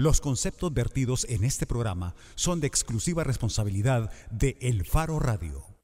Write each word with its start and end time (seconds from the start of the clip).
Los 0.00 0.22
conceptos 0.22 0.72
vertidos 0.72 1.26
en 1.28 1.44
este 1.44 1.66
programa 1.66 2.14
son 2.34 2.58
de 2.58 2.66
exclusiva 2.66 3.22
responsabilidad 3.22 4.10
de 4.30 4.56
El 4.62 4.86
Faro 4.86 5.18
Radio. 5.18 5.76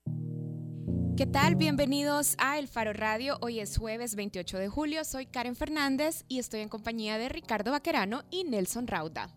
¿Qué 1.18 1.26
tal? 1.26 1.54
Bienvenidos 1.54 2.34
a 2.38 2.58
El 2.58 2.66
Faro 2.66 2.94
Radio. 2.94 3.36
Hoy 3.42 3.60
es 3.60 3.76
jueves 3.76 4.14
28 4.14 4.56
de 4.56 4.68
julio. 4.70 5.04
Soy 5.04 5.26
Karen 5.26 5.54
Fernández 5.54 6.24
y 6.28 6.38
estoy 6.38 6.60
en 6.60 6.70
compañía 6.70 7.18
de 7.18 7.28
Ricardo 7.28 7.72
Vaquerano 7.72 8.22
y 8.30 8.44
Nelson 8.44 8.86
Rauda. 8.86 9.36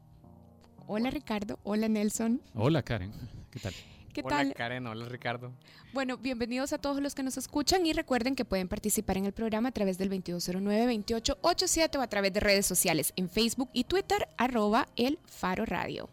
Hola 0.88 1.09
Ricardo, 1.09 1.59
hola 1.64 1.89
Nelson. 1.89 2.41
Hola 2.54 2.82
Karen, 2.82 3.11
¿qué 3.52 3.59
tal? 3.59 3.73
¿Qué 4.20 4.28
hola 4.28 4.36
tal? 4.36 4.54
Karen, 4.54 4.86
hola 4.86 5.06
Ricardo. 5.06 5.54
Bueno, 5.94 6.18
bienvenidos 6.18 6.74
a 6.74 6.78
todos 6.78 7.02
los 7.02 7.16
que 7.16 7.24
nos 7.24 7.38
escuchan 7.38 7.86
y 7.86 7.94
recuerden 7.94 8.36
que 8.36 8.44
pueden 8.44 8.68
participar 8.68 9.18
en 9.18 9.26
el 9.26 9.32
programa 9.32 9.70
a 9.70 9.72
través 9.72 9.98
del 9.98 10.10
2209-2887 10.12 11.98
o 11.98 12.02
a 12.02 12.08
través 12.08 12.34
de 12.34 12.42
redes 12.42 12.66
sociales 12.66 13.14
en 13.16 13.30
Facebook 13.30 13.70
y 13.72 13.86
Twitter, 13.86 14.28
arroba 14.38 14.90
el 14.98 15.20
Faro 15.26 15.66
Radio. 15.66 16.10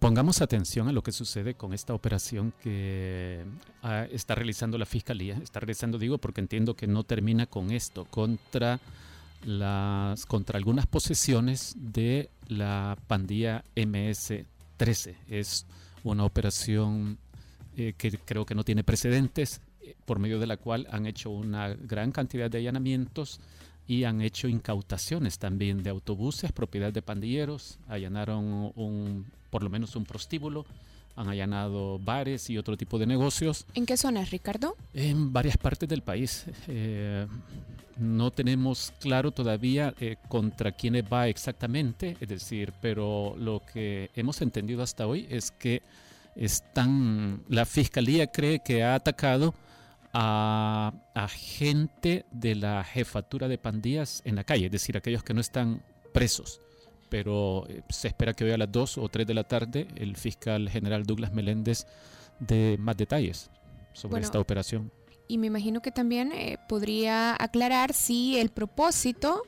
Pongamos 0.00 0.42
atención 0.42 0.88
a 0.88 0.92
lo 0.92 1.04
que 1.04 1.12
sucede 1.12 1.54
con 1.54 1.72
esta 1.72 1.94
operación 1.94 2.52
que 2.60 3.44
ah, 3.84 4.08
está 4.10 4.34
realizando 4.34 4.76
la 4.76 4.84
Fiscalía. 4.84 5.38
Está 5.40 5.60
realizando, 5.60 5.98
digo, 5.98 6.18
porque 6.18 6.40
entiendo 6.40 6.74
que 6.74 6.88
no 6.88 7.04
termina 7.04 7.46
con 7.46 7.70
esto, 7.70 8.06
contra, 8.06 8.80
las, 9.44 10.26
contra 10.26 10.58
algunas 10.58 10.88
posesiones 10.88 11.76
de 11.78 12.28
la 12.48 12.98
pandilla 13.06 13.64
MS-13. 13.76 15.14
Es 15.28 15.64
una 16.02 16.24
operación 16.24 17.18
eh, 17.76 17.94
que 17.96 18.10
creo 18.18 18.46
que 18.46 18.54
no 18.54 18.64
tiene 18.64 18.84
precedentes, 18.84 19.60
eh, 19.82 19.94
por 20.04 20.18
medio 20.18 20.38
de 20.38 20.46
la 20.46 20.56
cual 20.56 20.86
han 20.90 21.06
hecho 21.06 21.30
una 21.30 21.68
gran 21.74 22.12
cantidad 22.12 22.50
de 22.50 22.58
allanamientos 22.58 23.40
y 23.86 24.04
han 24.04 24.20
hecho 24.20 24.48
incautaciones 24.48 25.38
también 25.38 25.82
de 25.82 25.90
autobuses, 25.90 26.52
propiedad 26.52 26.92
de 26.92 27.02
pandilleros, 27.02 27.78
allanaron 27.88 28.72
un, 28.74 29.26
por 29.50 29.62
lo 29.62 29.70
menos 29.70 29.94
un 29.94 30.04
prostíbulo, 30.04 30.66
han 31.14 31.28
allanado 31.28 31.98
bares 31.98 32.50
y 32.50 32.58
otro 32.58 32.76
tipo 32.76 32.98
de 32.98 33.06
negocios 33.06 33.64
¿En 33.74 33.86
qué 33.86 33.96
zonas, 33.96 34.30
Ricardo? 34.30 34.76
en 34.92 35.32
varias 35.32 35.56
partes 35.56 35.88
del 35.88 36.02
país. 36.02 36.44
Eh, 36.68 37.26
no 37.98 38.30
tenemos 38.30 38.92
claro 39.00 39.30
todavía 39.30 39.94
eh, 39.98 40.16
contra 40.28 40.72
quiénes 40.72 41.04
va 41.10 41.28
exactamente, 41.28 42.16
es 42.20 42.28
decir, 42.28 42.72
pero 42.82 43.34
lo 43.38 43.62
que 43.72 44.10
hemos 44.14 44.42
entendido 44.42 44.82
hasta 44.82 45.06
hoy 45.06 45.26
es 45.30 45.50
que 45.50 45.82
están, 46.36 47.42
la 47.48 47.64
fiscalía 47.64 48.26
cree 48.28 48.60
que 48.60 48.82
ha 48.82 48.94
atacado 48.94 49.54
a, 50.12 50.92
a 51.14 51.28
gente 51.28 52.24
de 52.30 52.54
la 52.54 52.84
jefatura 52.84 53.48
de 53.48 53.58
pandillas 53.58 54.22
en 54.24 54.36
la 54.36 54.44
calle, 54.44 54.66
es 54.66 54.72
decir, 54.72 54.96
aquellos 54.96 55.22
que 55.22 55.34
no 55.34 55.40
están 55.40 55.82
presos. 56.12 56.60
Pero 57.08 57.66
eh, 57.68 57.82
se 57.88 58.08
espera 58.08 58.34
que 58.34 58.44
hoy 58.44 58.50
a 58.50 58.58
las 58.58 58.70
2 58.72 58.98
o 58.98 59.08
3 59.08 59.26
de 59.26 59.34
la 59.34 59.44
tarde 59.44 59.86
el 59.96 60.16
fiscal 60.16 60.68
general 60.68 61.04
Douglas 61.04 61.32
Meléndez 61.32 61.86
dé 62.40 62.76
más 62.78 62.96
detalles 62.96 63.50
sobre 63.92 64.12
Bueno, 64.12 64.26
esta 64.26 64.40
operación. 64.40 64.90
Y 65.28 65.38
me 65.38 65.48
imagino 65.48 65.82
que 65.82 65.90
también 65.90 66.32
eh, 66.32 66.58
podría 66.68 67.34
aclarar 67.38 67.92
si 67.92 68.38
el 68.38 68.50
propósito 68.50 69.42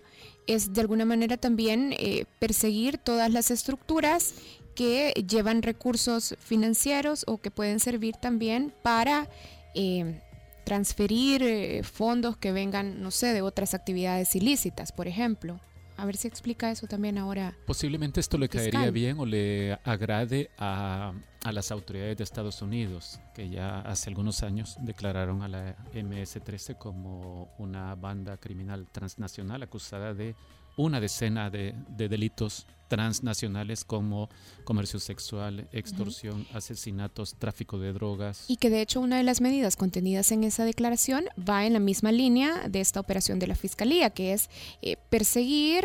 es 0.47 0.73
de 0.73 0.81
alguna 0.81 1.05
manera 1.05 1.37
también 1.37 1.95
eh, 1.99 2.25
perseguir 2.39 2.99
todas 2.99 3.33
las 3.33 3.51
estructuras 3.51 4.35
que 4.79 5.13
llevan 5.29 5.63
recursos 5.63 6.37
financieros 6.39 7.25
o 7.27 7.39
que 7.39 7.51
pueden 7.51 7.81
servir 7.81 8.15
también 8.15 8.73
para 8.85 9.29
eh, 9.75 10.21
transferir 10.65 11.43
eh, 11.43 11.83
fondos 11.83 12.37
que 12.37 12.53
vengan, 12.53 13.03
no 13.03 13.11
sé, 13.11 13.33
de 13.33 13.43
otras 13.43 13.75
actividades 13.75 14.37
ilícitas, 14.37 14.93
por 14.93 15.09
ejemplo. 15.09 15.59
A 15.97 16.07
ver 16.07 16.17
si 16.17 16.29
explica 16.29 16.71
eso 16.71 16.87
también 16.87 17.19
ahora. 17.19 17.57
Posiblemente 17.67 18.21
esto 18.21 18.39
le 18.39 18.49
caería 18.49 18.71
Fiscal. 18.71 18.93
bien 18.93 19.19
o 19.19 19.27
le 19.27 19.77
agrade 19.83 20.49
a, 20.59 21.13
a 21.43 21.51
las 21.51 21.73
autoridades 21.73 22.17
de 22.17 22.23
Estados 22.23 22.63
Unidos, 22.63 23.19
que 23.35 23.51
ya 23.51 23.81
hace 23.81 24.11
algunos 24.11 24.45
años 24.45 24.77
declararon 24.83 25.43
a 25.43 25.49
la 25.49 25.75
MS-13 25.93 26.79
como 26.79 27.53
una 27.59 27.97
banda 27.97 28.37
criminal 28.37 28.87
transnacional 28.93 29.61
acusada 29.65 30.15
de 30.15 30.37
una 30.79 30.99
decena 31.01 31.51
de, 31.51 31.75
de 31.91 32.09
delitos 32.09 32.67
transnacionales 32.89 33.85
como 33.85 34.31
comercio 34.65 34.99
sexual, 34.99 35.69
extorsión, 35.73 36.47
asesinatos, 36.55 37.35
tráfico 37.35 37.79
de 37.79 37.93
drogas. 37.93 38.47
Y 38.49 38.57
que 38.57 38.71
de 38.71 38.81
hecho 38.81 39.01
una 39.03 39.19
de 39.19 39.25
las 39.25 39.43
medidas 39.43 39.77
contenidas 39.77 40.33
en 40.33 40.43
esa 40.43 40.65
declaración 40.65 41.27
va 41.39 41.67
en 41.67 41.75
la 41.75 41.81
misma 41.81 42.13
línea 42.13 42.67
de 42.69 42.81
esta 42.81 42.99
operación 43.01 43.39
de 43.39 43.47
la 43.47 43.55
Fiscalía, 43.57 44.09
que 44.09 44.33
es 44.33 44.49
eh, 44.81 44.97
perseguir 45.11 45.85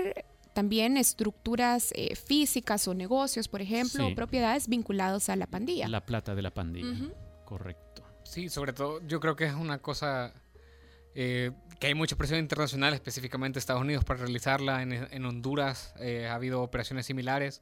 también 0.54 0.96
estructuras 0.98 1.92
eh, 1.96 2.16
físicas 2.16 2.88
o 2.88 2.94
negocios, 2.94 3.48
por 3.50 3.62
ejemplo, 3.62 4.06
Sí. 4.06 4.12
o 4.12 4.16
propiedades 4.16 4.68
vinculados 4.70 5.28
a 5.28 5.36
la 5.36 5.48
pandilla. 5.48 5.90
La 5.90 6.06
plata 6.06 6.36
de 6.36 6.42
la 6.42 6.52
pandilla. 6.54 7.12
Correcto. 7.44 8.04
Sí, 8.24 8.48
sobre 8.50 8.72
todo 8.72 9.02
yo 9.08 9.20
creo 9.20 9.36
que 9.36 9.46
es 9.46 9.54
una 9.54 9.80
cosa 9.80 10.34
eh, 11.16 11.52
que 11.80 11.88
hay 11.88 11.96
mucha 11.96 12.16
presión 12.16 12.40
internacional, 12.40 12.94
específicamente 12.94 13.60
Estados 13.60 13.82
Unidos, 13.82 14.04
para 14.06 14.20
realizarla. 14.22 14.82
En, 14.82 14.94
en 14.94 15.26
Honduras 15.26 15.94
eh, 16.00 16.28
ha 16.28 16.36
habido 16.36 16.62
operaciones 16.62 17.06
similares. 17.06 17.62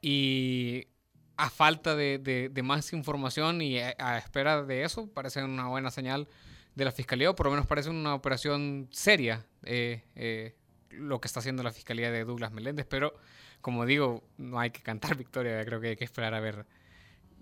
Y 0.00 0.88
a 1.36 1.48
falta 1.50 1.94
de, 1.96 2.18
de- 2.18 2.48
de 2.48 2.62
más 2.62 2.92
información 2.92 3.62
y 3.62 3.78
a, 3.78 3.94
a 3.98 4.18
espera 4.18 4.62
de 4.64 4.84
eso, 4.84 5.08
parece 5.12 5.42
una 5.44 5.68
buena 5.68 5.90
señal 5.90 6.28
de 6.74 6.84
la 6.84 6.92
Fiscalía, 6.92 7.30
o 7.30 7.34
por 7.36 7.46
lo 7.46 7.52
menos 7.52 7.66
parece 7.66 7.90
una 7.90 8.14
operación 8.14 8.88
seria 8.90 9.46
eh, 9.64 10.02
eh, 10.16 10.56
lo 10.90 11.20
que 11.20 11.28
está 11.28 11.40
haciendo 11.40 11.62
la 11.62 11.72
Fiscalía 11.72 12.10
de 12.10 12.24
Douglas 12.24 12.50
Meléndez, 12.52 12.86
pero 12.88 13.14
como 13.60 13.86
digo, 13.86 14.24
no 14.38 14.58
hay 14.58 14.70
que 14.70 14.82
cantar 14.82 15.16
victoria, 15.16 15.64
creo 15.64 15.80
que 15.80 15.88
hay 15.88 15.96
que 15.96 16.04
esperar 16.04 16.34
a 16.34 16.40
ver 16.40 16.66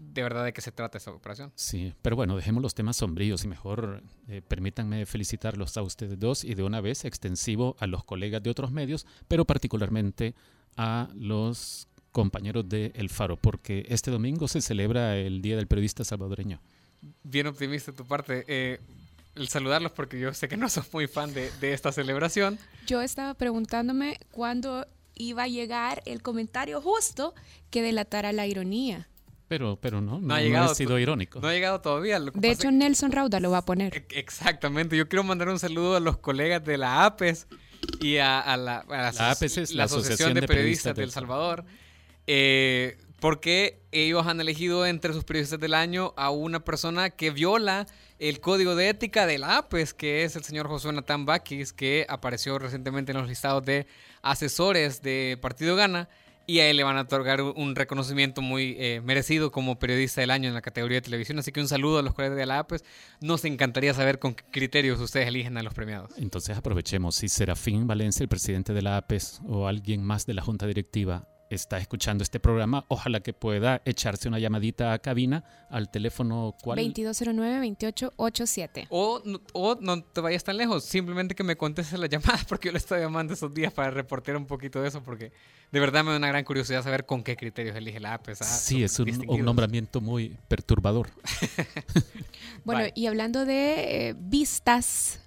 de 0.00 0.22
verdad 0.22 0.44
de 0.44 0.52
qué 0.52 0.62
se 0.62 0.72
trata 0.72 0.96
esta 0.98 1.10
operación. 1.10 1.52
Sí, 1.54 1.92
pero 2.00 2.16
bueno, 2.16 2.34
dejemos 2.34 2.62
los 2.62 2.74
temas 2.74 2.96
sombríos 2.96 3.44
y 3.44 3.48
mejor 3.48 4.02
eh, 4.28 4.40
permítanme 4.46 5.04
felicitarlos 5.04 5.76
a 5.76 5.82
ustedes 5.82 6.18
dos 6.18 6.42
y 6.42 6.54
de 6.54 6.62
una 6.62 6.80
vez 6.80 7.04
extensivo 7.04 7.76
a 7.78 7.86
los 7.86 8.02
colegas 8.04 8.42
de 8.42 8.50
otros 8.50 8.72
medios, 8.72 9.06
pero 9.28 9.44
particularmente 9.44 10.34
a 10.76 11.10
los 11.14 11.86
compañeros 12.12 12.68
de 12.68 12.92
El 12.94 13.10
Faro, 13.10 13.36
porque 13.36 13.84
este 13.88 14.10
domingo 14.10 14.48
se 14.48 14.62
celebra 14.62 15.16
el 15.16 15.42
Día 15.42 15.56
del 15.56 15.66
Periodista 15.66 16.02
Salvadoreño. 16.02 16.60
bien 17.22 17.46
optimista 17.46 17.92
de 17.92 17.96
tu 17.96 18.06
parte. 18.06 18.44
Eh, 18.48 18.80
el 19.36 19.48
saludarlos 19.48 19.92
porque 19.92 20.18
yo 20.18 20.34
sé 20.34 20.48
que 20.48 20.56
no 20.56 20.68
sos 20.68 20.92
muy 20.92 21.06
fan 21.06 21.32
de, 21.34 21.50
de 21.60 21.72
esta 21.72 21.92
celebración. 21.92 22.58
Yo 22.86 23.00
estaba 23.00 23.34
preguntándome 23.34 24.18
cuándo 24.32 24.86
iba 25.14 25.44
a 25.44 25.48
llegar 25.48 26.02
el 26.06 26.22
comentario 26.22 26.80
justo 26.80 27.34
que 27.70 27.82
delatara 27.82 28.32
la 28.32 28.46
ironía. 28.46 29.08
Pero, 29.50 29.76
pero 29.80 30.00
no, 30.00 30.20
no, 30.20 30.32
ha 30.32 30.38
no 30.38 30.44
llegado 30.44 30.70
he 30.70 30.74
sido 30.76 30.96
irónico. 30.96 31.40
No 31.40 31.48
ha 31.48 31.52
llegado 31.52 31.80
todavía. 31.80 32.20
lo 32.20 32.30
que 32.30 32.38
De 32.38 32.52
hecho, 32.52 32.70
Nelson 32.70 33.10
Rauda 33.10 33.40
lo 33.40 33.50
va 33.50 33.58
a 33.58 33.64
poner. 33.64 34.06
Exactamente. 34.10 34.96
Yo 34.96 35.08
quiero 35.08 35.24
mandar 35.24 35.48
un 35.48 35.58
saludo 35.58 35.96
a 35.96 36.00
los 36.00 36.18
colegas 36.18 36.64
de 36.64 36.78
la 36.78 37.04
APES 37.04 37.48
y 38.00 38.18
a, 38.18 38.38
a 38.38 38.56
la, 38.56 38.78
a 38.78 38.86
la 38.88 38.96
La 39.02 39.10
asoci- 39.12 39.32
APES 39.32 39.58
es 39.58 39.74
la 39.74 39.84
Asociación 39.84 40.12
Asociación 40.12 40.34
de 40.34 40.40
de 40.42 40.46
Periodistas 40.46 40.92
Periodistas 40.94 40.96
del 40.96 41.10
Salvador. 41.10 41.64
eh, 42.28 42.96
porque 43.18 43.82
ellos 43.92 44.26
han 44.26 44.40
elegido 44.40 44.86
entre 44.86 45.12
sus 45.12 45.24
periodistas 45.24 45.60
del 45.60 45.74
año 45.74 46.14
a 46.16 46.30
una 46.30 46.60
persona 46.64 47.10
que 47.10 47.30
viola 47.30 47.86
el 48.18 48.40
código 48.40 48.76
de 48.76 48.88
ética 48.88 49.26
de 49.26 49.36
la 49.38 49.58
APES, 49.58 49.92
que 49.92 50.24
es 50.24 50.36
el 50.36 50.44
señor 50.44 50.68
Josué 50.68 50.92
Natán 50.94 51.26
Bakis, 51.26 51.74
que 51.74 52.06
apareció 52.08 52.58
recientemente 52.58 53.12
en 53.12 53.18
los 53.18 53.28
listados 53.28 53.62
de 53.64 53.86
asesores 54.22 55.02
de 55.02 55.36
Partido 55.42 55.76
Gana. 55.76 56.08
Y 56.50 56.58
a 56.58 56.68
él 56.68 56.76
le 56.78 56.82
van 56.82 56.96
a 56.96 57.02
otorgar 57.02 57.42
un- 57.42 57.76
reconocimiento 57.76 58.42
muy 58.42 58.74
eh, 58.78 59.00
merecido 59.04 59.52
como 59.52 59.78
periodista 59.78 60.20
del 60.20 60.32
año 60.32 60.48
en 60.48 60.54
la 60.54 60.62
categoría 60.62 60.96
de 60.96 61.02
televisión. 61.02 61.38
Así 61.38 61.52
que 61.52 61.60
un 61.60 61.68
saludo 61.68 61.98
a 61.98 62.02
los 62.02 62.12
colegas 62.14 62.36
de 62.36 62.44
la 62.46 62.58
APES. 62.58 62.82
Nos 63.20 63.44
encantaría 63.44 63.94
saber 63.94 64.18
con 64.18 64.34
qué 64.34 64.42
criterios 64.50 64.98
ustedes 64.98 65.28
eligen 65.28 65.56
a 65.58 65.62
los 65.62 65.74
premiados. 65.74 66.10
Entonces 66.18 66.56
aprovechemos, 66.56 67.14
si 67.14 67.28
Serafín 67.28 67.86
Valencia, 67.86 68.24
el 68.24 68.28
presidente 68.28 68.72
de 68.72 68.82
la 68.82 68.96
APES, 68.96 69.40
o 69.46 69.68
alguien 69.68 70.02
más 70.02 70.26
de 70.26 70.34
la 70.34 70.42
Junta 70.42 70.66
Directiva 70.66 71.28
está 71.50 71.78
escuchando 71.78 72.22
este 72.22 72.38
programa, 72.40 72.84
ojalá 72.88 73.20
que 73.20 73.32
pueda 73.32 73.82
echarse 73.84 74.28
una 74.28 74.38
llamadita 74.38 74.92
a 74.92 74.98
cabina 75.00 75.44
al 75.68 75.90
teléfono 75.90 76.54
cuál 76.62 76.78
2209-2887. 76.78 78.86
O, 78.90 79.20
no- 79.24 79.40
o 79.52 79.76
no 79.80 80.02
te 80.02 80.20
vayas 80.20 80.44
tan 80.44 80.56
lejos, 80.56 80.84
simplemente 80.84 81.34
que 81.34 81.42
me 81.44 81.56
contestes 81.56 81.98
las 81.98 82.08
llamadas 82.08 82.44
porque 82.48 82.68
yo 82.68 82.72
le 82.72 82.78
estoy 82.78 83.00
llamando 83.00 83.34
esos 83.34 83.52
días 83.52 83.72
para 83.72 83.90
reportear 83.90 84.36
un 84.36 84.46
poquito 84.46 84.80
de 84.80 84.88
eso 84.88 85.02
porque 85.02 85.32
de 85.72 85.80
verdad 85.80 86.04
me 86.04 86.10
da 86.12 86.16
una 86.18 86.28
gran 86.28 86.44
curiosidad 86.44 86.82
saber 86.82 87.06
con 87.06 87.22
qué 87.22 87.36
criterios 87.36 87.76
elige 87.76 88.00
la 88.00 88.14
APES. 88.14 88.42
Ah, 88.42 88.44
Sí, 88.44 88.82
es 88.82 88.98
un, 88.98 89.08
un 89.28 89.44
nombramiento 89.44 90.00
muy 90.00 90.36
perturbador. 90.48 91.10
Bueno, 92.64 92.82
Bye. 92.82 92.92
y 92.94 93.06
hablando 93.06 93.46
de 93.46 94.08
eh, 94.10 94.14
vistas, 94.18 95.20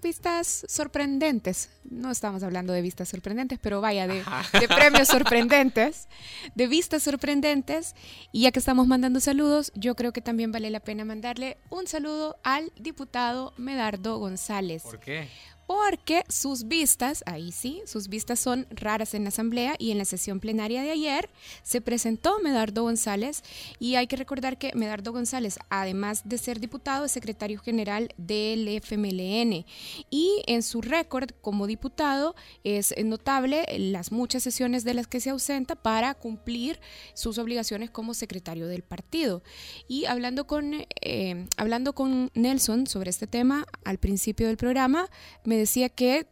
vistas 0.00 0.64
sorprendentes. 0.68 1.70
No 1.84 2.10
estamos 2.10 2.42
hablando 2.42 2.72
de 2.72 2.82
vistas 2.82 3.08
sorprendentes, 3.08 3.58
pero 3.60 3.80
vaya, 3.80 4.06
de, 4.06 4.22
de 4.58 4.68
premios 4.68 5.08
sorprendentes, 5.08 6.08
de 6.54 6.66
vistas 6.66 7.02
sorprendentes. 7.02 7.94
Y 8.30 8.42
ya 8.42 8.52
que 8.52 8.58
estamos 8.58 8.86
mandando 8.86 9.20
saludos, 9.20 9.72
yo 9.74 9.94
creo 9.94 10.12
que 10.12 10.20
también 10.20 10.52
vale 10.52 10.70
la 10.70 10.80
pena 10.80 11.04
mandarle 11.04 11.58
un 11.70 11.86
saludo 11.86 12.36
al 12.44 12.72
diputado 12.76 13.52
Medardo 13.56 14.18
González. 14.18 14.82
¿Por 14.82 15.00
qué? 15.00 15.28
Porque 15.66 16.24
sus 16.28 16.68
vistas, 16.68 17.22
ahí 17.26 17.52
sí, 17.52 17.82
sus 17.86 18.08
vistas 18.08 18.40
son 18.40 18.66
raras 18.70 19.14
en 19.14 19.24
la 19.24 19.28
Asamblea 19.28 19.74
y 19.78 19.90
en 19.90 19.98
la 19.98 20.04
sesión 20.04 20.40
plenaria 20.40 20.82
de 20.82 20.90
ayer 20.90 21.30
se 21.62 21.80
presentó 21.80 22.38
Medardo 22.40 22.82
González 22.82 23.42
y 23.78 23.94
hay 23.94 24.06
que 24.06 24.16
recordar 24.16 24.58
que 24.58 24.72
Medardo 24.74 25.12
González, 25.12 25.58
además 25.70 26.22
de 26.24 26.38
ser 26.38 26.60
diputado, 26.60 27.04
es 27.04 27.12
secretario 27.12 27.60
general 27.60 28.08
del 28.16 28.68
FMLN 28.68 29.64
y 30.10 30.42
en 30.46 30.62
su 30.62 30.82
récord 30.82 31.30
como 31.40 31.66
diputado 31.66 32.34
es 32.64 32.94
notable 33.04 33.64
las 33.78 34.12
muchas 34.12 34.42
sesiones 34.42 34.84
de 34.84 34.94
las 34.94 35.06
que 35.06 35.20
se 35.20 35.30
ausenta 35.30 35.76
para 35.76 36.14
cumplir 36.14 36.80
sus 37.14 37.38
obligaciones 37.38 37.90
como 37.90 38.14
secretario 38.14 38.66
del 38.66 38.82
partido. 38.82 39.42
Y 39.88 40.04
hablando 40.06 40.46
con, 40.46 40.84
eh, 41.00 41.46
hablando 41.56 41.94
con 41.94 42.30
Nelson 42.34 42.86
sobre 42.86 43.10
este 43.10 43.26
tema 43.26 43.66
al 43.84 43.98
principio 43.98 44.46
del 44.46 44.56
programa, 44.56 45.08
me 45.52 45.58
decía 45.58 45.90
que 45.90 46.26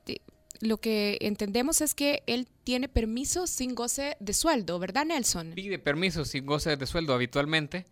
lo 0.61 0.79
que 0.79 1.19
entendemos 1.21 1.83
es 1.83 1.95
que 1.95 2.23
él 2.27 2.49
tiene 2.65 2.89
permiso 2.89 3.47
sin 3.47 3.75
goce 3.75 4.17
de 4.19 4.33
sueldo, 4.33 4.79
¿verdad, 4.79 5.05
Nelson? 5.05 5.53
Pide 5.55 5.79
permiso 5.79 6.25
sin 6.25 6.47
goce 6.47 6.75
de 6.79 6.87
sueldo 6.87 7.13
habitualmente 7.13 7.85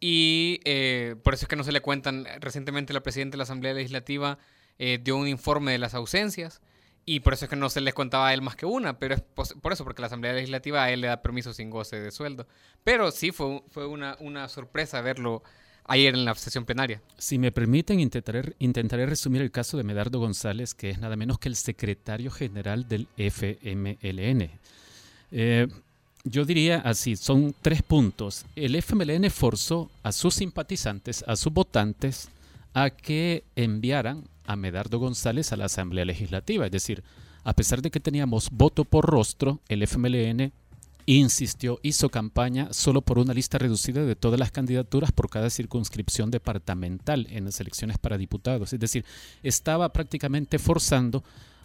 y 0.00 0.60
eh, 0.64 1.16
por 1.22 1.32
eso 1.32 1.46
es 1.46 1.48
que 1.48 1.56
no 1.56 1.64
se 1.64 1.72
le 1.72 1.80
cuentan. 1.80 2.26
Recientemente 2.40 2.92
la 2.92 3.02
presidenta 3.02 3.36
de 3.36 3.38
la 3.38 3.44
Asamblea 3.44 3.72
Legislativa 3.72 4.38
eh, 4.78 4.98
dio 5.02 5.16
un 5.16 5.28
informe 5.28 5.72
de 5.72 5.78
las 5.78 5.94
ausencias 5.94 6.60
y 7.06 7.20
por 7.20 7.32
eso 7.32 7.46
es 7.46 7.48
que 7.48 7.56
no 7.56 7.70
se 7.70 7.80
le 7.80 7.94
contaba 7.94 8.28
a 8.28 8.34
él 8.34 8.42
más 8.42 8.54
que 8.54 8.66
una, 8.66 8.98
pero 8.98 9.14
es 9.14 9.22
por 9.22 9.72
eso, 9.72 9.84
porque 9.84 10.02
la 10.02 10.08
Asamblea 10.08 10.34
Legislativa 10.34 10.84
a 10.84 10.90
él 10.90 11.00
le 11.00 11.06
da 11.06 11.22
permiso 11.22 11.54
sin 11.54 11.70
goce 11.70 11.98
de 11.98 12.10
sueldo. 12.10 12.46
Pero 12.84 13.12
sí 13.12 13.32
fue, 13.32 13.62
fue 13.68 13.86
una, 13.86 14.18
una 14.20 14.46
sorpresa 14.50 15.00
verlo 15.00 15.42
ayer 15.88 16.14
en 16.14 16.24
la 16.24 16.34
sesión 16.34 16.64
plenaria. 16.64 17.00
Si 17.18 17.38
me 17.38 17.52
permiten, 17.52 18.00
intentaré, 18.00 18.54
intentaré 18.58 19.06
resumir 19.06 19.42
el 19.42 19.50
caso 19.50 19.76
de 19.76 19.84
Medardo 19.84 20.18
González, 20.18 20.74
que 20.74 20.90
es 20.90 20.98
nada 20.98 21.16
menos 21.16 21.38
que 21.38 21.48
el 21.48 21.56
secretario 21.56 22.30
general 22.30 22.88
del 22.88 23.08
FMLN. 23.16 24.50
Eh, 25.32 25.68
yo 26.24 26.44
diría 26.44 26.78
así, 26.78 27.16
son 27.16 27.54
tres 27.62 27.82
puntos. 27.82 28.44
El 28.56 28.74
FMLN 28.74 29.30
forzó 29.30 29.90
a 30.02 30.12
sus 30.12 30.34
simpatizantes, 30.34 31.24
a 31.26 31.36
sus 31.36 31.52
votantes, 31.52 32.28
a 32.74 32.90
que 32.90 33.44
enviaran 33.54 34.24
a 34.44 34.56
Medardo 34.56 34.98
González 34.98 35.52
a 35.52 35.56
la 35.56 35.66
Asamblea 35.66 36.04
Legislativa. 36.04 36.66
Es 36.66 36.72
decir, 36.72 37.02
a 37.44 37.52
pesar 37.52 37.80
de 37.80 37.90
que 37.90 38.00
teníamos 38.00 38.50
voto 38.50 38.84
por 38.84 39.06
rostro, 39.06 39.60
el 39.68 39.82
FMLN 39.82 40.52
insistió, 41.06 41.78
hizo 41.82 42.08
campaña 42.08 42.68
solo 42.72 43.00
por 43.00 43.18
una 43.18 43.32
lista 43.32 43.58
reducida 43.58 44.04
de 44.04 44.16
todas 44.16 44.40
las 44.40 44.50
candidaturas 44.50 45.12
por 45.12 45.30
cada 45.30 45.50
circunscripción 45.50 46.30
departamental 46.30 47.28
en 47.30 47.44
las 47.44 47.60
elecciones 47.60 47.98
para 47.98 48.18
diputados. 48.18 48.72
Es 48.72 48.80
decir, 48.80 49.04
estaba 49.42 49.92
prácticamente 49.92 50.58
forzando 50.58 51.22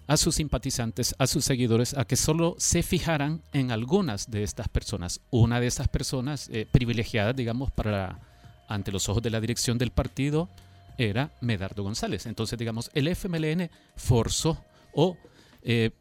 a 0.08 0.18
sus 0.18 0.36
simpatizantes, 0.36 1.16
a 1.18 1.26
sus 1.28 1.46
seguidores, 1.46 1.96
a 1.98 2.06
que 2.06 2.16
solo 2.16 2.56
se 2.60 2.84
fijaran 2.84 3.42
en 3.54 3.72
algunas 3.72 4.30
de 4.30 4.44
estas 4.44 4.68
personas. 4.68 5.22
Una 5.32 5.60
de 5.60 5.68
esas 5.68 5.88
personas 5.88 6.50
eh, 6.52 6.68
privilegiadas, 6.72 7.36
digamos, 7.36 7.72
para 7.72 8.20
ante 8.68 8.92
los 8.92 9.10
ojos 9.10 9.22
de 9.24 9.30
la 9.30 9.42
dirección 9.42 9.78
del 9.78 9.92
partido 9.92 10.50
era 10.98 11.32
Medardo 11.42 11.84
González. 11.84 12.26
Entonces, 12.26 12.58
digamos, 12.60 12.92
el 12.94 13.08
FMLN 13.08 13.70
forzó 13.96 14.64
o 14.94 15.18
eh, 15.64 15.92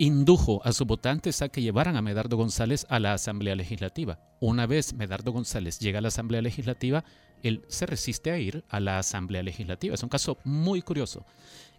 indujo 0.00 0.62
a 0.64 0.72
sus 0.72 0.86
votantes 0.86 1.42
a 1.42 1.50
que 1.50 1.60
llevaran 1.60 1.94
a 1.94 2.00
Medardo 2.00 2.38
González 2.38 2.86
a 2.88 2.98
la 2.98 3.12
Asamblea 3.12 3.54
Legislativa. 3.54 4.18
Una 4.40 4.66
vez 4.66 4.94
Medardo 4.94 5.30
González 5.30 5.78
llega 5.78 5.98
a 5.98 6.02
la 6.02 6.08
Asamblea 6.08 6.40
Legislativa, 6.40 7.04
él 7.42 7.66
se 7.68 7.84
resiste 7.84 8.30
a 8.30 8.38
ir 8.38 8.64
a 8.70 8.80
la 8.80 8.98
Asamblea 8.98 9.42
Legislativa. 9.42 9.94
Es 9.94 10.02
un 10.02 10.08
caso 10.08 10.38
muy 10.42 10.80
curioso. 10.80 11.26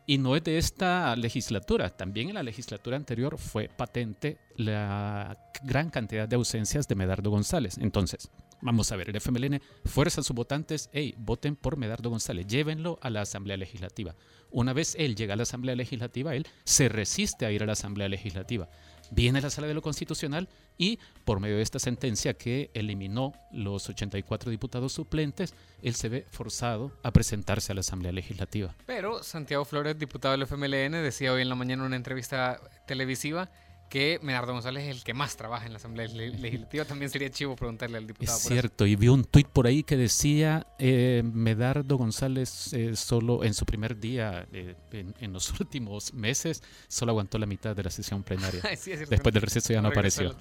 Y 0.06 0.20
no 0.20 0.36
es 0.36 0.44
de 0.44 0.60
esta 0.60 1.16
legislatura, 1.16 1.90
también 1.90 2.30
en 2.30 2.36
la 2.36 2.44
legislatura 2.44 2.96
anterior 2.96 3.40
fue 3.40 3.70
patente 3.70 4.38
la 4.56 5.38
gran 5.64 5.90
cantidad 5.90 6.28
de 6.28 6.36
ausencias 6.36 6.88
de 6.88 6.94
Medardo 6.94 7.32
González. 7.32 7.80
Entonces, 7.80 8.30
Vamos 8.62 8.92
a 8.92 8.96
ver, 8.96 9.10
el 9.10 9.16
FMLN 9.16 9.60
fuerza 9.86 10.22
a 10.22 10.24
sus 10.24 10.36
votantes, 10.36 10.90
hey, 10.94 11.16
voten 11.18 11.56
por 11.56 11.78
Medardo 11.78 12.12
González, 12.12 12.46
llévenlo 12.46 13.00
a 13.02 13.10
la 13.10 13.22
Asamblea 13.22 13.58
Legislativa. 13.58 14.16
Una 14.52 14.74
vez 14.74 14.96
él 15.00 15.16
llega 15.16 15.34
a 15.34 15.38
la 15.38 15.44
Asamblea 15.44 15.76
Legislativa, 15.76 16.36
él 16.36 16.46
se 16.64 16.88
resiste 16.88 17.46
a 17.46 17.52
ir 17.52 17.64
a 17.64 17.66
la 17.66 17.72
Asamblea 17.74 18.08
Legislativa. 18.08 18.70
Viene 19.10 19.40
a 19.40 19.42
la 19.42 19.50
sala 19.50 19.68
de 19.68 19.74
lo 19.74 19.82
constitucional 19.82 20.48
y 20.78 21.00
por 21.26 21.40
medio 21.40 21.58
de 21.58 21.64
esta 21.64 21.80
sentencia 21.80 22.36
que 22.36 22.70
eliminó 22.74 23.34
los 23.52 23.90
84 23.90 24.52
diputados 24.52 24.94
suplentes, 24.94 25.54
él 25.82 25.96
se 25.96 26.10
ve 26.10 26.26
forzado 26.30 26.92
a 27.04 27.12
presentarse 27.12 27.72
a 27.72 27.76
la 27.76 27.82
Asamblea 27.82 28.12
Legislativa. 28.12 28.76
Pero 28.86 29.24
Santiago 29.24 29.66
Flores, 29.66 29.98
diputado 29.98 30.34
del 30.34 30.44
FMLN, 30.44 31.04
decía 31.04 31.34
hoy 31.34 31.42
en 31.42 31.50
la 31.50 31.56
mañana 31.56 31.82
en 31.82 31.88
una 31.88 31.96
entrevista 31.96 32.62
televisiva 32.86 33.50
que 33.92 34.20
Medardo 34.24 34.54
González 34.54 34.86
es 34.86 34.96
el 34.96 35.04
que 35.04 35.14
más 35.14 35.36
trabaja 35.36 35.66
en 35.66 35.74
la 35.74 35.78
Asamblea 35.78 36.08
Legislativa. 36.08 36.86
También 36.86 37.12
sería 37.12 37.30
chivo 37.30 37.58
preguntarle 37.58 37.98
al 37.98 38.08
diputado. 38.08 38.38
Es 38.38 38.44
cierto, 38.46 38.86
y 38.86 38.96
vi 38.96 39.10
un 39.10 39.26
tuit 39.26 39.48
por 39.48 39.68
ahí 39.68 39.84
que 39.84 39.98
decía 39.98 40.66
eh, 40.80 41.24
Medardo 41.26 41.98
González 41.98 42.72
eh, 42.72 42.96
solo 42.96 43.44
en 43.44 43.54
su 43.54 43.66
primer 43.66 44.00
día, 44.00 44.48
eh, 44.54 44.76
en, 44.94 45.34
los 45.34 45.52
últimos 45.60 46.14
meses, 46.14 46.64
solo 46.88 47.12
aguantó 47.12 47.38
la 47.38 47.46
mitad 47.46 47.76
de 47.76 47.84
la 47.84 47.90
sesión 47.90 48.24
plenaria. 48.24 48.62
Después 49.10 49.34
del 49.34 49.42
receso 49.42 49.74
ya 49.74 49.82
no 49.82 49.90
apareció. 49.90 50.34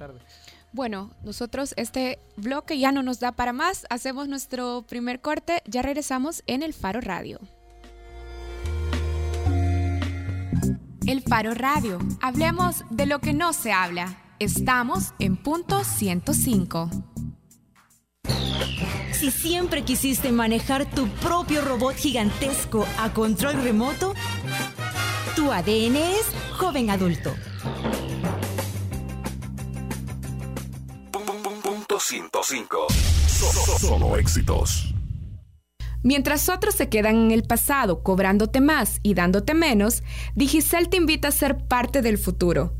Bueno, 0.73 1.11
nosotros 1.25 1.75
este 1.76 2.20
bloque 2.37 2.79
ya 2.79 2.93
no 2.93 3.03
nos 3.03 3.19
da 3.19 3.32
para 3.32 3.53
más. 3.53 3.85
Hacemos 3.91 4.29
nuestro 4.29 4.85
primer 4.88 5.20
corte. 5.20 5.61
Ya 5.67 5.82
regresamos 5.82 6.44
en 6.46 6.62
el 6.62 6.73
Faro 6.73 7.00
Radio. 7.00 7.41
El 11.10 11.22
Faro 11.22 11.54
Radio. 11.54 11.98
Hablemos 12.22 12.84
de 12.88 13.04
lo 13.04 13.18
que 13.18 13.32
no 13.32 13.52
se 13.52 13.72
habla. 13.72 14.16
Estamos 14.38 15.12
en 15.18 15.36
punto 15.36 15.82
105. 15.82 16.88
Si 19.10 19.32
siempre 19.32 19.82
quisiste 19.82 20.30
manejar 20.30 20.88
tu 20.88 21.08
propio 21.08 21.62
robot 21.62 21.96
gigantesco 21.96 22.86
a 22.96 23.12
control 23.12 23.60
remoto, 23.60 24.14
tu 25.34 25.50
ADN 25.50 25.96
es 25.96 26.26
joven 26.56 26.90
adulto. 26.90 27.34
Punto 31.60 31.98
105. 31.98 32.86
Solo 33.80 34.16
éxitos. 34.16 34.94
Mientras 36.02 36.49
otros 36.49 36.75
se 36.75 36.88
quedan 36.88 37.17
en 37.17 37.31
el 37.31 37.43
pasado 37.43 38.02
cobrándote 38.02 38.61
más 38.61 39.00
y 39.02 39.14
dándote 39.14 39.55
menos, 39.55 40.02
Digicel 40.35 40.88
te 40.88 40.97
invita 40.97 41.29
a 41.29 41.32
ser 41.32 41.58
parte 41.58 42.00
del 42.00 42.19
futuro. 42.19 42.75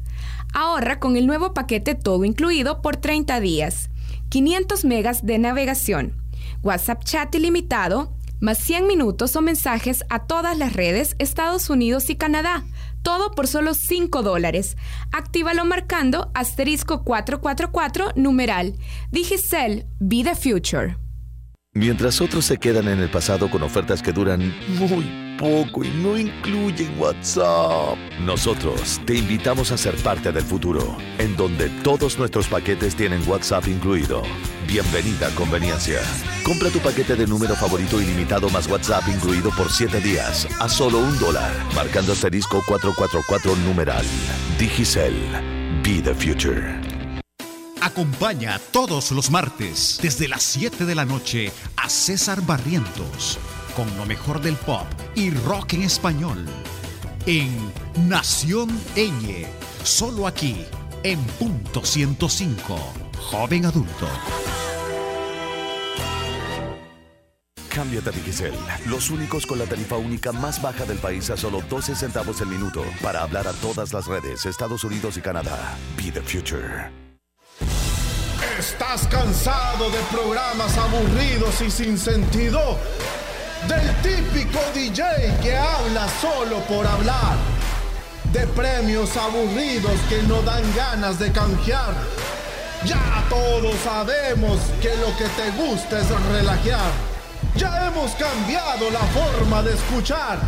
Ahorra 0.55 0.99
con 0.99 1.17
el 1.17 1.27
nuevo 1.27 1.55
paquete 1.55 1.95
todo 1.95 2.25
incluido 2.25 2.83
por 2.83 2.97
30 2.97 3.41
días, 3.41 3.91
500 4.31 4.85
megas 4.85 5.25
de 5.25 5.39
navegación, 5.39 6.17
WhatsApp 6.63 7.05
chat 7.05 7.35
ilimitado, 7.35 8.15
más 8.41 8.59
100 8.59 8.87
minutos 8.87 9.37
o 9.37 9.43
mensajes 9.43 10.03
a 10.09 10.27
todas 10.27 10.57
las 10.57 10.73
redes 10.73 11.15
Estados 11.19 11.69
Unidos 11.69 12.09
y 12.09 12.17
Canadá. 12.17 12.65
Todo 13.03 13.31
por 13.33 13.47
solo 13.47 13.75
5 13.75 14.23
dólares. 14.23 14.77
Actívalo 15.13 15.65
marcando 15.65 16.31
asterisco 16.35 17.05
444 17.05 18.13
numeral. 18.17 18.77
Digicel, 19.11 19.87
be 19.99 20.23
the 20.25 20.35
future. 20.35 20.97
Mientras 21.73 22.21
otros 22.21 22.47
se 22.47 22.59
quedan 22.59 22.89
en 22.89 22.99
el 22.99 23.09
pasado 23.09 23.49
con 23.49 23.63
ofertas 23.63 24.03
que 24.03 24.13
duran 24.13 24.53
muy 24.71 25.37
poco 25.39 25.85
y 25.85 25.89
no 25.89 26.19
incluyen 26.19 26.99
WhatsApp, 26.99 27.97
nosotros 28.23 29.01
te 29.07 29.15
invitamos 29.15 29.71
a 29.71 29.79
ser 29.79 29.95
parte 30.03 30.33
del 30.33 30.43
futuro, 30.43 30.97
en 31.19 31.37
donde 31.37 31.69
todos 31.85 32.19
nuestros 32.19 32.49
paquetes 32.49 32.97
tienen 32.97 33.23
WhatsApp 33.25 33.69
incluido. 33.69 34.23
Bienvenida 34.67 35.31
conveniencia. 35.37 36.01
Compra 36.43 36.71
tu 36.71 36.81
paquete 36.81 37.15
de 37.15 37.29
número 37.29 37.55
favorito 37.55 38.03
ilimitado 38.03 38.51
más 38.51 38.67
WhatsApp 38.67 39.05
incluido 39.07 39.53
por 39.57 39.71
7 39.71 40.01
días 40.01 40.49
a 40.61 40.69
solo 40.69 40.99
un 40.99 41.17
dólar, 41.21 41.53
marcando 41.77 42.15
asterisco 42.15 42.65
444 42.67 43.55
numeral. 43.65 44.05
Digicel. 44.59 45.15
Be 45.85 46.03
the 46.03 46.15
future. 46.17 46.90
Acompaña 47.81 48.61
todos 48.73 49.11
los 49.13 49.31
martes 49.31 49.99
desde 50.03 50.29
las 50.29 50.43
7 50.43 50.85
de 50.85 50.95
la 50.95 51.05
noche 51.05 51.53
a 51.77 51.89
César 51.89 52.43
Barrientos 52.43 53.39
con 53.75 53.97
lo 53.97 54.05
mejor 54.05 54.41
del 54.41 54.57
pop 54.57 54.87
y 55.15 55.31
rock 55.31 55.75
en 55.75 55.83
español 55.83 56.47
en 57.27 57.73
Nación 58.09 58.69
Eñe, 58.97 59.47
solo 59.85 60.27
aquí 60.27 60.65
en 61.03 61.19
punto 61.39 61.85
105, 61.85 62.79
joven 63.19 63.67
adulto. 63.67 64.09
Cámbiate 67.69 68.11
a 68.11 68.13
Digicel, 68.13 68.55
los 68.87 69.11
únicos 69.11 69.47
con 69.47 69.59
la 69.59 69.65
tarifa 69.65 69.97
única 69.97 70.33
más 70.33 70.61
baja 70.61 70.85
del 70.85 70.99
país 70.99 71.31
a 71.31 71.37
solo 71.37 71.63
12 71.69 71.95
centavos 71.95 72.41
el 72.41 72.49
minuto 72.49 72.85
para 73.01 73.23
hablar 73.23 73.47
a 73.47 73.53
todas 73.53 73.93
las 73.93 74.07
redes, 74.07 74.45
Estados 74.45 74.83
Unidos 74.85 75.17
y 75.17 75.21
Canadá. 75.21 75.77
Be 75.97 76.11
the 76.11 76.21
future. 76.21 77.10
¿Estás 78.61 79.07
cansado 79.07 79.89
de 79.89 79.99
programas 80.13 80.77
aburridos 80.77 81.63
y 81.63 81.71
sin 81.71 81.97
sentido? 81.97 82.77
Del 83.67 84.03
típico 84.03 84.59
DJ 84.75 85.03
que 85.43 85.57
habla 85.57 86.07
solo 86.21 86.59
por 86.69 86.87
hablar 86.87 87.39
de 88.35 88.47
premios 88.49 89.17
aburridos 89.17 89.99
que 90.11 90.23
no 90.25 90.43
dan 90.43 90.63
ganas 90.77 91.19
de 91.19 91.33
canjear. 91.33 91.95
Ya 92.85 93.25
todos 93.31 93.75
sabemos 93.83 94.61
que 94.83 94.95
lo 94.97 95.17
que 95.17 95.29
te 95.41 95.51
gusta 95.53 95.99
es 95.99 96.11
relajear. 96.31 96.91
Ya 97.57 97.87
hemos 97.87 98.11
cambiado 98.11 98.91
la 98.91 99.07
forma 99.19 99.63
de 99.63 99.73
escuchar. 99.73 100.39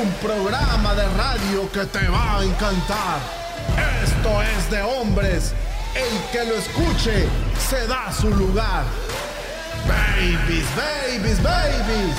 Un 0.00 0.10
programa 0.26 0.94
de 0.94 1.06
radio 1.10 1.70
que 1.72 1.84
te 1.84 2.08
va 2.08 2.38
a 2.38 2.42
encantar. 2.44 3.20
Esto 4.02 4.42
es 4.42 4.70
de 4.70 4.80
hombres. 4.80 5.52
El 5.94 6.30
que 6.32 6.44
lo 6.44 6.56
escuche 6.56 7.28
se 7.68 7.86
da 7.86 8.10
su 8.12 8.30
lugar. 8.30 8.84
Babies, 9.86 10.64
babies, 10.74 11.42
babies. 11.42 12.16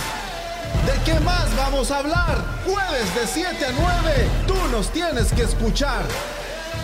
¿De 0.86 0.94
qué 1.06 1.20
más 1.22 1.56
vamos 1.56 1.90
a 1.90 2.00
hablar? 2.00 2.44
Jueves 2.66 3.16
de 3.16 3.26
7 3.26 3.66
a 3.66 3.72
9, 3.72 4.30
tú 4.48 4.56
nos 4.72 4.92
tienes 4.92 5.32
que 5.34 5.44
escuchar. 5.44 6.04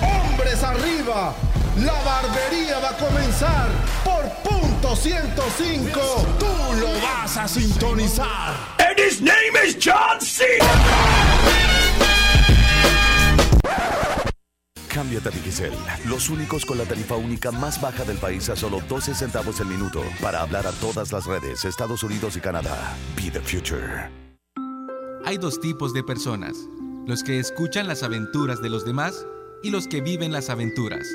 Hombres 0.02 0.64
arriba, 0.64 1.34
la 1.78 1.94
barbería 2.04 2.80
va 2.80 2.90
a 2.90 2.98
comenzar 2.98 3.68
por 4.04 4.24
punto 4.50 4.96
105. 4.96 6.00
Tú 6.40 6.76
lo 6.80 6.94
vas 7.02 7.38
a 7.38 7.48
sintonizar. 7.48 8.56
And 8.80 8.98
his 8.98 9.22
name 9.22 9.56
is 9.64 9.76
John 9.76 10.20
C. 10.22 10.60
Los 16.06 16.30
únicos 16.30 16.66
con 16.66 16.78
la 16.78 16.86
tarifa 16.86 17.16
única 17.16 17.52
más 17.52 17.82
baja 17.82 18.04
del 18.06 18.18
país 18.18 18.50
a 18.50 18.56
solo 18.56 18.82
12 18.88 19.14
centavos 19.14 19.60
el 19.60 19.68
minuto 19.68 20.02
para 20.22 20.42
hablar 20.42 20.68
a 20.68 20.72
todas 20.72 21.12
las 21.12 21.26
redes, 21.26 21.66
Estados 21.66 22.04
Unidos 22.04 22.38
y 22.38 22.40
Canadá. 22.40 22.96
Be 23.16 23.30
the 23.30 23.42
future. 23.42 24.10
Hay 25.26 25.38
dos 25.38 25.60
tipos 25.60 25.94
de 25.94 26.04
personas, 26.04 26.56
los 27.06 27.24
que 27.24 27.40
escuchan 27.40 27.88
las 27.88 28.04
aventuras 28.04 28.62
de 28.62 28.70
los 28.70 28.86
demás 28.86 29.26
y 29.62 29.70
los 29.70 29.88
que 29.88 30.02
viven 30.02 30.32
las 30.32 30.50
aventuras. 30.50 31.08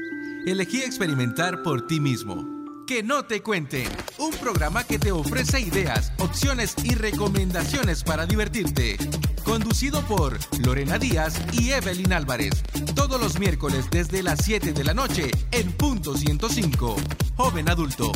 Elegí 0.46 0.82
experimentar 0.82 1.62
por 1.62 1.86
ti 1.86 2.00
mismo. 2.00 2.53
Que 2.86 3.02
no 3.02 3.24
te 3.24 3.40
cuenten, 3.40 3.88
un 4.18 4.30
programa 4.32 4.84
que 4.84 4.98
te 4.98 5.10
ofrece 5.10 5.58
ideas, 5.58 6.12
opciones 6.18 6.74
y 6.84 6.94
recomendaciones 6.94 8.04
para 8.04 8.26
divertirte. 8.26 8.98
Conducido 9.42 10.02
por 10.02 10.38
Lorena 10.62 10.98
Díaz 10.98 11.40
y 11.52 11.70
Evelyn 11.70 12.12
Álvarez. 12.12 12.62
Todos 12.94 13.18
los 13.18 13.38
miércoles 13.38 13.88
desde 13.90 14.22
las 14.22 14.44
7 14.44 14.74
de 14.74 14.84
la 14.84 14.92
noche 14.92 15.30
en 15.52 15.72
punto 15.72 16.14
105. 16.14 16.96
Joven 17.36 17.70
adulto. 17.70 18.12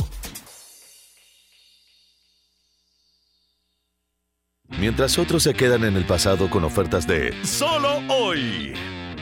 Mientras 4.77 5.17
otros 5.17 5.43
se 5.43 5.55
quedan 5.55 5.83
en 5.83 5.97
el 5.97 6.05
pasado 6.05 6.47
con 6.47 6.63
ofertas 6.63 7.07
de 7.07 7.33
solo 7.43 8.01
hoy. 8.07 8.73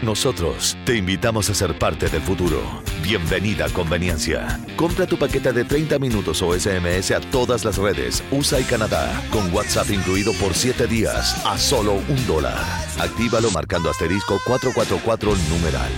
Nosotros 0.02 0.78
te 0.86 0.96
invitamos 0.96 1.50
a 1.50 1.56
ser 1.56 1.78
parte 1.80 2.08
del 2.08 2.22
futuro. 2.22 2.62
Bienvenida 3.02 3.66
a 3.66 3.70
Conveniencia. 3.70 4.60
Compra 4.76 5.08
tu 5.08 5.18
paquete 5.18 5.52
de 5.52 5.64
30 5.64 5.98
minutos 5.98 6.40
o 6.44 6.54
SMS 6.54 7.10
a 7.10 7.20
todas 7.20 7.66
las 7.66 7.78
redes 7.78 8.24
USA 8.30 8.60
y 8.60 8.64
Canadá, 8.64 9.20
con 9.32 9.52
WhatsApp 9.52 9.90
incluido 9.90 10.34
por 10.34 10.54
7 10.54 10.86
días 10.86 11.44
a 11.44 11.58
solo 11.58 11.94
un 11.94 12.28
dólar. 12.28 12.64
Actívalo 13.00 13.50
marcando 13.50 13.90
asterisco 13.90 14.40
444 14.46 15.36
numeral. 15.50 15.92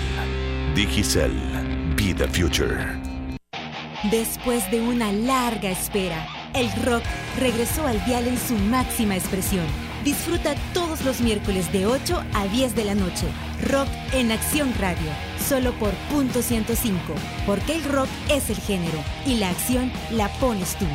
Digicel. 0.74 1.34
Be 1.98 2.14
the 2.14 2.28
future. 2.30 2.78
Después 4.10 4.72
de 4.72 4.80
una 4.80 5.12
larga 5.12 5.72
espera, 5.72 6.26
el 6.54 6.72
rock 6.86 7.04
regresó 7.38 7.86
al 7.86 8.04
dial 8.06 8.28
en 8.28 8.40
su 8.40 8.56
máxima 8.56 9.18
expresión. 9.18 9.89
Disfruta 10.04 10.56
todos 10.74 11.04
los 11.04 11.20
miércoles 11.20 11.72
de 11.72 11.86
8 11.86 12.24
a 12.34 12.48
10 12.48 12.76
de 12.76 12.86
la 12.86 12.96
noche. 12.96 13.28
Rock 13.70 13.90
en 14.14 14.32
Acción 14.32 14.74
Radio, 14.80 15.12
solo 15.48 15.74
por 15.74 15.92
punto 16.10 16.42
105, 16.42 17.00
porque 17.46 17.76
el 17.76 17.84
rock 17.84 18.08
es 18.30 18.50
el 18.50 18.56
género 18.58 18.98
y 19.26 19.36
la 19.36 19.50
acción 19.50 19.92
la 20.12 20.30
pones 20.40 20.78
tú. 20.78 20.86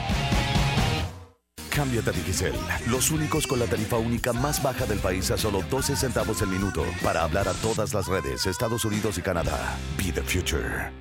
Cámbiate 1.68 2.10
a 2.10 2.12
Digicel, 2.12 2.54
los 2.86 3.10
únicos 3.10 3.46
con 3.48 3.58
la 3.58 3.66
tarifa 3.66 3.98
única 3.98 4.32
más 4.32 4.62
baja 4.62 4.86
del 4.86 5.00
país 5.00 5.30
a 5.32 5.36
solo 5.36 5.60
12 5.68 5.96
centavos 5.96 6.40
el 6.40 6.48
minuto 6.48 6.84
para 7.02 7.24
hablar 7.24 7.48
a 7.48 7.52
todas 7.54 7.92
las 7.92 8.06
redes, 8.06 8.46
Estados 8.46 8.84
Unidos 8.84 9.18
y 9.18 9.22
Canadá. 9.22 9.76
Be 9.98 10.12
the 10.12 10.22
future. 10.22 10.92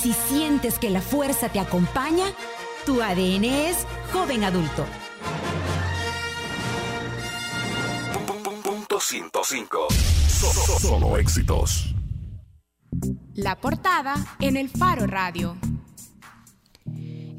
Si 0.00 0.14
sientes 0.14 0.78
que 0.78 0.88
la 0.88 1.02
fuerza 1.02 1.50
te 1.50 1.58
acompaña, 1.58 2.24
tu 2.86 3.02
ADN 3.02 3.44
es 3.44 3.86
joven 4.12 4.44
adulto. 4.44 4.86
105. 9.10 9.88
Solo 10.78 11.16
éxitos. 11.16 11.92
La 13.34 13.60
portada 13.60 14.14
en 14.38 14.56
el 14.56 14.68
Faro 14.68 15.08
Radio. 15.08 15.56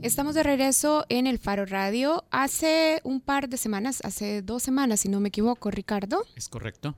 Estamos 0.01 0.33
de 0.33 0.41
regreso 0.41 1.05
en 1.09 1.27
el 1.27 1.37
Faro 1.37 1.63
Radio. 1.67 2.25
Hace 2.31 3.01
un 3.03 3.21
par 3.21 3.49
de 3.49 3.57
semanas, 3.57 4.01
hace 4.03 4.41
dos 4.41 4.63
semanas, 4.63 5.01
si 5.01 5.09
no 5.09 5.19
me 5.19 5.27
equivoco, 5.27 5.69
Ricardo. 5.69 6.25
Es 6.35 6.49
correcto. 6.49 6.95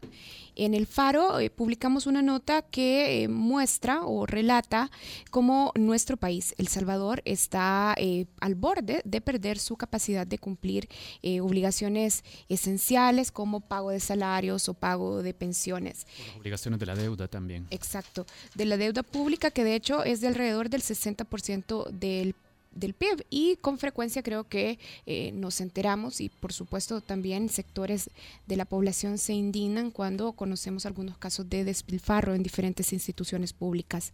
En 0.55 0.73
el 0.73 0.87
Faro 0.87 1.39
eh, 1.39 1.49
publicamos 1.49 2.07
una 2.07 2.21
nota 2.21 2.61
que 2.61 3.23
eh, 3.23 3.27
muestra 3.27 4.03
o 4.05 4.25
relata 4.25 4.89
cómo 5.31 5.73
nuestro 5.75 6.15
país, 6.15 6.55
El 6.57 6.69
Salvador, 6.69 7.21
está 7.25 7.93
eh, 7.97 8.27
al 8.39 8.55
borde 8.55 9.01
de 9.03 9.19
perder 9.19 9.59
su 9.59 9.75
capacidad 9.75 10.25
de 10.25 10.37
cumplir 10.37 10.87
eh, 11.23 11.41
obligaciones 11.41 12.23
esenciales 12.47 13.31
como 13.31 13.59
pago 13.59 13.89
de 13.89 13.99
salarios 13.99 14.69
o 14.69 14.75
pago 14.75 15.21
de 15.21 15.33
pensiones. 15.33 16.07
Las 16.27 16.37
obligaciones 16.37 16.79
de 16.79 16.85
la 16.85 16.95
deuda 16.95 17.27
también. 17.27 17.67
Exacto, 17.69 18.25
de 18.55 18.63
la 18.63 18.77
deuda 18.77 19.03
pública 19.03 19.51
que 19.51 19.65
de 19.65 19.75
hecho 19.75 20.05
es 20.05 20.21
de 20.21 20.27
alrededor 20.27 20.69
del 20.69 20.81
60% 20.81 21.89
del 21.89 22.33
del 22.75 22.93
PIB 22.93 23.25
y 23.29 23.55
con 23.57 23.77
frecuencia 23.77 24.23
creo 24.23 24.45
que 24.45 24.79
eh, 25.05 25.31
nos 25.33 25.61
enteramos 25.61 26.21
y 26.21 26.29
por 26.29 26.53
supuesto 26.53 27.01
también 27.01 27.49
sectores 27.49 28.09
de 28.47 28.55
la 28.55 28.65
población 28.65 29.17
se 29.17 29.33
indignan 29.33 29.91
cuando 29.91 30.33
conocemos 30.33 30.85
algunos 30.85 31.17
casos 31.17 31.49
de 31.49 31.63
despilfarro 31.63 32.33
en 32.33 32.43
diferentes 32.43 32.93
instituciones 32.93 33.53
públicas. 33.53 34.13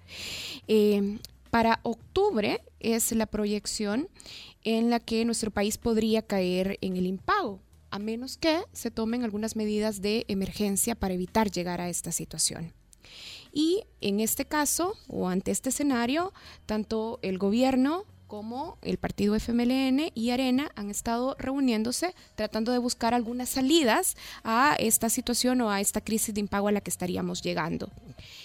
Eh, 0.67 1.19
para 1.49 1.79
octubre 1.83 2.61
es 2.79 3.11
la 3.11 3.25
proyección 3.25 4.07
en 4.63 4.89
la 4.89 4.99
que 4.99 5.25
nuestro 5.25 5.49
país 5.51 5.77
podría 5.77 6.21
caer 6.21 6.77
en 6.81 6.95
el 6.95 7.07
impago, 7.07 7.59
a 7.89 7.97
menos 7.97 8.37
que 8.37 8.59
se 8.71 8.91
tomen 8.91 9.23
algunas 9.23 9.55
medidas 9.55 10.01
de 10.01 10.25
emergencia 10.27 10.93
para 10.93 11.15
evitar 11.15 11.49
llegar 11.49 11.81
a 11.81 11.89
esta 11.89 12.11
situación. 12.11 12.73
Y 13.51 13.83
en 14.01 14.19
este 14.19 14.45
caso, 14.45 14.95
o 15.07 15.27
ante 15.27 15.49
este 15.49 15.69
escenario, 15.69 16.33
tanto 16.67 17.17
el 17.23 17.39
gobierno 17.39 18.05
como 18.29 18.77
el 18.83 18.99
partido 18.99 19.35
FMLN 19.35 20.11
y 20.13 20.29
Arena 20.29 20.71
han 20.75 20.91
estado 20.91 21.35
reuniéndose 21.39 22.13
tratando 22.35 22.71
de 22.71 22.77
buscar 22.77 23.13
algunas 23.13 23.49
salidas 23.49 24.15
a 24.43 24.75
esta 24.79 25.09
situación 25.09 25.59
o 25.61 25.71
a 25.71 25.81
esta 25.81 25.99
crisis 25.99 26.35
de 26.35 26.39
impago 26.39 26.67
a 26.67 26.71
la 26.71 26.79
que 26.79 26.91
estaríamos 26.91 27.41
llegando. 27.41 27.89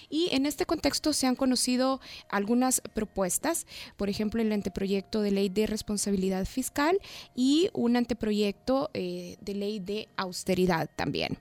Y 0.08 0.28
en 0.32 0.46
este 0.46 0.64
contexto 0.64 1.12
se 1.12 1.26
han 1.26 1.36
conocido 1.36 2.00
algunas 2.30 2.80
propuestas, 2.94 3.66
por 3.96 4.08
ejemplo, 4.08 4.40
el 4.40 4.52
anteproyecto 4.52 5.20
de 5.20 5.32
ley 5.32 5.50
de 5.50 5.66
responsabilidad 5.66 6.46
fiscal 6.46 6.98
y 7.36 7.68
un 7.74 7.96
anteproyecto 7.96 8.90
eh, 8.94 9.36
de 9.42 9.54
ley 9.54 9.80
de 9.80 10.08
austeridad 10.16 10.88
también. 10.96 11.38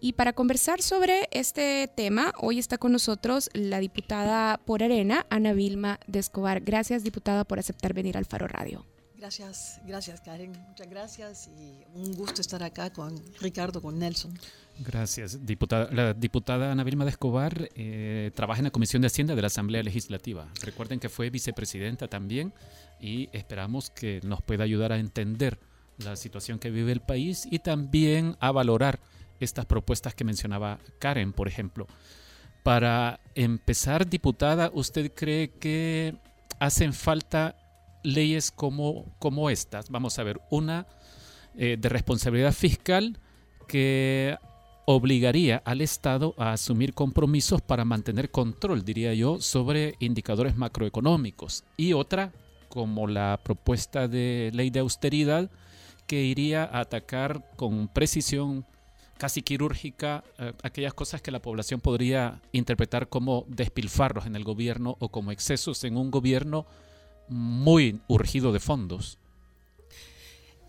Y 0.00 0.12
para 0.14 0.32
conversar 0.32 0.82
sobre 0.82 1.28
este 1.30 1.88
tema, 1.94 2.32
hoy 2.38 2.58
está 2.58 2.78
con 2.78 2.92
nosotros 2.92 3.50
la 3.52 3.80
diputada 3.80 4.58
por 4.58 4.82
Arena, 4.82 5.26
Ana 5.30 5.52
Vilma 5.52 6.00
de 6.06 6.18
Escobar. 6.18 6.60
Gracias, 6.60 7.04
diputada, 7.04 7.44
por 7.44 7.58
aceptar 7.58 7.94
venir 7.94 8.16
al 8.16 8.26
Faro 8.26 8.48
Radio. 8.48 8.84
Gracias, 9.20 9.78
gracias 9.86 10.22
Karen, 10.22 10.52
muchas 10.68 10.88
gracias 10.88 11.48
y 11.48 11.84
un 11.94 12.14
gusto 12.14 12.40
estar 12.40 12.62
acá 12.62 12.90
con 12.90 13.22
Ricardo, 13.38 13.82
con 13.82 13.98
Nelson. 13.98 14.32
Gracias. 14.78 15.44
Diputada, 15.44 15.90
la 15.92 16.14
diputada 16.14 16.72
Ana 16.72 16.84
Vilma 16.84 17.04
de 17.04 17.10
Escobar 17.10 17.68
eh, 17.74 18.30
trabaja 18.34 18.60
en 18.60 18.64
la 18.64 18.70
Comisión 18.70 19.02
de 19.02 19.08
Hacienda 19.08 19.34
de 19.34 19.42
la 19.42 19.48
Asamblea 19.48 19.82
Legislativa. 19.82 20.48
Recuerden 20.62 21.00
que 21.00 21.10
fue 21.10 21.28
vicepresidenta 21.28 22.08
también 22.08 22.54
y 22.98 23.28
esperamos 23.32 23.90
que 23.90 24.22
nos 24.24 24.40
pueda 24.40 24.64
ayudar 24.64 24.90
a 24.90 24.96
entender 24.96 25.58
la 25.98 26.16
situación 26.16 26.58
que 26.58 26.70
vive 26.70 26.90
el 26.90 27.00
país 27.00 27.46
y 27.50 27.58
también 27.58 28.38
a 28.40 28.52
valorar 28.52 29.00
estas 29.40 29.66
propuestas 29.66 30.14
que 30.14 30.24
mencionaba 30.24 30.78
Karen, 30.98 31.32
por 31.32 31.48
ejemplo. 31.48 31.86
Para 32.62 33.20
empezar, 33.34 34.08
diputada, 34.08 34.70
¿usted 34.72 35.12
cree 35.14 35.50
que 35.50 36.14
hacen 36.58 36.92
falta 36.92 37.56
leyes 38.02 38.50
como, 38.50 39.16
como 39.18 39.50
estas? 39.50 39.90
Vamos 39.90 40.18
a 40.18 40.22
ver, 40.22 40.40
una 40.50 40.86
eh, 41.56 41.76
de 41.78 41.88
responsabilidad 41.88 42.52
fiscal 42.52 43.18
que 43.66 44.36
obligaría 44.84 45.62
al 45.64 45.80
Estado 45.80 46.34
a 46.36 46.52
asumir 46.52 46.94
compromisos 46.94 47.62
para 47.62 47.84
mantener 47.84 48.30
control, 48.30 48.84
diría 48.84 49.14
yo, 49.14 49.40
sobre 49.40 49.94
indicadores 50.00 50.56
macroeconómicos. 50.56 51.64
Y 51.76 51.92
otra, 51.92 52.32
como 52.68 53.06
la 53.06 53.40
propuesta 53.42 54.08
de 54.08 54.50
ley 54.52 54.70
de 54.70 54.80
austeridad, 54.80 55.50
que 56.06 56.24
iría 56.24 56.64
a 56.64 56.80
atacar 56.80 57.52
con 57.56 57.86
precisión 57.88 58.66
casi 59.20 59.42
quirúrgica 59.42 60.24
eh, 60.38 60.54
aquellas 60.62 60.94
cosas 60.94 61.20
que 61.20 61.30
la 61.30 61.42
población 61.42 61.78
podría 61.78 62.40
interpretar 62.52 63.10
como 63.10 63.44
despilfarros 63.48 64.24
en 64.24 64.34
el 64.34 64.44
gobierno 64.44 64.96
o 64.98 65.10
como 65.10 65.30
excesos 65.30 65.84
en 65.84 65.98
un 65.98 66.10
gobierno 66.10 66.64
muy 67.28 68.00
urgido 68.08 68.50
de 68.50 68.60
fondos. 68.60 69.18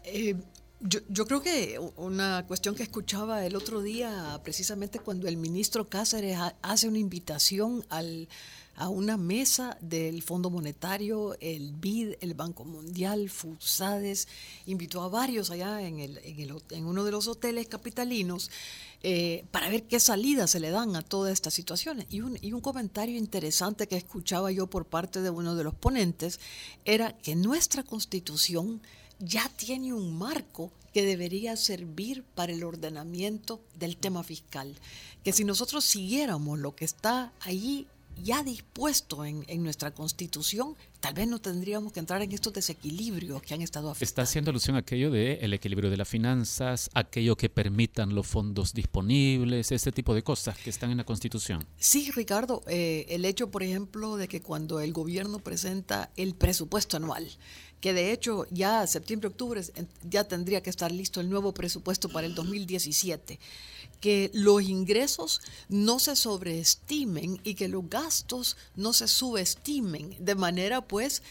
Eh, 0.03 0.35
yo, 0.83 1.27
creo 1.27 1.41
que 1.41 1.79
una 1.95 2.45
cuestión 2.47 2.73
que 2.73 2.83
escuchaba 2.83 3.45
el 3.45 3.55
otro 3.55 3.81
día, 3.81 4.39
precisamente 4.43 4.99
cuando 4.99 5.27
el 5.27 5.37
ministro 5.37 5.87
Cáceres 5.87 6.37
hace 6.61 6.87
una 6.87 6.97
invitación 6.97 7.85
al, 7.89 8.27
a 8.75 8.89
una 8.89 9.15
mesa 9.15 9.77
del 9.79 10.23
Fondo 10.23 10.49
Monetario, 10.49 11.37
el 11.39 11.73
BID, 11.73 12.15
el 12.21 12.33
Banco 12.33 12.65
Mundial, 12.65 13.29
FUSADES, 13.29 14.27
invitó 14.65 15.03
a 15.03 15.09
varios 15.09 15.51
allá 15.51 15.81
en, 15.83 15.99
el, 15.99 16.19
en, 16.71 16.85
uno 16.85 17.03
de 17.03 17.11
los 17.11 17.27
hoteles 17.27 17.67
capitalinos 17.67 18.49
eh, 19.03 19.45
para 19.51 19.69
ver 19.69 19.83
qué 19.83 19.99
salida 19.99 20.47
se 20.47 20.59
le 20.59 20.71
dan 20.71 20.95
a 20.95 21.03
todas 21.03 21.31
estas 21.31 21.53
situaciones. 21.53 22.07
Y 22.09 22.21
un, 22.21 22.39
y 22.41 22.53
un 22.53 22.61
comentario 22.61 23.17
interesante 23.17 23.87
que 23.87 23.97
escuchaba 23.97 24.51
yo 24.51 24.65
por 24.65 24.85
parte 24.85 25.21
de 25.21 25.29
uno 25.29 25.55
de 25.55 25.63
los 25.63 25.75
ponentes 25.75 26.39
era 26.85 27.15
que 27.17 27.35
nuestra 27.35 27.83
constitución 27.83 28.81
ya 29.21 29.49
tiene 29.49 29.93
un 29.93 30.17
marco 30.17 30.71
que 30.93 31.03
debería 31.03 31.55
servir 31.55 32.23
para 32.35 32.51
el 32.51 32.63
ordenamiento 32.63 33.61
del 33.75 33.97
tema 33.97 34.23
fiscal. 34.23 34.75
Que 35.23 35.31
si 35.31 35.43
nosotros 35.43 35.85
siguiéramos 35.85 36.59
lo 36.59 36.75
que 36.75 36.85
está 36.85 37.31
allí 37.39 37.87
ya 38.23 38.43
dispuesto 38.43 39.25
en, 39.25 39.45
nuestra 39.63 39.91
constitución, 39.91 40.75
tal 40.99 41.13
vez 41.13 41.27
no 41.27 41.39
tendríamos 41.39 41.91
que 41.91 41.99
entrar 41.99 42.21
en 42.21 42.31
estos 42.31 42.53
desequilibrios 42.53 43.41
que 43.41 43.53
han 43.53 43.61
estado 43.61 43.89
afectando. 43.89 44.09
Está 44.09 44.21
haciendo 44.23 44.51
alusión 44.51 44.75
a 44.75 44.79
aquello 44.79 45.09
de 45.09 45.35
el 45.41 45.53
equilibrio 45.53 45.89
de 45.89 45.97
las 45.97 46.07
finanzas, 46.07 46.89
aquello 46.93 47.35
que 47.35 47.49
permitan 47.49 48.13
los 48.13 48.27
fondos 48.27 48.73
disponibles, 48.73 49.71
ese 49.71 49.91
tipo 49.91 50.13
de 50.13 50.23
cosas 50.23 50.57
que 50.57 50.69
están 50.69 50.91
en 50.91 50.97
la 50.97 51.03
constitución. 51.03 51.65
Sí, 51.77 52.11
Ricardo, 52.11 52.61
eh, 52.67 53.05
el 53.09 53.25
hecho, 53.25 53.49
por 53.49 53.63
ejemplo, 53.63 54.17
de 54.17 54.27
que 54.27 54.41
cuando 54.41 54.79
el 54.81 54.93
gobierno 54.93 55.39
presenta 55.39 56.11
el 56.15 56.35
presupuesto 56.35 56.97
anual, 56.97 57.27
que 57.81 57.93
de 57.93 58.13
hecho 58.13 58.45
ya 58.51 58.87
septiembre-octubre 58.87 59.61
ya 60.09 60.23
tendría 60.23 60.61
que 60.61 60.69
estar 60.69 60.91
listo 60.91 61.19
el 61.19 61.29
nuevo 61.29 61.53
presupuesto 61.53 62.07
para 62.07 62.27
el 62.27 62.35
2017 62.35 63.39
que 64.01 64.31
los 64.33 64.63
ingresos 64.63 65.41
no 65.69 65.99
se 65.99 66.15
sobreestimen 66.15 67.39
y 67.43 67.53
que 67.53 67.69
los 67.69 67.87
gastos 67.87 68.57
no 68.75 68.93
se 68.93 69.07
subestimen, 69.07 70.17
de 70.19 70.35
manera 70.35 70.81
pues 70.81 71.21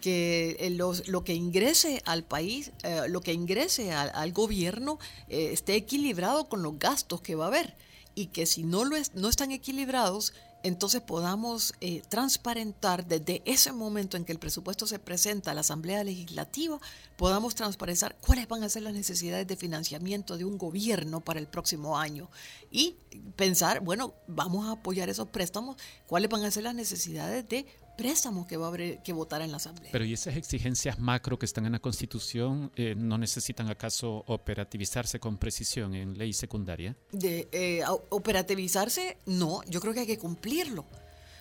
que 0.00 0.76
lo 1.06 1.24
que 1.24 1.34
ingrese 1.34 2.02
al 2.04 2.24
país, 2.24 2.72
eh, 2.82 3.02
lo 3.08 3.20
que 3.20 3.32
ingrese 3.32 3.92
al, 3.92 4.32
gobierno 4.32 4.98
eh, 5.28 5.50
esté 5.52 5.76
equilibrado 5.76 6.48
con 6.48 6.62
los 6.62 6.78
gastos 6.78 7.20
que 7.20 7.36
va 7.36 7.44
a 7.44 7.48
haber. 7.48 7.74
Y 8.18 8.26
que 8.28 8.46
si 8.46 8.64
no, 8.64 8.84
lo 8.84 8.96
no 9.14 9.28
están 9.28 9.52
equilibrados, 9.52 10.32
entonces 10.62 11.00
podamos 11.00 11.74
eh, 11.80 12.02
transparentar 12.08 13.06
desde 13.06 13.42
ese 13.44 13.72
momento 13.72 14.16
en 14.16 14.24
que 14.24 14.32
el 14.32 14.38
presupuesto 14.38 14.86
se 14.86 14.98
presenta 14.98 15.50
a 15.50 15.54
la 15.54 15.60
Asamblea 15.60 16.02
Legislativa, 16.02 16.80
podamos 17.16 17.54
transparentar 17.54 18.16
cuáles 18.20 18.48
van 18.48 18.62
a 18.62 18.68
ser 18.68 18.82
las 18.82 18.94
necesidades 18.94 19.46
de 19.46 19.56
financiamiento 19.56 20.36
de 20.36 20.44
un 20.44 20.58
gobierno 20.58 21.20
para 21.20 21.38
el 21.38 21.46
próximo 21.46 21.98
año 21.98 22.30
y 22.70 22.96
pensar, 23.36 23.80
bueno, 23.80 24.14
vamos 24.26 24.66
a 24.66 24.72
apoyar 24.72 25.08
esos 25.08 25.28
préstamos, 25.28 25.76
cuáles 26.06 26.30
van 26.30 26.44
a 26.44 26.50
ser 26.50 26.64
las 26.64 26.74
necesidades 26.74 27.48
de 27.48 27.66
préstamos 27.96 28.46
que 28.46 28.56
va 28.56 28.66
a 28.66 28.68
haber 28.68 29.02
que 29.02 29.12
votar 29.12 29.42
en 29.42 29.50
la 29.50 29.56
Asamblea. 29.56 29.90
Pero 29.92 30.04
¿y 30.04 30.12
esas 30.12 30.36
exigencias 30.36 30.98
macro 30.98 31.38
que 31.38 31.46
están 31.46 31.66
en 31.66 31.72
la 31.72 31.78
Constitución 31.78 32.70
eh, 32.76 32.94
no 32.96 33.18
necesitan 33.18 33.68
acaso 33.68 34.24
operativizarse 34.26 35.18
con 35.18 35.38
precisión 35.38 35.94
en 35.94 36.16
ley 36.16 36.32
secundaria? 36.32 36.96
De 37.12 37.48
eh, 37.52 37.82
operativizarse, 38.10 39.18
no, 39.26 39.62
yo 39.64 39.80
creo 39.80 39.94
que 39.94 40.00
hay 40.00 40.06
que 40.06 40.18
cumplirlo. 40.18 40.84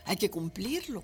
Hay 0.06 0.18
que 0.18 0.30
cumplirlo 0.30 1.04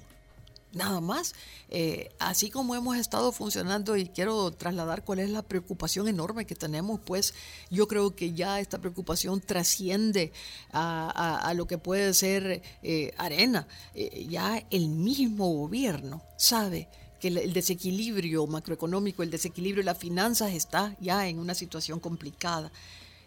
nada 0.74 1.02
más. 1.02 1.34
Eh, 1.70 2.10
así 2.20 2.50
como 2.50 2.76
hemos 2.76 2.98
estado 2.98 3.32
funcionando 3.32 3.96
y 3.98 4.08
quiero 4.08 4.52
trasladar 4.52 5.04
cuál 5.04 5.20
es 5.20 5.30
la 5.30 5.42
preocupación 5.42 6.08
enorme 6.08 6.46
que 6.46 6.56
tenemos, 6.56 7.00
pues 7.00 7.34
yo 7.70 7.88
creo 7.88 8.16
que 8.16 8.34
ya 8.34 8.60
esta 8.60 8.80
preocupación 8.80 9.42
trasciende 9.42 10.32
a, 10.72 11.54
lo 11.56 11.68
que 11.68 11.78
puede 11.78 12.14
ser 12.14 12.62
eh, 12.84 13.14
arena. 13.18 13.68
Eh, 13.94 14.28
ya 14.30 14.66
el 14.70 14.90
mismo 14.90 15.54
gobierno 15.54 16.22
sabe 16.38 16.88
que 17.20 17.28
el 17.28 17.54
desequilibrio 17.54 18.48
macroeconómico, 18.48 19.22
el 19.22 19.30
desequilibrio 19.30 19.82
de 19.82 19.86
las 19.86 19.98
finanzas 19.98 20.54
está 20.54 20.96
ya 21.00 21.28
en 21.28 21.40
una 21.40 21.54
situación 21.54 22.00
complicada. 22.00 22.72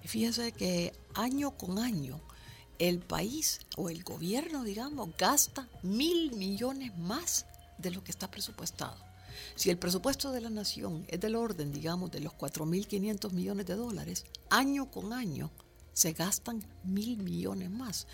Fíjese 0.04 0.52
que 0.52 0.92
año 1.14 1.52
con 1.52 1.78
año, 1.78 2.20
el 2.78 3.00
país 3.00 3.60
o 3.76 3.88
el 3.88 4.02
gobierno, 4.02 4.64
digamos, 4.64 5.10
gasta 5.16 5.68
mil 5.82 6.32
millones 6.32 6.96
más 6.98 7.46
de 7.78 7.90
lo 7.90 8.02
que 8.02 8.10
está 8.10 8.30
presupuestado. 8.30 8.96
Si 9.56 9.70
el 9.70 9.78
presupuesto 9.78 10.32
de 10.32 10.40
la 10.40 10.50
nación 10.50 11.04
es 11.08 11.20
del 11.20 11.37
orden, 11.37 11.72
digamos, 11.72 12.10
de 12.10 12.20
los 12.20 12.32
4.500 12.34 13.32
millones 13.32 13.66
de 13.66 13.74
dólares, 13.74 14.24
año 14.50 14.90
con 14.90 15.12
año 15.12 15.50
se 15.92 16.12
gastan 16.12 16.64
mil 16.82 17.16
millones 17.18 17.70
más. 17.70 18.06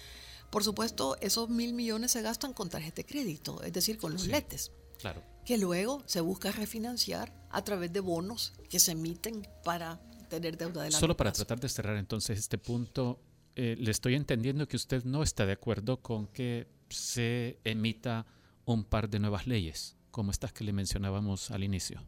Por 0.51 0.65
supuesto, 0.65 1.17
esos 1.21 1.49
mil 1.49 1.73
millones 1.73 2.11
se 2.13 2.23
gastan 2.23 2.53
con 2.53 2.69
tarjeta 2.69 2.97
de 2.97 3.07
crédito, 3.07 3.63
es 3.63 3.73
decir, 3.73 3.99
con 3.99 4.13
los 4.13 4.27
letes. 4.27 4.73
Claro. 4.99 5.23
Que 5.45 5.57
luego 5.57 6.03
se 6.07 6.21
busca 6.21 6.53
refinanciar 6.53 7.33
a 7.51 7.63
través 7.65 7.93
de 7.93 8.01
bonos 8.01 8.53
que 8.69 8.79
se 8.79 8.93
emiten 8.93 9.49
para 9.65 10.01
tener 10.29 10.57
deuda 10.57 10.83
de 10.83 10.91
la 10.91 10.99
Solo 10.99 11.17
para 11.17 11.33
tratar 11.33 11.59
de 11.59 11.69
cerrar 11.69 11.97
entonces 11.97 12.39
este 12.39 12.59
punto, 12.59 13.19
eh, 13.63 13.77
le 13.79 13.91
estoy 13.91 14.15
entendiendo 14.15 14.67
que 14.67 14.77
usted 14.77 15.05
no 15.05 15.23
está 15.23 15.45
de 15.45 15.53
acuerdo 15.53 15.99
con 15.99 16.27
que 16.29 16.67
se 16.89 17.59
emita 17.63 18.25
un 18.65 18.85
par 18.85 19.11
de 19.11 19.19
nuevas 19.19 19.47
leyes, 19.47 19.97
como 20.11 20.31
estas 20.31 20.51
que 20.55 20.65
le 20.65 20.73
mencionábamos 20.73 21.51
al 21.51 21.63
inicio. 21.63 22.03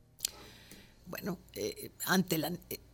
Bueno, 1.04 1.38
eh, 1.52 1.90
ante 2.06 2.38
la, 2.38 2.52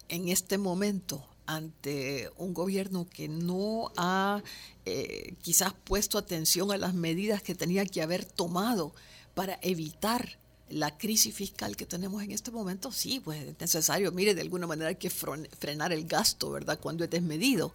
en 0.09 0.29
este 0.29 0.59
momento, 0.59 1.25
ante 1.47 2.33
un 2.37 2.53
gobierno 2.53 3.07
que 3.09 3.29
no 3.29 3.93
ha 3.97 4.43
eh, 4.85 5.37
quizás 5.41 5.73
puesto 5.85 6.19
atención 6.19 6.73
a 6.73 6.79
las 6.79 6.95
medidas 6.95 7.45
que 7.45 7.55
tenía 7.55 7.87
que 7.87 8.03
haber 8.03 8.25
tomado 8.25 8.93
para 9.35 9.61
evitar 9.63 10.37
la 10.69 10.99
crisis 10.99 11.33
fiscal 11.33 11.77
que 11.77 11.87
tenemos 11.87 12.25
en 12.25 12.33
este 12.33 12.51
momento, 12.51 12.91
sí, 12.91 13.21
pues 13.21 13.41
es 13.41 13.61
necesario, 13.61 14.11
mire, 14.11 14.35
de 14.35 14.41
alguna 14.41 14.67
manera 14.67 14.89
hay 14.89 14.97
que 14.97 15.11
frenar 15.11 15.93
el 15.93 16.09
gasto, 16.09 16.51
¿verdad? 16.51 16.81
Cuando 16.81 17.05
es 17.05 17.11
desmedido. 17.11 17.73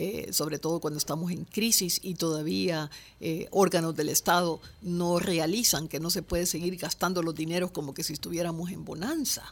Eh, 0.00 0.32
sobre 0.32 0.60
todo 0.60 0.78
cuando 0.78 0.96
estamos 0.96 1.32
en 1.32 1.44
crisis 1.44 1.98
y 2.04 2.14
todavía 2.14 2.88
eh, 3.18 3.48
órganos 3.50 3.96
del 3.96 4.10
Estado 4.10 4.60
no 4.80 5.18
realizan 5.18 5.88
que 5.88 5.98
no 5.98 6.08
se 6.08 6.22
puede 6.22 6.46
seguir 6.46 6.76
gastando 6.76 7.20
los 7.20 7.34
dineros 7.34 7.72
como 7.72 7.94
que 7.94 8.04
si 8.04 8.12
estuviéramos 8.12 8.70
en 8.70 8.84
bonanza. 8.84 9.42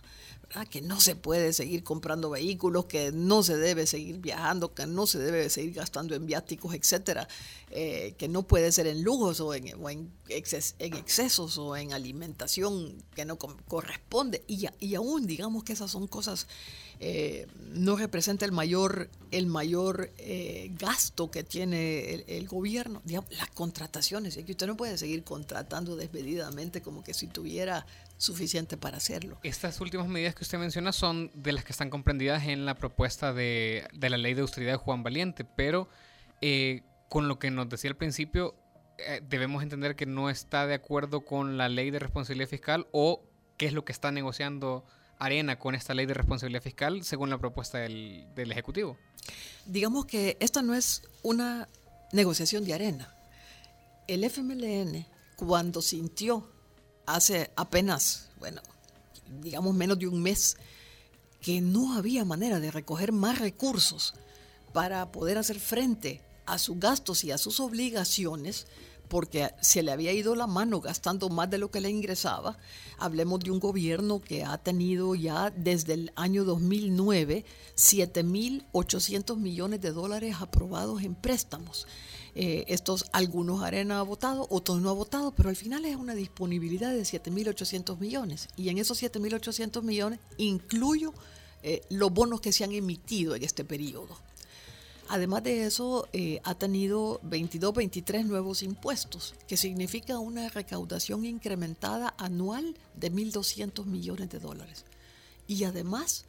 Que 0.71 0.81
no 0.81 1.01
se 1.01 1.17
puede 1.17 1.53
seguir 1.53 1.85
comprando 1.85 2.31
vehículos, 2.31 2.87
que 2.87 3.13
no 3.13 3.43
se 3.43 3.57
debe 3.57 3.87
seguir 3.87 4.19
viajando, 4.19 4.73
que 4.73 4.87
no 4.87 5.07
se 5.07 5.19
debe 5.19 5.51
seguir 5.51 5.75
gastando 5.75 6.15
en 6.15 6.25
viáticos, 6.25 6.75
etcétera, 6.75 7.29
eh, 7.71 8.15
que 8.17 8.29
no 8.29 8.45
puede 8.45 8.73
ser 8.73 8.87
en 8.87 9.03
lujos 9.03 9.41
o 9.41 9.53
en, 9.55 10.11
excesos 10.29 11.59
o 11.59 11.77
en 11.77 11.93
alimentación 11.93 12.97
que 13.15 13.25
no 13.27 13.37
corresponde. 13.37 14.45
Y, 14.47 14.95
aún 14.95 15.27
digamos 15.27 15.63
que 15.63 15.75
esas 15.75 15.91
son 15.91 16.07
cosas 16.07 16.47
eh, 17.01 17.47
no 17.75 17.97
representa 17.97 18.47
el 18.47 18.53
mayor, 18.53 19.11
el 19.31 19.47
mayor 19.47 20.11
eh, 20.17 20.73
gasto 20.79 21.31
que 21.31 21.45
tiene 21.45 22.25
el, 22.29 22.49
gobierno. 22.49 23.03
las 23.05 23.51
contrataciones, 23.51 24.39
es 24.39 24.47
que 24.47 24.53
usted 24.53 24.67
no 24.67 24.77
puede 24.77 24.97
seguir 24.97 25.23
contratando 25.23 25.97
desmedidamente 25.97 26.81
como 26.81 27.05
que 27.05 27.13
si 27.13 27.27
tuviera 27.27 27.85
suficiente 28.19 28.77
para 28.77 28.97
hacerlo. 28.97 29.39
Estas 29.43 29.81
últimas 29.81 30.09
medidas 30.09 30.35
que 30.35 30.45
usted 30.45 30.59
menciona 30.59 30.93
son 30.93 31.31
de 31.35 31.53
las 31.53 31.65
que 31.65 31.73
están 31.73 31.91
comprendidas 31.91 32.47
en 32.47 32.65
la 32.65 32.75
propuesta 32.75 33.33
de, 33.33 33.87
la 33.93 34.17
ley 34.17 34.35
de 34.35 34.43
austeridad 34.43 34.73
de 34.73 34.79
Juan 34.79 35.03
Valiente, 35.03 35.45
pero 35.45 35.89
eh, 36.41 36.83
con 37.09 37.29
lo 37.29 37.39
que 37.39 37.51
nos 37.51 37.69
decía 37.69 37.91
al 37.91 37.97
principio, 37.97 38.55
debemos 39.29 39.63
entender 39.63 39.95
que 39.95 40.07
no 40.07 40.31
está 40.31 40.67
de 40.67 40.75
acuerdo 40.75 41.25
con 41.25 41.59
la 41.59 41.69
ley 41.69 41.91
de 41.91 41.99
responsabilidad 41.99 42.49
fiscal 42.49 42.87
o 42.93 43.23
qué 43.57 43.67
es 43.67 43.73
lo 43.73 43.85
que 43.85 43.93
está 43.93 44.11
negociando 44.11 44.85
arena 45.19 45.59
con 45.59 45.75
esta 45.75 45.95
ley 45.95 46.07
de 46.07 46.15
responsabilidad 46.15 46.63
fiscal 46.63 47.03
según 47.03 47.31
la 47.31 47.39
propuesta 47.39 47.79
del, 47.79 48.27
Ejecutivo? 48.37 48.99
Digamos 49.67 50.07
que 50.07 50.37
esta 50.41 50.63
no 50.63 50.75
es 50.75 51.03
una 51.23 51.69
negociación 52.13 52.65
de 52.65 52.75
arena. 52.75 53.15
El 54.07 54.25
FMLN, 54.25 55.07
cuando 55.37 55.83
sintió 55.83 56.49
hace 57.07 57.51
apenas, 57.57 58.29
bueno, 58.39 58.61
digamos 59.43 59.75
menos 59.75 59.99
de 59.99 60.09
un 60.09 60.23
mes, 60.23 60.57
que 61.41 61.61
no 61.61 61.95
había 61.95 62.25
manera 62.25 62.61
de 62.61 62.71
recoger 62.71 63.13
más 63.13 63.39
recursos 63.39 64.15
para 64.73 65.11
poder 65.13 65.39
hacer 65.39 65.61
frente 65.61 66.21
a 66.45 66.59
sus 66.59 66.79
gastos 66.79 67.25
y 67.25 67.31
a 67.31 67.39
sus 67.39 67.61
obligaciones, 67.61 68.67
porque 69.09 69.51
se 69.61 69.83
le 69.83 69.93
había 69.93 70.13
ido 70.13 70.35
la 70.35 70.47
mano 70.47 70.81
gastando 70.81 71.29
más 71.29 71.51
de 71.51 71.59
lo 71.59 71.71
que 71.71 71.81
le 71.81 71.91
ingresaba. 71.91 72.59
Hablemos 72.99 73.41
de 73.41 73.51
un 73.51 73.61
gobierno 73.61 74.21
que 74.21 74.45
ha 74.45 74.59
tenido 74.59 75.15
ya 75.15 75.51
desde 75.51 75.95
el 75.95 76.13
año 76.17 76.45
2009 76.45 77.45
7.800 77.77 79.37
millones 79.37 79.81
de 79.81 79.93
dólares 79.93 80.37
aprobados 80.41 81.03
en 81.03 81.15
préstamos. 81.15 81.87
Eh, 82.35 82.65
estos 82.69 83.07
algunos 83.13 83.63
Arena 83.63 84.01
ha 84.01 84.03
votado, 84.03 84.47
otros 84.51 84.81
no 84.81 84.91
ha 84.91 84.93
votado, 84.93 85.33
pero 85.33 85.49
al 85.49 85.57
final 85.57 85.87
es 85.87 85.97
una 85.97 86.15
disponibilidad 86.15 86.93
de 86.93 87.03
7.800 87.03 87.99
millones. 87.99 88.49
Y 88.57 88.69
en 88.69 88.79
esos 88.79 89.03
7.800 89.03 89.83
millones 89.83 90.21
incluyo 90.37 91.15
eh, 91.63 91.83
los 91.91 92.13
bonos 92.13 92.41
que 92.41 92.53
se 92.53 92.65
han 92.65 92.73
emitido 92.73 93.35
en 93.35 93.43
este 93.43 93.65
periodo. 93.65 94.17
Además 95.09 95.45
de 95.45 95.65
eso, 95.65 96.09
eh, 96.13 96.41
ha 96.45 96.55
tenido 96.55 97.21
22, 97.23 97.75
23 97.75 98.27
nuevos 98.27 98.63
impuestos, 98.63 99.35
que 99.47 99.57
significa 99.57 100.19
una 100.19 100.49
recaudación 100.49 101.25
incrementada 101.25 102.15
anual 102.19 102.77
de 102.95 103.13
1.200 103.13 103.85
millones 103.87 104.31
de 104.31 104.41
dólares. 104.41 104.85
Y 105.47 105.65
además, 105.65 106.25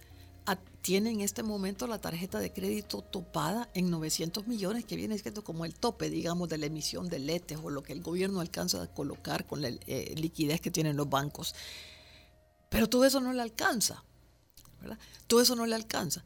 tiene 0.82 1.12
en 1.12 1.20
este 1.20 1.44
momento 1.44 1.86
la 1.86 2.00
tarjeta 2.00 2.40
de 2.40 2.54
crédito 2.54 3.02
topada 3.02 3.70
en 3.74 3.92
900 3.92 4.48
millones, 4.48 4.86
que 4.86 4.96
viene 4.96 5.18
siendo 5.18 5.44
como 5.44 5.66
el 5.66 5.76
tope, 5.76 6.10
digamos, 6.10 6.48
de 6.48 6.58
la 6.58 6.68
emisión 6.68 7.10
de 7.10 7.20
letes 7.20 7.60
o 7.62 7.70
lo 7.70 7.84
que 7.84 7.92
el 7.92 8.02
gobierno 8.02 8.40
alcanza 8.40 8.82
a 8.82 8.88
colocar 8.88 9.46
con 9.46 9.62
la 9.62 9.68
eh, 9.68 10.14
liquidez 10.16 10.62
que 10.62 10.72
tienen 10.72 10.96
los 10.96 11.10
bancos. 11.10 11.56
Pero 12.70 12.88
todo 12.88 13.04
eso 13.04 13.20
no 13.20 13.34
le 13.34 13.42
alcanza. 13.42 14.02
¿verdad? 14.80 14.98
Todo 15.28 15.42
eso 15.42 15.58
no 15.58 15.66
le 15.66 15.76
alcanza. 15.76 16.24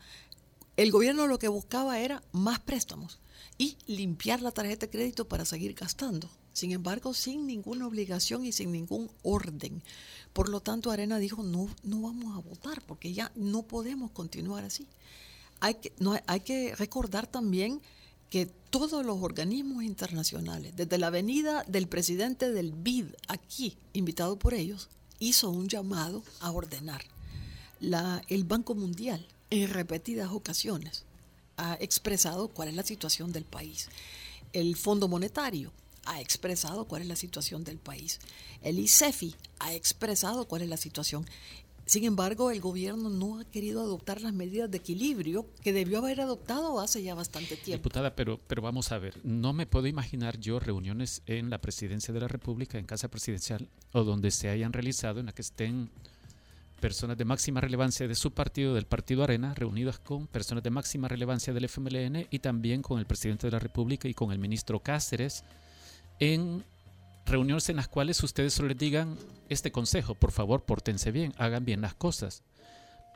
El 0.82 0.90
gobierno 0.90 1.28
lo 1.28 1.38
que 1.38 1.48
buscaba 1.48 2.00
era 2.00 2.24
más 2.32 2.58
préstamos 2.58 3.20
y 3.60 3.78
limpiar 3.86 4.42
la 4.42 4.50
tarjeta 4.50 4.88
de 4.88 4.90
crédito 4.90 5.28
para 5.28 5.46
seguir 5.46 5.76
gastando. 5.76 6.28
Sin 6.54 6.72
embargo, 6.72 7.14
sin 7.14 7.46
ninguna 7.46 7.86
obligación 7.86 8.44
y 8.48 8.52
sin 8.52 8.72
ningún 8.72 9.08
orden. 9.22 9.84
Por 10.34 10.50
lo 10.50 10.60
tanto, 10.60 10.90
Arena 10.90 11.20
dijo, 11.20 11.44
no, 11.44 11.70
no 11.84 12.02
vamos 12.02 12.36
a 12.36 12.42
votar 12.42 12.82
porque 12.88 13.14
ya 13.14 13.32
no 13.36 13.62
podemos 13.62 14.10
continuar 14.10 14.64
así. 14.64 14.88
Hay 15.60 15.76
que, 15.76 16.74
recordar 16.76 17.28
también 17.28 17.80
que 18.32 18.48
todos 18.48 19.06
los 19.06 19.22
organismos 19.22 19.84
internacionales, 19.84 20.76
desde 20.76 20.98
la 20.98 21.12
venida 21.12 21.64
del 21.68 21.88
presidente 21.88 22.52
del 22.52 22.72
BID 22.72 23.06
aquí, 23.28 23.78
invitado 23.94 24.40
por 24.40 24.56
ellos, 24.56 24.90
hizo 25.20 25.52
un 25.52 25.70
llamado 25.70 26.24
a 26.40 26.50
ordenar. 26.50 27.04
La, 27.80 28.24
el 28.30 28.46
Banco 28.46 28.74
Mundial, 28.74 29.28
en 29.52 29.70
repetidas 29.70 30.32
ocasiones, 30.32 31.06
ha 31.58 31.78
expresado 31.80 32.48
cuál 32.48 32.70
es 32.70 32.76
la 32.76 32.84
situación 32.84 33.32
del 33.32 33.46
país. 33.46 33.90
El 34.54 34.76
Fondo 34.76 35.08
Monetario 35.08 35.72
ha 36.06 36.20
expresado 36.20 36.86
cuál 36.86 37.04
es 37.04 37.08
la 37.08 37.16
situación 37.16 37.64
del 37.64 37.78
país. 37.78 38.20
El 38.64 38.80
ICEFI 38.80 39.36
ha 39.60 39.74
expresado 39.74 40.48
cuál 40.48 40.64
es 40.64 40.70
la 40.70 40.78
situación. 40.78 41.26
Sin 41.86 42.06
embargo, 42.06 42.52
el 42.52 42.62
gobierno 42.62 43.10
no 43.10 43.40
ha 43.40 43.44
querido 43.44 43.82
adoptar 43.82 44.22
las 44.22 44.34
medidas 44.34 44.72
de 44.72 44.78
equilibrio 44.78 45.46
que 45.62 45.74
debió 45.74 45.98
haber 45.98 46.22
adoptado 46.22 46.80
hace 46.80 47.04
ya 47.04 47.16
bastante 47.16 47.58
tiempo. 47.58 47.84
Diputada, 47.84 48.16
pero, 48.16 48.40
pero 48.48 48.62
vamos 48.62 48.92
a 48.92 49.00
ver, 49.00 49.20
no 49.24 49.52
me 49.52 49.66
puedo 49.66 49.88
imaginar 49.88 50.40
yo 50.40 50.60
reuniones 50.60 51.22
en 51.26 51.50
la 51.50 51.60
presidencia 51.60 52.14
de 52.14 52.22
la 52.22 52.30
República, 52.30 52.78
en 52.80 52.86
casa 52.86 53.10
presidencial, 53.10 53.68
o 53.92 54.04
donde 54.04 54.32
se 54.32 54.48
hayan 54.48 54.72
realizado, 54.72 55.20
en 55.20 55.26
la 55.26 55.34
que 55.34 55.42
estén 55.42 55.90
personas 56.82 57.18
de 57.18 57.24
máxima 57.24 57.62
relevancia 57.62 58.08
de 58.08 58.16
su 58.16 58.34
partido, 58.34 58.74
del 58.74 58.88
Partido 58.88 59.24
Arena, 59.24 59.54
reunidas 59.54 60.00
con 60.00 60.28
personas 60.28 60.64
de 60.64 60.72
máxima 60.72 61.08
relevancia 61.08 61.54
del 61.54 61.66
FMLN 61.66 62.28
y 62.30 62.40
también 62.40 62.82
con 62.82 63.00
el 63.00 63.06
presidente 63.06 63.48
de 63.48 63.52
la 63.52 63.60
República 63.60 64.10
y 64.10 64.14
con 64.14 64.34
el 64.34 64.40
ministro 64.40 64.82
Cáceres, 64.82 65.46
en 66.20 66.66
reuniones 67.26 67.70
en 67.70 67.78
las 67.78 67.88
cuales 67.88 68.22
ustedes 68.24 68.54
solo 68.54 68.68
les 68.70 68.78
digan 68.78 69.18
este 69.48 69.72
consejo, 69.72 70.16
por 70.16 70.32
favor, 70.32 70.66
pórtense 70.66 71.12
bien, 71.12 71.34
hagan 71.38 71.64
bien 71.64 71.80
las 71.80 71.94
cosas. 71.94 72.44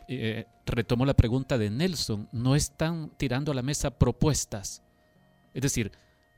Eh, 0.08 0.46
retomo 0.66 1.06
la 1.06 1.16
pregunta 1.16 1.58
de 1.58 1.70
Nelson, 1.70 2.30
no 2.32 2.56
están 2.56 3.12
tirando 3.18 3.52
a 3.52 3.56
la 3.56 3.64
mesa 3.64 3.98
propuestas. 3.98 4.84
Es 5.54 5.64
decir, 5.64 5.92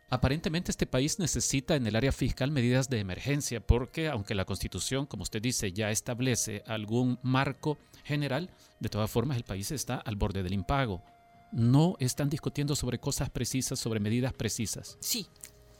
aparentemente 0.10 0.72
este 0.72 0.88
país 0.88 1.20
necesita 1.20 1.76
en 1.76 1.88
el 1.88 1.96
área 1.96 2.12
fiscal 2.12 2.52
medidas 2.52 2.90
de 2.90 3.00
emergencia, 3.00 3.60
porque 3.66 4.08
aunque 4.08 4.36
la 4.36 4.46
Constitución, 4.46 5.06
como 5.06 5.24
usted 5.24 5.42
dice, 5.42 5.72
ya 5.72 5.92
establece 5.92 6.64
algún 6.66 7.20
marco 7.24 7.78
general, 8.04 8.50
de 8.80 8.90
todas 8.90 9.12
formas 9.12 9.38
el 9.38 9.44
país 9.44 9.72
está 9.72 9.96
al 9.96 10.16
borde 10.16 10.44
del 10.44 10.54
impago. 10.54 11.04
No 11.52 11.96
están 12.00 12.30
discutiendo 12.30 12.76
sobre 12.76 13.00
cosas 13.00 13.30
precisas, 13.30 13.80
sobre 13.80 14.00
medidas 14.00 14.34
precisas. 14.34 14.98
Sí, 15.00 15.28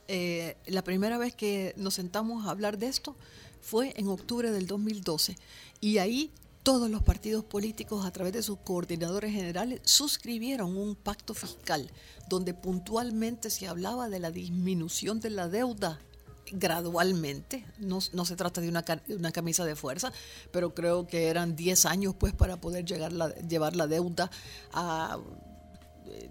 eh, 0.08 0.56
la 0.68 0.84
primera 0.84 1.18
vez 1.18 1.36
que 1.36 1.74
nos 1.78 1.96
sentamos 1.96 2.46
a 2.46 2.52
hablar 2.52 2.78
de 2.78 2.88
esto 2.88 3.18
fue 3.60 3.94
en 3.98 4.08
octubre 4.08 4.52
del 4.52 4.66
2012 4.66 5.36
y 5.82 5.98
ahí 5.98 6.32
todos 6.68 6.90
los 6.90 7.02
partidos 7.02 7.46
políticos 7.46 8.06
a 8.06 8.12
través 8.12 8.34
de 8.34 8.44
sus 8.44 8.58
coordinadores 8.58 9.32
generales 9.32 9.80
suscribieron 9.86 10.76
un 10.76 10.98
pacto 10.98 11.34
fiscal 11.34 11.90
donde 12.28 12.54
puntualmente 12.54 13.50
se 13.50 13.70
hablaba 13.70 14.10
de 14.10 14.20
la 14.20 14.32
disminución 14.32 15.22
de 15.22 15.30
la 15.30 15.48
deuda 15.48 15.98
gradualmente, 16.52 17.66
no, 17.80 18.02
se 18.02 18.36
trata 18.36 18.60
de 18.60 18.68
una, 18.68 18.84
una, 19.08 19.32
camisa 19.32 19.64
de 19.64 19.78
fuerza, 19.78 20.12
pero 20.52 20.74
creo 20.74 21.08
que 21.08 21.30
eran 21.30 21.56
10 21.56 21.86
años 21.86 22.16
pues 22.20 22.34
para 22.34 22.60
poder 22.60 22.84
la, 23.14 23.34
llevar 23.36 23.78
la 23.78 23.88
deuda 23.88 24.30
a 24.74 25.20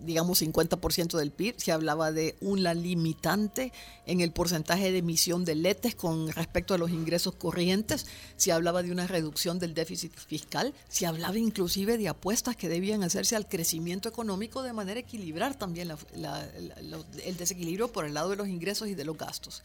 digamos, 0.01 0.41
50% 0.43 1.19
del 1.19 1.31
PIB, 1.31 1.55
se 1.59 1.73
hablaba 1.73 2.13
de 2.13 2.37
una 2.41 2.75
limitante 2.75 3.73
en 4.07 4.21
el 4.21 4.33
porcentaje 4.33 4.93
de 4.93 4.99
emisión 4.99 5.45
de 5.45 5.55
letes 5.55 5.95
con 5.95 6.29
respecto 6.33 6.75
a 6.75 6.79
los 6.79 6.91
ingresos 6.91 7.35
corrientes, 7.35 8.07
se 8.37 8.53
hablaba 8.53 8.83
de 8.83 8.93
una 8.93 9.07
reducción 9.07 9.59
del 9.59 9.75
déficit 9.75 10.15
fiscal, 10.15 10.75
se 10.89 11.07
hablaba 11.07 11.39
inclusive 11.39 11.99
de 11.99 12.09
apuestas 12.09 12.57
que 12.57 12.69
debían 12.69 13.03
hacerse 13.03 13.37
al 13.37 13.49
crecimiento 13.49 14.09
económico 14.09 14.63
de 14.63 14.73
manera 14.73 15.01
equilibrar 15.01 15.57
también 15.57 15.91
el 15.91 17.37
desequilibrio 17.37 17.89
por 17.89 18.07
el 18.07 18.15
lado 18.15 18.31
de 18.31 18.37
los 18.37 18.49
ingresos 18.49 18.89
y 18.89 18.95
de 18.95 19.05
los 19.05 19.19
gastos. 19.19 19.63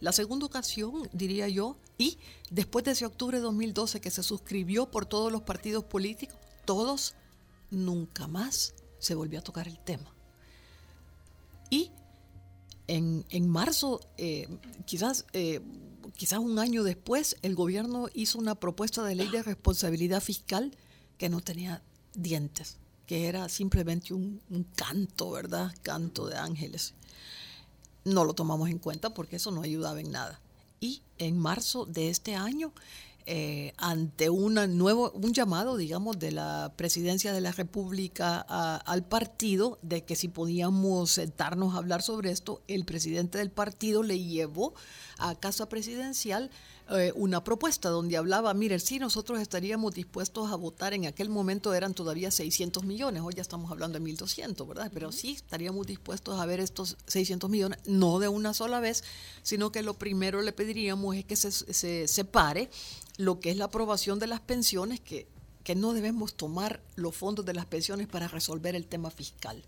La 0.00 0.10
segunda 0.10 0.46
ocasión, 0.46 1.08
diría 1.12 1.48
yo, 1.48 1.76
y 1.96 2.18
después 2.50 2.84
de 2.84 2.90
ese 2.90 3.06
octubre 3.06 3.36
de 3.36 3.42
2012 3.44 4.00
que 4.00 4.10
se 4.10 4.24
suscribió 4.24 4.86
por 4.86 5.06
todos 5.06 5.30
los 5.30 5.42
partidos 5.42 5.84
políticos, 5.84 6.36
todos 6.64 7.14
nunca 7.70 8.26
más 8.26 8.74
se 9.02 9.16
volvió 9.16 9.40
a 9.40 9.42
tocar 9.42 9.66
el 9.66 9.78
tema. 9.78 10.14
Y 11.68 11.90
en, 12.86 13.48
marzo, 13.48 14.00
eh, 14.16 14.46
quizás, 14.84 15.26
eh, 15.32 15.60
quizás 16.16 16.38
un 16.38 16.58
año 16.58 16.84
después, 16.84 17.36
el 17.42 17.54
gobierno 17.54 18.08
hizo 18.14 18.38
una 18.38 18.54
propuesta 18.54 19.02
de 19.02 19.16
ley 19.16 19.28
de 19.28 19.42
responsabilidad 19.42 20.22
fiscal 20.22 20.76
que 21.18 21.28
no 21.28 21.40
tenía 21.40 21.82
dientes, 22.14 22.78
que 23.06 23.26
era 23.26 23.48
simplemente 23.48 24.14
un 24.14 24.40
canto, 24.76 25.30
¿verdad? 25.30 25.74
Canto 25.82 26.28
de 26.28 26.36
ángeles. 26.36 26.94
No 28.04 28.24
lo 28.24 28.34
tomamos 28.34 28.68
en 28.68 28.78
cuenta 28.78 29.14
porque 29.14 29.36
eso 29.36 29.50
no 29.50 29.62
ayudaba 29.62 30.00
en 30.00 30.12
nada. 30.12 30.40
Y 30.78 31.02
en 31.18 31.38
marzo 31.38 31.86
de 31.86 32.08
este 32.08 32.34
año, 32.34 32.72
eh, 33.26 33.72
ante 33.76 34.30
una 34.30 34.66
nuevo, 34.66 35.10
un 35.12 35.32
llamado, 35.32 35.76
digamos, 35.76 36.18
de 36.18 36.32
la 36.32 36.72
presidencia 36.76 37.32
de 37.32 37.40
la 37.40 37.52
República 37.52 38.40
al 38.40 39.04
partido 39.04 39.78
de 39.82 40.04
que 40.04 40.16
si 40.16 40.28
podíamos 40.28 41.12
sentarnos 41.12 41.74
a 41.74 41.78
hablar 41.78 42.02
sobre 42.02 42.30
esto, 42.30 42.62
el 42.68 42.84
presidente 42.84 43.38
del 43.38 43.50
partido 43.50 44.02
le 44.02 44.18
llevó 44.18 44.74
a 45.18 45.34
Casa 45.34 45.68
Presidencial 45.68 46.50
eh, 46.96 47.12
una 47.14 47.42
propuesta 47.42 47.88
donde 47.88 48.16
hablaba, 48.16 48.52
mire, 48.54 48.78
sí, 48.78 48.98
nosotros 48.98 49.40
estaríamos 49.40 49.94
dispuestos 49.94 50.50
a 50.50 50.56
votar, 50.56 50.94
en 50.94 51.06
aquel 51.06 51.28
momento 51.28 51.74
eran 51.74 51.94
todavía 51.94 52.30
600 52.30 52.84
millones, 52.84 53.22
hoy 53.22 53.34
ya 53.34 53.42
estamos 53.42 53.70
hablando 53.70 53.98
de 53.98 54.04
1.200, 54.04 54.66
¿verdad? 54.66 54.90
Pero 54.92 55.12
sí 55.12 55.32
estaríamos 55.32 55.86
dispuestos 55.86 56.38
a 56.38 56.46
ver 56.46 56.60
estos 56.60 56.96
600 57.06 57.48
millones, 57.50 57.78
no 57.86 58.18
de 58.18 58.28
una 58.28 58.54
sola 58.54 58.80
vez, 58.80 59.04
sino 59.42 59.72
que 59.72 59.82
lo 59.82 59.94
primero 59.94 60.42
le 60.42 60.52
pediríamos 60.52 61.16
es 61.16 61.24
que 61.24 61.36
se, 61.36 61.50
se 61.50 62.06
separe 62.08 62.70
lo 63.16 63.40
que 63.40 63.50
es 63.50 63.56
la 63.56 63.66
aprobación 63.66 64.18
de 64.18 64.26
las 64.26 64.40
pensiones, 64.40 65.00
que, 65.00 65.26
que 65.64 65.74
no 65.74 65.92
debemos 65.92 66.34
tomar 66.34 66.82
los 66.96 67.16
fondos 67.16 67.44
de 67.44 67.54
las 67.54 67.66
pensiones 67.66 68.06
para 68.08 68.28
resolver 68.28 68.74
el 68.74 68.86
tema 68.86 69.10
fiscal. 69.10 69.62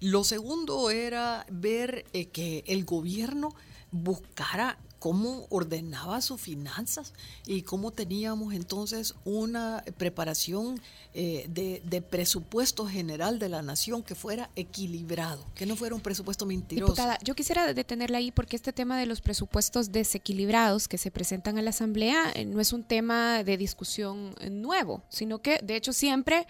Lo 0.00 0.24
segundo 0.24 0.90
era 0.90 1.46
ver 1.48 2.06
eh, 2.12 2.26
que 2.26 2.64
el 2.66 2.84
gobierno 2.84 3.54
buscara 3.92 4.78
cómo 5.02 5.48
ordenaba 5.50 6.20
sus 6.20 6.40
finanzas 6.40 7.12
y 7.44 7.62
cómo 7.62 7.90
teníamos 7.90 8.54
entonces 8.54 9.16
una 9.24 9.82
preparación 9.98 10.80
eh, 11.12 11.44
de, 11.48 12.02
presupuesto 12.02 12.86
general 12.86 13.40
de 13.40 13.48
la 13.48 13.62
nación 13.62 14.04
que 14.04 14.14
fuera 14.14 14.48
equilibrado, 14.54 15.44
que 15.56 15.66
no 15.66 15.74
fuera 15.74 15.96
un 15.96 16.00
presupuesto 16.00 16.46
mentiroso. 16.46 16.92
Diputada, 16.92 17.18
yo 17.24 17.34
quisiera 17.34 17.74
detenerla 17.74 18.18
ahí 18.18 18.30
porque 18.30 18.54
este 18.54 18.72
tema 18.72 18.96
de 18.96 19.06
los 19.06 19.20
presupuestos 19.20 19.90
desequilibrados 19.90 20.86
que 20.86 20.98
se 20.98 21.10
presentan 21.10 21.58
a 21.58 21.62
la 21.62 21.70
Asamblea 21.70 22.30
eh, 22.34 22.44
no 22.44 22.60
es 22.60 22.72
un 22.72 22.84
tema 22.84 23.42
de 23.42 23.56
discusión 23.56 24.36
eh, 24.40 24.50
nuevo, 24.50 25.02
sino 25.08 25.40
que 25.40 25.58
de 25.64 25.74
hecho 25.74 25.92
siempre 25.92 26.46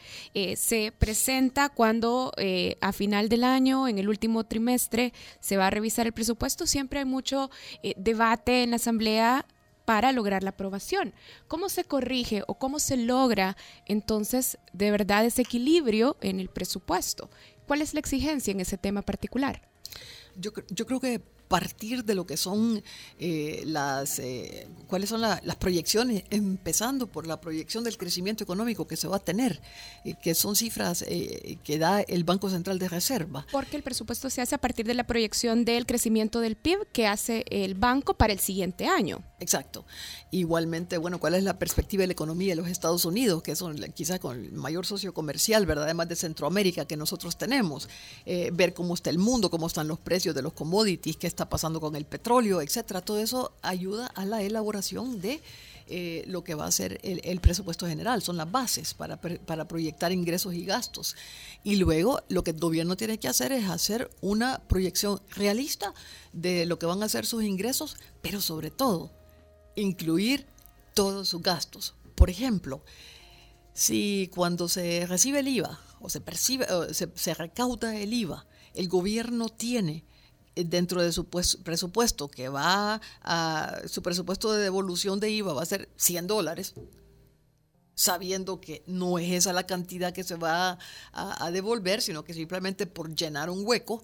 se 0.56 0.92
presenta 0.98 1.70
cuando 1.70 2.32
a 2.80 2.92
final 2.92 3.28
del 3.28 3.44
año, 3.44 3.88
en 3.88 3.98
el 3.98 4.08
último 4.08 4.44
trimestre, 4.44 5.14
se 5.40 5.56
va 5.56 5.68
a 5.68 5.70
revisar 5.70 6.06
el 6.06 6.12
presupuesto, 6.12 6.66
siempre 6.66 6.98
hay 6.98 7.04
mucho 7.04 7.50
debate 7.96 8.41
en 8.46 8.70
la 8.70 8.76
Asamblea 8.76 9.46
para 9.84 10.12
lograr 10.12 10.42
la 10.42 10.50
aprobación. 10.50 11.12
¿Cómo 11.48 11.68
se 11.68 11.84
corrige 11.84 12.42
o 12.46 12.54
cómo 12.54 12.78
se 12.78 12.96
logra 12.96 13.56
entonces 13.86 14.58
de 14.72 14.90
verdad 14.90 15.24
ese 15.24 15.42
equilibrio 15.42 16.16
en 16.20 16.40
el 16.40 16.48
presupuesto? 16.48 17.30
¿Cuál 17.66 17.82
es 17.82 17.94
la 17.94 18.00
exigencia 18.00 18.50
en 18.50 18.60
ese 18.60 18.78
tema 18.78 19.02
particular? 19.02 19.68
Yo, 20.36 20.52
yo 20.70 20.86
creo 20.86 21.00
que 21.00 21.20
partir 21.52 22.02
de 22.06 22.14
lo 22.14 22.24
que 22.24 22.38
son 22.38 22.82
eh, 23.18 23.62
las, 23.66 24.18
eh, 24.20 24.66
cuáles 24.86 25.10
son 25.10 25.20
las 25.20 25.56
proyecciones, 25.56 26.24
empezando 26.30 27.08
por 27.08 27.26
la 27.26 27.42
proyección 27.42 27.84
del 27.84 27.98
crecimiento 27.98 28.42
económico 28.42 28.86
que 28.86 28.96
se 28.96 29.06
va 29.06 29.16
a 29.16 29.18
tener, 29.18 29.60
eh, 30.06 30.14
que 30.14 30.34
son 30.34 30.56
cifras 30.56 31.04
que 31.62 31.78
da 31.78 32.00
el 32.00 32.24
Banco 32.24 32.48
Central 32.48 32.78
de 32.78 32.88
Reserva. 32.88 33.46
Porque 33.52 33.76
el 33.76 33.82
presupuesto 33.82 34.30
se 34.30 34.40
hace 34.40 34.54
a 34.54 34.58
partir 34.58 34.86
de 34.86 34.94
la 34.94 35.04
proyección 35.04 35.66
del 35.66 35.84
crecimiento 35.84 36.40
del 36.40 36.56
PIB 36.56 36.86
que 36.90 37.06
hace 37.06 37.44
el 37.50 37.74
banco 37.74 38.14
para 38.14 38.32
el 38.32 38.38
siguiente 38.38 38.86
año. 38.86 39.22
Exacto. 39.38 39.84
Igualmente, 40.30 40.96
bueno, 40.96 41.20
¿cuál 41.20 41.34
es 41.34 41.42
la 41.42 41.58
perspectiva 41.58 42.00
de 42.02 42.06
la 42.06 42.12
economía 42.14 42.52
de 42.52 42.62
los 42.62 42.68
Estados 42.68 43.04
Unidos, 43.04 43.42
que 43.42 43.56
son 43.56 43.76
quizás 43.92 44.20
con 44.20 44.38
el 44.38 44.52
mayor 44.52 44.86
socio 44.86 45.12
comercial, 45.12 45.66
¿verdad? 45.66 45.84
Además 45.84 46.08
de 46.08 46.16
Centroamérica 46.16 46.86
que 46.86 46.96
nosotros 46.96 47.36
tenemos. 47.36 47.90
ver 48.24 48.72
cómo 48.72 48.94
está 48.94 49.10
el 49.10 49.18
mundo, 49.18 49.50
cómo 49.50 49.66
están 49.66 49.86
los 49.86 49.98
precios 49.98 50.34
de 50.34 50.40
los 50.40 50.54
commodities, 50.54 51.18
qué 51.18 51.26
está 51.26 51.41
pasando 51.48 51.80
con 51.80 51.96
el 51.96 52.04
petróleo, 52.04 52.60
etcétera. 52.60 53.00
Todo 53.00 53.18
eso 53.18 53.52
ayuda 53.62 54.06
a 54.06 54.24
la 54.24 54.42
elaboración 54.42 55.20
de 55.20 55.40
eh, 55.88 56.24
lo 56.26 56.44
que 56.44 56.54
va 56.54 56.66
a 56.66 56.70
ser 56.70 57.00
el, 57.02 57.40
presupuesto 57.40 57.86
general, 57.86 58.22
son 58.22 58.36
las 58.36 58.50
bases 58.50 58.94
para, 58.94 59.20
para, 59.20 59.66
proyectar 59.66 60.12
ingresos 60.12 60.54
y 60.54 60.64
gastos. 60.64 61.16
Y 61.64 61.76
luego 61.76 62.22
lo 62.28 62.44
que 62.44 62.52
el 62.52 62.58
gobierno 62.58 62.96
tiene 62.96 63.18
que 63.18 63.28
hacer 63.28 63.52
es 63.52 63.68
hacer 63.68 64.10
una 64.20 64.60
proyección 64.68 65.20
realista 65.30 65.92
de 66.32 66.66
lo 66.66 66.78
que 66.78 66.86
van 66.86 67.02
a 67.02 67.08
ser 67.08 67.26
sus 67.26 67.42
ingresos, 67.42 67.96
pero 68.22 68.40
sobre 68.40 68.70
todo 68.70 69.10
incluir 69.74 70.46
todos 70.94 71.28
sus 71.28 71.42
gastos. 71.42 71.94
Por 72.14 72.30
ejemplo, 72.30 72.82
si 73.74 74.30
cuando 74.34 74.68
se 74.68 75.06
recibe 75.06 75.40
el 75.40 75.48
IVA 75.48 75.80
o 76.00 76.08
se 76.08 76.20
percibe 76.20 76.66
se, 76.92 77.34
recauda 77.34 77.96
el 77.96 78.12
IVA, 78.12 78.46
el 78.74 78.88
gobierno 78.88 79.48
tiene 79.48 80.04
dentro 80.54 81.02
de 81.02 81.12
su 81.12 81.24
pues, 81.26 81.56
presupuesto, 81.56 82.28
que 82.28 82.48
va 82.48 83.00
a 83.22 83.80
su 83.86 84.02
presupuesto 84.02 84.52
de 84.52 84.62
devolución 84.62 85.20
de 85.20 85.30
IVA 85.30 85.54
va 85.54 85.62
a 85.62 85.66
ser 85.66 85.88
100 85.96 86.26
dólares, 86.26 86.74
sabiendo 87.94 88.60
que 88.60 88.82
no 88.86 89.18
es 89.18 89.30
esa 89.32 89.52
la 89.52 89.66
cantidad 89.66 90.12
que 90.12 90.24
se 90.24 90.36
va 90.36 90.78
a, 91.12 91.50
devolver, 91.50 92.02
sino 92.02 92.24
que 92.24 92.34
simplemente 92.34 92.86
por 92.86 93.14
llenar 93.14 93.50
un 93.50 93.66
hueco, 93.66 94.02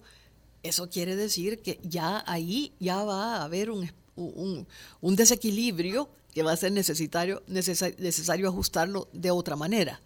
eso 0.63 0.89
quiere 0.89 1.15
decir 1.15 1.61
que 1.61 1.79
ya 1.83 2.23
ahí 2.27 2.73
ya 2.79 3.03
va 3.03 3.37
a 3.37 3.43
haber 3.43 3.69
un, 3.71 3.91
un, 4.15 5.15
desequilibrio 5.15 6.09
que 6.33 6.43
va 6.43 6.51
a 6.51 6.57
ser 6.57 6.71
necesario, 6.71 7.43
necesario 7.47 8.49
ajustarlo 8.49 9.07
de 9.13 9.31
otra 9.31 9.55
manera. 9.55 10.01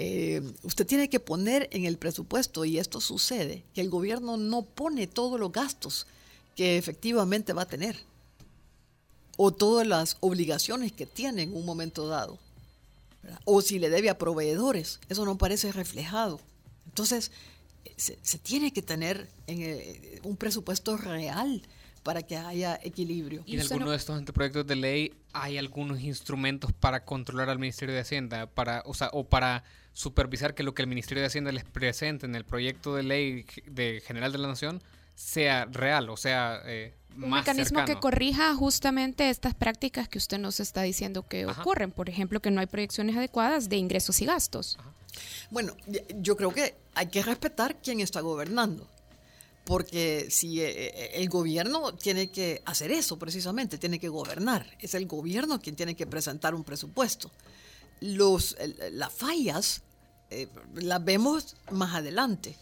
Eh, 0.00 0.40
usted 0.62 0.86
tiene 0.86 1.10
que 1.10 1.18
poner 1.18 1.68
en 1.72 1.84
el 1.84 1.98
presupuesto, 1.98 2.64
y 2.64 2.78
esto 2.78 3.00
sucede, 3.00 3.64
que 3.74 3.80
el 3.80 3.90
gobierno 3.90 4.36
no 4.36 4.62
pone 4.62 5.08
todos 5.08 5.40
los 5.40 5.50
gastos 5.50 6.06
que 6.54 6.78
efectivamente 6.78 7.52
va 7.52 7.62
a 7.62 7.68
tener, 7.68 7.96
o 9.36 9.50
todas 9.50 9.84
las 9.84 10.16
obligaciones 10.20 10.92
que 10.92 11.04
tiene 11.04 11.42
en 11.42 11.56
un 11.56 11.66
momento 11.66 12.06
dado, 12.06 12.38
o 13.44 13.60
si 13.60 13.80
le 13.80 13.90
debe 13.90 14.08
a 14.08 14.18
proveedores, 14.18 15.00
eso 15.08 15.24
no 15.24 15.36
parece 15.36 15.72
reflejado. 15.72 16.40
Entonces, 16.86 17.32
se, 17.96 18.38
tiene 18.38 18.72
que 18.72 18.82
tener 18.82 19.28
en 19.48 19.62
eh, 19.62 20.20
un 20.22 20.36
presupuesto 20.36 20.96
real 20.96 21.60
para 22.04 22.22
que 22.22 22.36
haya 22.36 22.78
equilibrio. 22.84 23.42
¿Y 23.46 23.56
en 23.56 23.62
alguno 23.62 23.90
de 23.90 23.96
estos 23.96 24.16
anteproyectos 24.16 24.64
de 24.64 24.76
ley 24.76 25.12
hay 25.32 25.58
algunos 25.58 26.00
instrumentos 26.00 26.72
para 26.72 27.04
controlar 27.04 27.50
al 27.50 27.58
Ministerio 27.58 27.96
de 27.96 28.00
Hacienda 28.00 28.46
para, 28.46 28.84
o, 28.86 28.94
sea, 28.94 29.10
o 29.12 29.24
para 29.24 29.64
supervisar 29.98 30.54
que 30.54 30.62
lo 30.62 30.74
que 30.74 30.82
el 30.82 30.86
Ministerio 30.86 31.22
de 31.22 31.26
Hacienda 31.26 31.50
les 31.50 31.64
presente 31.64 32.24
en 32.24 32.36
el 32.36 32.44
proyecto 32.44 32.94
de 32.94 33.02
ley 33.02 33.44
de 33.66 34.00
general 34.06 34.30
de 34.30 34.38
la 34.38 34.46
Nación 34.46 34.80
sea 35.16 35.64
real, 35.64 36.08
o 36.08 36.16
sea, 36.16 36.62
eh, 36.66 36.94
un 37.16 37.30
mecanismo 37.30 37.84
que 37.84 37.96
corrija 37.98 38.54
justamente 38.54 39.28
estas 39.28 39.54
prácticas 39.54 40.08
que 40.08 40.18
usted 40.18 40.38
nos 40.38 40.60
está 40.60 40.82
diciendo 40.82 41.26
que 41.26 41.46
ocurren, 41.46 41.90
por 41.90 42.08
ejemplo, 42.08 42.38
que 42.38 42.52
no 42.52 42.60
hay 42.60 42.68
proyecciones 42.68 43.16
adecuadas 43.16 43.68
de 43.68 43.76
ingresos 43.76 44.22
y 44.22 44.26
gastos. 44.26 44.78
Bueno, 45.50 45.76
yo 46.20 46.36
creo 46.36 46.52
que 46.52 46.76
hay 46.94 47.08
que 47.08 47.24
respetar 47.24 47.82
quién 47.82 47.98
está 47.98 48.20
gobernando 48.20 48.88
porque 49.64 50.28
si 50.30 50.60
eh, 50.60 50.70
eh, 50.70 51.10
el 51.14 51.28
gobierno 51.28 51.92
tiene 51.92 52.30
que 52.30 52.62
hacer 52.66 52.92
eso 52.92 53.18
precisamente, 53.18 53.78
tiene 53.78 53.98
que 53.98 54.08
gobernar, 54.08 54.64
es 54.78 54.94
el 54.94 55.06
gobierno 55.06 55.60
quien 55.60 55.74
tiene 55.74 55.96
que 55.96 56.06
presentar 56.06 56.54
un 56.54 56.62
presupuesto. 56.62 57.32
Los, 58.00 58.56
las 58.92 59.12
fallas 59.12 59.82
eh, 60.30 60.48
las 60.74 61.04
vemos 61.04 61.56
más 61.70 61.94
adelante, 61.94 62.54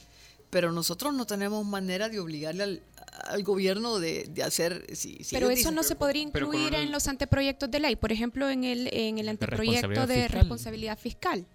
pero 0.50 0.72
nosotros 0.72 1.14
no 1.14 1.26
tenemos 1.26 1.64
manera 1.66 2.09
de 2.09 2.20
obligarle 2.20 2.83
al, 3.24 3.42
gobierno 3.42 3.98
de, 3.98 4.31
hacer... 4.44 4.87
pero 5.31 5.50
eso 5.50 5.70
no 5.70 5.83
se 5.83 5.96
podría 5.96 6.22
incluir 6.22 6.74
en 6.74 6.92
los 6.92 7.09
anteproyectos 7.09 7.70
de 7.70 7.81
ley, 7.81 7.96
por 7.96 8.12
ejemplo, 8.12 8.48
en 8.48 8.64
el, 8.64 8.88
en 8.92 9.18
el 9.18 9.29
anteproyecto 9.29 10.07
de 10.07 10.29
responsabilidad 10.29 10.98
fiscal. 10.98 11.46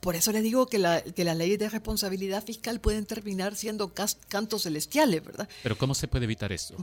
Por 0.00 0.14
eso 0.14 0.30
les 0.30 0.42
digo 0.42 0.66
que, 0.66 0.78
la, 0.78 1.00
que 1.00 1.24
las 1.24 1.36
leyes 1.36 1.58
de 1.58 1.68
responsabilidad 1.68 2.44
fiscal 2.44 2.80
pueden 2.80 3.06
terminar 3.06 3.56
siendo 3.56 3.92
cantos 4.28 4.62
celestiales, 4.62 5.24
¿verdad? 5.24 5.48
Pero 5.62 5.76
¿cómo 5.76 5.94
se 5.94 6.06
puede 6.06 6.26
evitar 6.26 6.52
eso? 6.52 6.76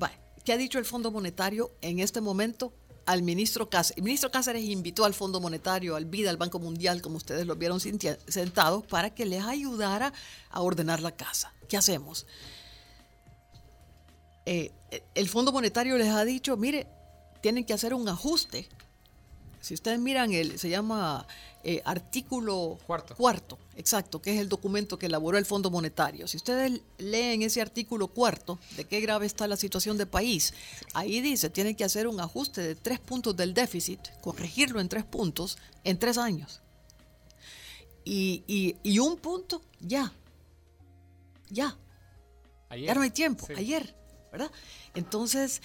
¿Qué 0.44 0.52
ha 0.52 0.58
dicho 0.58 0.78
el 0.78 0.84
Fondo 0.84 1.10
Monetario 1.10 1.72
en 1.82 2.00
este 2.00 2.20
momento? 2.20 2.74
Al 3.06 3.22
ministro 3.22 3.70
Cáceres. 3.70 3.98
El 3.98 4.04
ministro 4.04 4.32
Cáceres 4.32 4.64
invitó 4.64 5.06
al 5.06 5.14
Fondo 5.14 5.42
Monetario, 5.42 5.96
al 5.96 6.06
BID, 6.06 6.28
al 6.28 6.38
Banco 6.38 6.60
Mundial, 6.60 7.02
como 7.02 7.18
ustedes 7.18 7.46
lo 7.46 7.56
vieron 7.56 7.80
sentados, 7.80 8.86
para 8.86 9.10
que 9.14 9.26
les 9.26 9.44
ayudara 9.44 10.14
a 10.50 10.62
ordenar 10.62 11.02
la 11.02 11.12
casa. 11.12 11.54
¿Qué 11.68 11.78
hacemos? 11.78 12.26
Eh, 14.46 14.72
el 15.16 15.30
Fondo 15.30 15.52
Monetario 15.52 15.98
les 15.98 16.10
ha 16.10 16.24
dicho, 16.26 16.58
mire, 16.58 16.88
tienen 17.42 17.66
que 17.66 17.74
hacer 17.74 17.94
un 17.94 18.08
ajuste. 18.08 18.68
Si 19.60 19.74
ustedes 19.74 20.00
miran, 20.00 20.32
el, 20.32 20.60
se 20.60 20.70
llama 20.70 21.26
eh, 21.66 21.82
artículo 21.86 22.78
cuarto. 22.86 23.58
exacto, 23.78 24.22
que 24.22 24.34
es 24.34 24.42
el 24.42 24.50
documento 24.50 25.00
que 25.00 25.06
elaboró 25.06 25.38
el 25.38 25.46
Fondo 25.46 25.72
Monetario. 25.72 26.28
Si 26.28 26.36
ustedes 26.36 26.82
leen 26.98 27.42
ese 27.42 27.62
artículo 27.62 28.10
cuarto, 28.10 28.60
de 28.76 28.84
qué 28.84 29.00
grave 29.00 29.26
está 29.26 29.48
la 29.48 29.56
situación 29.56 29.98
del 29.98 30.10
país, 30.10 30.54
ahí 30.94 31.22
dice, 31.22 31.50
tiene 31.50 31.74
que 31.76 31.86
hacer 31.86 32.08
un 32.08 32.20
ajuste 32.20 32.62
de 32.62 32.76
tres 32.76 33.00
puntos 33.00 33.38
del 33.38 33.54
déficit, 33.54 34.02
corregirlo 34.20 34.82
en 34.82 34.90
tres 34.90 35.06
puntos, 35.06 35.58
en 35.86 35.98
tres 35.98 36.18
años. 36.18 36.62
Y, 38.04 39.00
un 39.00 39.16
punto, 39.16 39.62
ya, 39.80 40.12
ya. 41.50 41.78
Ya 42.76 42.94
no 42.94 43.04
hay 43.04 43.12
tiempo, 43.12 43.48
ayer, 43.56 43.96
¿verdad? 44.34 44.52
Entonces, 44.96 45.62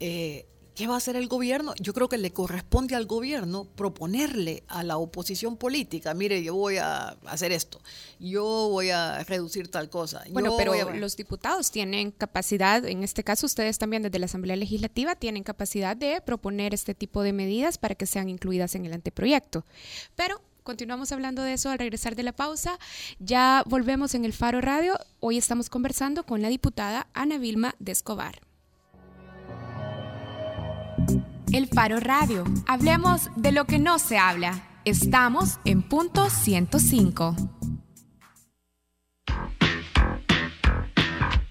eh, 0.00 0.46
¿Qué 0.74 0.88
va 0.88 0.94
a 0.94 0.96
hacer 0.96 1.14
el 1.14 1.28
gobierno? 1.28 1.72
Yo 1.80 1.92
creo 1.94 2.08
que 2.08 2.18
le 2.18 2.32
corresponde 2.32 2.96
al 2.96 3.06
gobierno 3.06 3.64
proponerle 3.64 4.64
a 4.66 4.82
la 4.82 4.96
oposición 4.96 5.56
política, 5.56 6.14
mire, 6.14 6.42
yo 6.42 6.56
voy 6.56 6.78
a 6.78 7.10
hacer 7.26 7.52
esto, 7.52 7.80
yo 8.18 8.42
voy 8.44 8.90
a 8.90 9.22
reducir 9.22 9.68
tal 9.68 9.88
cosa. 9.88 10.24
Bueno, 10.30 10.56
pero 10.56 10.74
los 10.94 11.16
diputados 11.16 11.70
tienen 11.70 12.10
capacidad, 12.10 12.84
en 12.84 13.04
este 13.04 13.22
caso 13.22 13.46
ustedes 13.46 13.78
también 13.78 14.02
desde 14.02 14.18
la 14.18 14.26
Asamblea 14.26 14.56
Legislativa 14.56 15.14
tienen 15.14 15.44
capacidad 15.44 15.96
de 15.96 16.20
proponer 16.20 16.74
este 16.74 16.94
tipo 16.94 17.22
de 17.22 17.32
medidas 17.32 17.78
para 17.78 17.94
que 17.94 18.06
sean 18.06 18.28
incluidas 18.28 18.74
en 18.74 18.84
el 18.84 18.94
anteproyecto. 18.94 19.64
Pero 20.16 20.42
continuamos 20.64 21.12
hablando 21.12 21.42
de 21.42 21.52
eso 21.52 21.70
al 21.70 21.78
regresar 21.78 22.16
de 22.16 22.24
la 22.24 22.32
pausa. 22.32 22.80
Ya 23.20 23.62
volvemos 23.66 24.16
en 24.16 24.24
el 24.24 24.32
Faro 24.32 24.60
Radio. 24.60 24.98
Hoy 25.20 25.38
estamos 25.38 25.70
conversando 25.70 26.24
con 26.24 26.42
la 26.42 26.48
diputada 26.48 27.06
Ana 27.14 27.38
Vilma 27.38 27.76
de 27.78 27.92
Escobar. 27.92 28.40
El 31.54 31.68
Faro 31.68 32.00
Radio. 32.00 32.42
Hablemos 32.66 33.30
de 33.36 33.52
lo 33.52 33.64
que 33.64 33.78
no 33.78 34.00
se 34.00 34.18
habla. 34.18 34.80
Estamos 34.84 35.60
en 35.64 35.82
punto 35.82 36.28
105. 36.28 37.36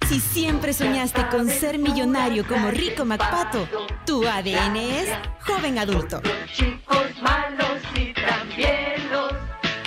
Si 0.09 0.19
siempre 0.19 0.73
soñaste 0.73 1.25
con 1.29 1.47
ser 1.47 1.79
millonario 1.79 2.45
como 2.45 2.69
Rico 2.69 3.05
MacPato, 3.05 3.65
tu 4.05 4.27
ADN 4.27 4.75
es 4.75 5.09
joven 5.39 5.79
adulto. 5.79 6.21
Chicos 6.53 7.21
malos 7.21 7.79
y 7.95 8.13
también 8.13 9.09
los 9.09 9.31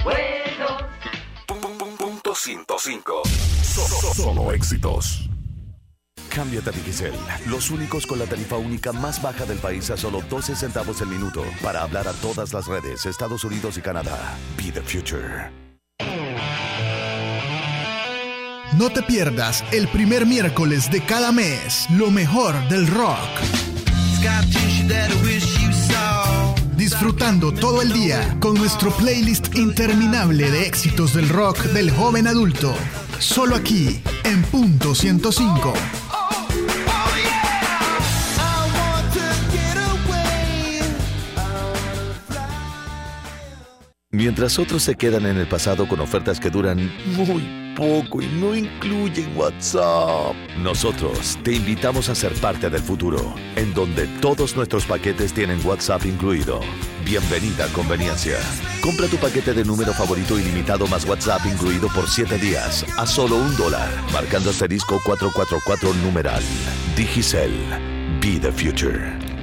buenos. 0.03 0.83
Punto 1.99 2.35
105. 2.35 3.23
Solo 4.15 4.53
éxitos. 4.53 5.29
Cámbiate 6.37 6.69
a 6.69 6.73
Digicel, 6.75 7.15
los 7.47 7.71
únicos 7.71 8.07
con 8.07 8.19
la 8.19 8.27
tarifa 8.27 8.59
única 8.59 8.93
más 8.93 9.23
baja 9.23 9.47
del 9.47 9.57
país 9.57 9.89
a 9.91 9.97
solo 9.97 10.23
12 10.29 10.55
centavos 10.55 11.01
el 11.01 11.09
minuto 11.09 11.43
para 11.63 11.81
hablar 11.81 12.07
a 12.09 12.13
todas 12.13 12.53
las 12.53 12.67
redes, 12.67 13.07
Estados 13.07 13.43
Unidos 13.45 13.79
y 13.79 13.81
Canadá. 13.81 14.37
Be 14.55 14.71
the 14.71 14.83
future. 14.83 15.51
No 18.77 18.91
te 18.91 19.03
pierdas 19.03 19.65
el 19.73 19.89
primer 19.89 20.27
miércoles 20.27 20.91
de 20.91 21.01
cada 21.01 21.33
mes 21.33 21.87
lo 21.97 22.11
mejor 22.11 22.69
del 22.69 22.87
rock. 22.87 23.17
Disfrutando 26.77 27.51
todo 27.51 27.81
el 27.81 27.95
día 27.95 28.37
con 28.41 28.57
nuestro 28.57 28.91
playlist 28.91 29.57
interminable 29.57 30.51
de 30.51 30.67
éxitos 30.67 31.15
del 31.15 31.31
rock 31.31 31.63
del 31.73 31.91
joven 31.91 32.27
adulto. 32.27 32.75
Solo 33.21 33.57
aquí, 33.57 34.03
en 34.25 34.43
punto 34.43 34.95
105. 34.95 35.73
Mientras 44.17 44.59
otros 44.59 44.83
se 44.83 44.95
quedan 44.95 45.27
en 45.27 45.37
el 45.37 45.47
pasado 45.47 45.87
con 45.87 46.01
ofertas 46.01 46.41
que 46.41 46.49
duran 46.49 46.91
muy 47.19 47.75
poco 47.77 48.23
y 48.23 48.27
no 48.27 48.57
incluyen 48.57 49.37
WhatsApp, 49.37 50.35
nosotros 50.57 51.39
te 51.43 51.53
invitamos 51.53 52.09
a 52.09 52.15
ser 52.15 52.33
parte 52.33 52.71
del 52.71 52.81
futuro, 52.81 53.35
en 53.57 53.75
donde 53.75 54.07
todos 54.23 54.57
nuestros 54.57 54.87
paquetes 54.87 55.35
tienen 55.35 55.61
WhatsApp 55.63 56.07
incluido. 56.07 56.61
Bienvenida 57.05 57.67
a 57.67 57.69
Conveniencia. 57.75 58.39
Compra 58.81 59.07
tu 59.07 59.19
paquete 59.19 59.53
de 59.53 59.67
número 59.67 59.93
favorito 59.93 60.39
ilimitado 60.39 60.87
más 60.87 61.05
WhatsApp 61.05 61.45
incluido 61.45 61.89
por 61.89 62.09
7 62.09 62.39
días 62.39 62.87
a 62.97 63.07
solo 63.07 63.37
un 63.37 63.55
dólar, 63.59 63.91
marcando 64.15 64.49
asterisco 64.49 64.99
444 65.05 65.93
numeral. 66.03 66.43
Digicel. 66.97 67.53
Be 68.23 68.41
the 68.41 68.51
future. 68.51 69.36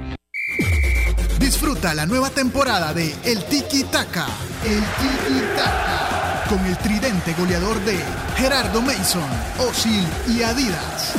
Disfruta 1.54 1.94
la 1.94 2.08
nueva 2.08 2.32
temporada 2.32 2.96
de 2.96 3.16
El 3.24 3.46
Tiki 3.46 3.84
Taka. 3.84 4.26
El 4.64 4.80
Tiki 4.80 5.40
Taka. 5.56 6.46
Con 6.50 6.66
el 6.66 6.76
tridente 6.80 7.36
goleador 7.36 7.80
de 7.82 8.04
Gerardo 8.38 8.82
Mason, 8.82 9.22
Osil 9.60 10.04
y 10.30 10.42
Adidas. 10.42 11.14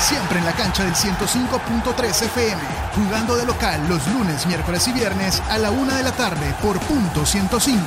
Siempre 0.00 0.38
en 0.38 0.46
la 0.46 0.52
cancha 0.52 0.84
del 0.84 0.94
105.3 0.94 2.22
FM. 2.22 2.62
Jugando 2.94 3.36
de 3.36 3.44
local 3.44 3.86
los 3.90 4.06
lunes, 4.08 4.46
miércoles 4.46 4.88
y 4.88 4.92
viernes 4.92 5.42
a 5.50 5.58
la 5.58 5.70
una 5.70 5.98
de 5.98 6.02
la 6.02 6.12
tarde 6.12 6.54
por 6.62 6.80
punto 6.80 7.26
105. 7.26 7.78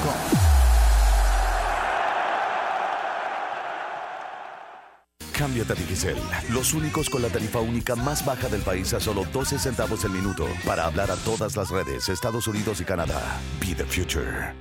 Cámbiate 5.43 5.73
a 5.73 5.75
Digicel, 5.75 6.15
los 6.51 6.73
únicos 6.73 7.09
con 7.09 7.21
la 7.21 7.27
tarifa 7.27 7.59
única 7.59 7.97
más 7.97 8.23
baja 8.23 8.47
del 8.47 8.61
país 8.61 8.93
a 8.93 9.01
solo 9.01 9.25
12 9.33 9.59
centavos 9.59 10.05
el 10.05 10.11
minuto 10.11 10.47
para 10.65 10.85
hablar 10.85 11.11
a 11.11 11.17
todas 11.17 11.57
las 11.57 11.69
redes, 11.69 12.07
Estados 12.07 12.47
Unidos 12.47 12.79
y 12.79 12.85
Canadá. 12.85 13.41
Be 13.59 13.75
the 13.75 13.83
future. 13.83 14.55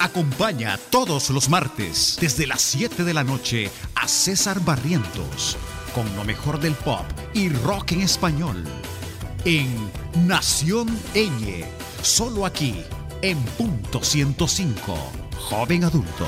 Acompaña 0.00 0.78
todos 0.88 1.28
los 1.28 1.50
martes 1.50 2.16
desde 2.18 2.46
las 2.46 2.62
7 2.62 3.04
de 3.04 3.12
la 3.12 3.24
noche 3.24 3.70
a 3.94 4.08
César 4.08 4.60
Barrientos 4.60 5.58
con 5.94 6.06
lo 6.16 6.24
mejor 6.24 6.60
del 6.60 6.72
pop 6.72 7.04
y 7.34 7.50
rock 7.50 7.92
en 7.92 8.00
español 8.00 8.64
en 9.44 9.68
Nación 10.26 10.98
Eñe, 11.12 11.66
solo 12.00 12.46
aquí 12.46 12.82
en 13.20 13.36
punto 13.58 14.02
105, 14.02 14.96
joven 15.36 15.84
adulto. 15.84 16.26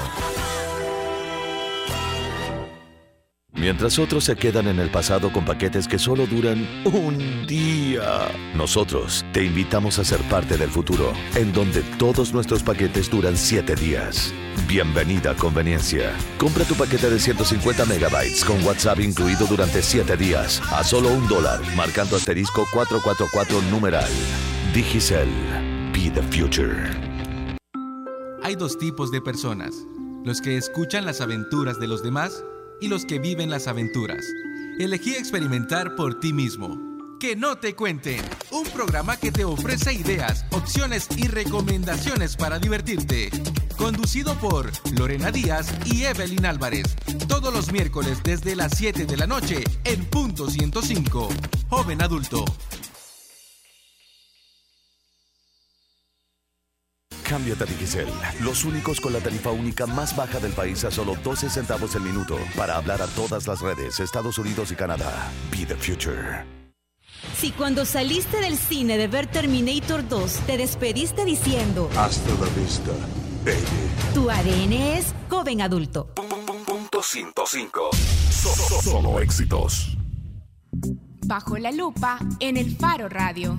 Mientras 3.54 3.98
otros 3.98 4.24
se 4.24 4.34
quedan 4.34 4.66
en 4.66 4.80
el 4.80 4.90
pasado 4.90 5.30
con 5.30 5.44
paquetes 5.44 5.86
que 5.86 5.98
solo 5.98 6.26
duran 6.26 6.66
un 6.86 7.46
día, 7.46 8.30
nosotros 8.56 9.26
te 9.32 9.44
invitamos 9.44 9.98
a 9.98 10.04
ser 10.04 10.20
parte 10.22 10.56
del 10.56 10.70
futuro, 10.70 11.12
en 11.36 11.52
donde 11.52 11.82
todos 11.98 12.32
nuestros 12.32 12.62
paquetes 12.62 13.10
duran 13.10 13.36
7 13.36 13.74
días. 13.76 14.32
Bienvenida 14.66 15.32
a 15.32 15.34
Conveniencia. 15.34 16.12
Compra 16.38 16.64
tu 16.64 16.74
paquete 16.74 17.10
de 17.10 17.18
150 17.18 17.84
megabytes 17.84 18.42
con 18.42 18.64
WhatsApp 18.64 19.00
incluido 19.00 19.46
durante 19.46 19.82
7 19.82 20.16
días 20.16 20.62
a 20.72 20.82
solo 20.82 21.10
un 21.10 21.28
dólar, 21.28 21.60
marcando 21.76 22.16
asterisco 22.16 22.66
444 22.72 23.60
numeral. 23.70 24.10
Digicel. 24.72 25.28
Be 25.92 26.10
the 26.10 26.22
future. 26.22 26.90
Hay 28.42 28.56
dos 28.56 28.78
tipos 28.78 29.12
de 29.12 29.20
personas, 29.20 29.74
los 30.24 30.40
que 30.40 30.56
escuchan 30.56 31.04
las 31.04 31.20
aventuras 31.20 31.78
de 31.78 31.86
los 31.86 32.02
demás 32.02 32.42
y 32.82 32.88
los 32.88 33.06
que 33.06 33.20
viven 33.20 33.48
las 33.48 33.68
aventuras. 33.68 34.26
Elegí 34.78 35.14
experimentar 35.14 35.94
por 35.94 36.18
ti 36.18 36.32
mismo. 36.32 36.78
Que 37.20 37.36
no 37.36 37.56
te 37.56 37.76
cuenten. 37.76 38.20
Un 38.50 38.64
programa 38.64 39.16
que 39.16 39.30
te 39.30 39.44
ofrece 39.44 39.92
ideas, 39.92 40.44
opciones 40.50 41.06
y 41.16 41.28
recomendaciones 41.28 42.36
para 42.36 42.58
divertirte. 42.58 43.30
Conducido 43.78 44.34
por 44.34 44.72
Lorena 44.98 45.30
Díaz 45.30 45.72
y 45.86 46.02
Evelyn 46.02 46.44
Álvarez. 46.44 46.96
Todos 47.28 47.54
los 47.54 47.70
miércoles 47.70 48.18
desde 48.24 48.56
las 48.56 48.76
7 48.76 49.06
de 49.06 49.16
la 49.16 49.28
noche 49.28 49.62
en 49.84 50.04
punto 50.06 50.50
105. 50.50 51.28
Joven 51.68 52.02
adulto. 52.02 52.44
Cámbiate 57.32 57.64
a 57.64 57.66
Digicel, 57.66 58.08
los 58.42 58.62
únicos 58.62 59.00
con 59.00 59.10
la 59.14 59.18
tarifa 59.18 59.50
única 59.52 59.86
más 59.86 60.14
baja 60.14 60.38
del 60.38 60.52
país 60.52 60.84
a 60.84 60.90
solo 60.90 61.16
12 61.24 61.48
centavos 61.48 61.94
el 61.94 62.02
minuto 62.02 62.36
para 62.54 62.76
hablar 62.76 63.00
a 63.00 63.06
todas 63.06 63.46
las 63.46 63.62
redes, 63.62 64.00
Estados 64.00 64.36
Unidos 64.36 64.70
y 64.70 64.74
Canadá. 64.74 65.30
Be 65.50 65.64
the 65.64 65.74
future. 65.74 66.44
Si 67.34 67.50
cuando 67.52 67.86
saliste 67.86 68.38
del 68.38 68.58
cine 68.58 68.98
de 68.98 69.08
ver 69.08 69.28
Terminator 69.28 70.06
2 70.06 70.40
te 70.46 70.58
despediste 70.58 71.24
diciendo 71.24 71.88
Hasta 71.96 72.28
la 72.34 72.50
vista, 72.50 72.92
baby. 73.46 74.12
tu 74.12 74.28
ADN 74.28 74.72
es 74.74 75.14
joven 75.30 75.62
adulto. 75.62 76.12
Punto 76.66 77.02
105. 77.02 77.90
Solo 78.82 79.20
éxitos. 79.20 79.96
Bajo 81.24 81.56
la 81.56 81.72
lupa 81.72 82.18
en 82.40 82.58
el 82.58 82.76
Faro 82.76 83.08
Radio. 83.08 83.58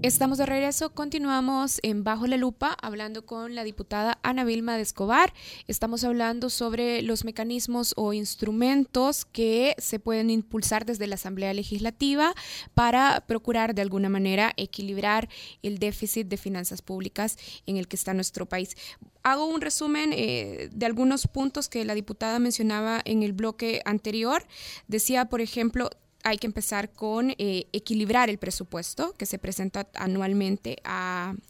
Estamos 0.00 0.38
de 0.38 0.46
regreso, 0.46 0.90
continuamos 0.90 1.80
en 1.82 2.04
Bajo 2.04 2.28
la 2.28 2.36
Lupa 2.36 2.76
hablando 2.80 3.26
con 3.26 3.56
la 3.56 3.64
diputada 3.64 4.20
Ana 4.22 4.44
Vilma 4.44 4.76
de 4.76 4.82
Escobar. 4.82 5.34
Estamos 5.66 6.04
hablando 6.04 6.50
sobre 6.50 7.02
los 7.02 7.24
mecanismos 7.24 7.94
o 7.96 8.12
instrumentos 8.12 9.24
que 9.24 9.74
se 9.78 9.98
pueden 9.98 10.30
impulsar 10.30 10.86
desde 10.86 11.08
la 11.08 11.16
Asamblea 11.16 11.52
Legislativa 11.52 12.32
para 12.74 13.24
procurar 13.26 13.74
de 13.74 13.82
alguna 13.82 14.08
manera 14.08 14.52
equilibrar 14.56 15.28
el 15.64 15.80
déficit 15.80 16.28
de 16.28 16.36
finanzas 16.36 16.80
públicas 16.80 17.36
en 17.66 17.76
el 17.76 17.88
que 17.88 17.96
está 17.96 18.14
nuestro 18.14 18.46
país. 18.46 18.76
Hago 19.24 19.46
un 19.46 19.60
resumen 19.60 20.12
eh, 20.12 20.68
de 20.72 20.86
algunos 20.86 21.26
puntos 21.26 21.68
que 21.68 21.84
la 21.84 21.96
diputada 21.96 22.38
mencionaba 22.38 23.00
en 23.04 23.24
el 23.24 23.32
bloque 23.32 23.82
anterior. 23.84 24.44
Decía, 24.86 25.24
por 25.24 25.40
ejemplo, 25.40 25.90
hay 26.28 26.38
que 26.38 26.46
empezar 26.46 26.90
con 26.90 27.30
eh, 27.38 27.66
equilibrar 27.72 28.30
el 28.30 28.38
presupuesto 28.38 29.14
que 29.14 29.26
se 29.26 29.38
presenta 29.38 29.88
anualmente 29.94 30.78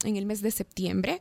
en 0.04 0.16
el 0.16 0.26
mes 0.26 0.40
de 0.40 0.50
septiembre 0.50 1.20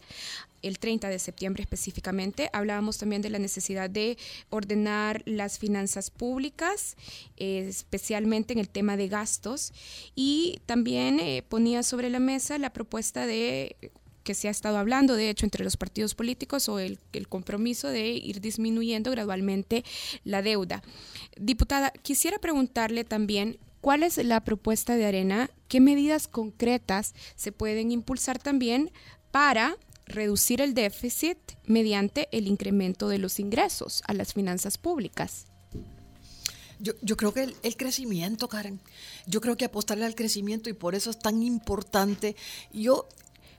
el 0.64 0.80
30 0.80 1.10
de 1.10 1.20
septiembre 1.20 1.62
específicamente. 1.62 2.50
Hablábamos 2.54 2.98
también 2.98 3.22
de 3.22 3.30
la 3.30 3.40
necesidad 3.40 3.90
de 3.90 4.18
ordenar 4.50 5.22
las 5.26 5.60
finanzas 5.60 6.10
públicas, 6.10 6.98
eh, 7.38 7.66
especialmente 7.70 8.54
en 8.54 8.60
el 8.60 8.70
tema 8.70 8.98
de 8.98 9.08
gastos, 9.08 9.72
y 10.16 10.60
también 10.66 11.20
eh, 11.20 11.44
ponía 11.48 11.84
sobre 11.84 12.10
la 12.10 12.20
mesa 12.20 12.58
la 12.58 12.74
propuesta 12.74 13.26
de 13.26 13.76
que 14.28 14.34
se 14.34 14.50
ha 14.50 14.52
estado 14.52 14.78
hablando, 14.78 15.16
de 15.16 15.30
hecho, 15.30 15.46
entre 15.46 15.64
los 15.64 15.78
partidos 15.78 16.14
políticos 16.14 16.68
o 16.68 16.80
el, 16.80 17.00
compromiso 17.30 17.88
de 17.88 18.10
ir 18.10 18.42
disminuyendo 18.42 19.10
gradualmente 19.10 19.86
la 20.26 20.42
deuda. 20.42 20.84
Diputada, 21.40 21.92
quisiera 21.92 22.38
preguntarle 22.40 23.06
también 23.06 23.58
cuál 23.80 24.04
es 24.04 24.18
la 24.18 24.42
propuesta 24.44 24.98
de 24.98 25.06
Arena, 25.06 25.50
qué 25.70 25.80
medidas 25.80 26.28
concretas 26.28 27.16
se 27.38 27.54
pueden 27.54 27.94
impulsar 27.94 28.38
también 28.38 28.92
para 29.32 29.78
reducir 30.08 30.60
el 30.60 30.74
déficit 30.74 31.38
mediante 31.66 32.28
el 32.34 32.48
incremento 32.48 33.08
de 33.08 33.20
los 33.20 33.40
ingresos 33.40 34.04
a 34.08 34.14
las 34.14 34.34
finanzas 34.34 34.78
públicas. 34.78 35.46
Yo, 36.80 36.94
yo, 37.02 37.16
creo 37.16 37.34
que 37.34 37.44
el, 37.44 37.56
el, 37.64 37.78
crecimiento, 37.78 38.50
Karen, 38.50 38.82
yo 39.26 39.40
creo 39.40 39.56
que 39.56 39.66
apostarle 39.66 40.06
al 40.06 40.16
crecimiento 40.16 40.70
y 40.70 40.74
por 40.74 40.96
eso 40.96 41.12
es 41.12 41.18
tan 41.18 41.42
importante. 41.42 42.36
Yo 42.74 43.08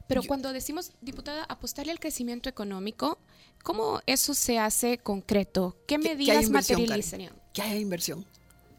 Pero 0.08 0.22
cuando 0.22 0.52
decimos, 0.52 0.92
diputada, 1.02 1.44
apostarle 1.44 1.92
al 1.92 2.00
crecimiento 2.00 2.48
económico, 2.48 3.18
¿cómo 3.62 4.00
eso 4.06 4.32
se 4.32 4.58
hace 4.58 4.96
concreto? 4.98 5.76
¿Qué 5.86 5.98
medidas 5.98 6.48
materializarían? 6.48 7.34
Que 7.52 7.62
haya 7.62 7.76
inversión. 7.76 8.24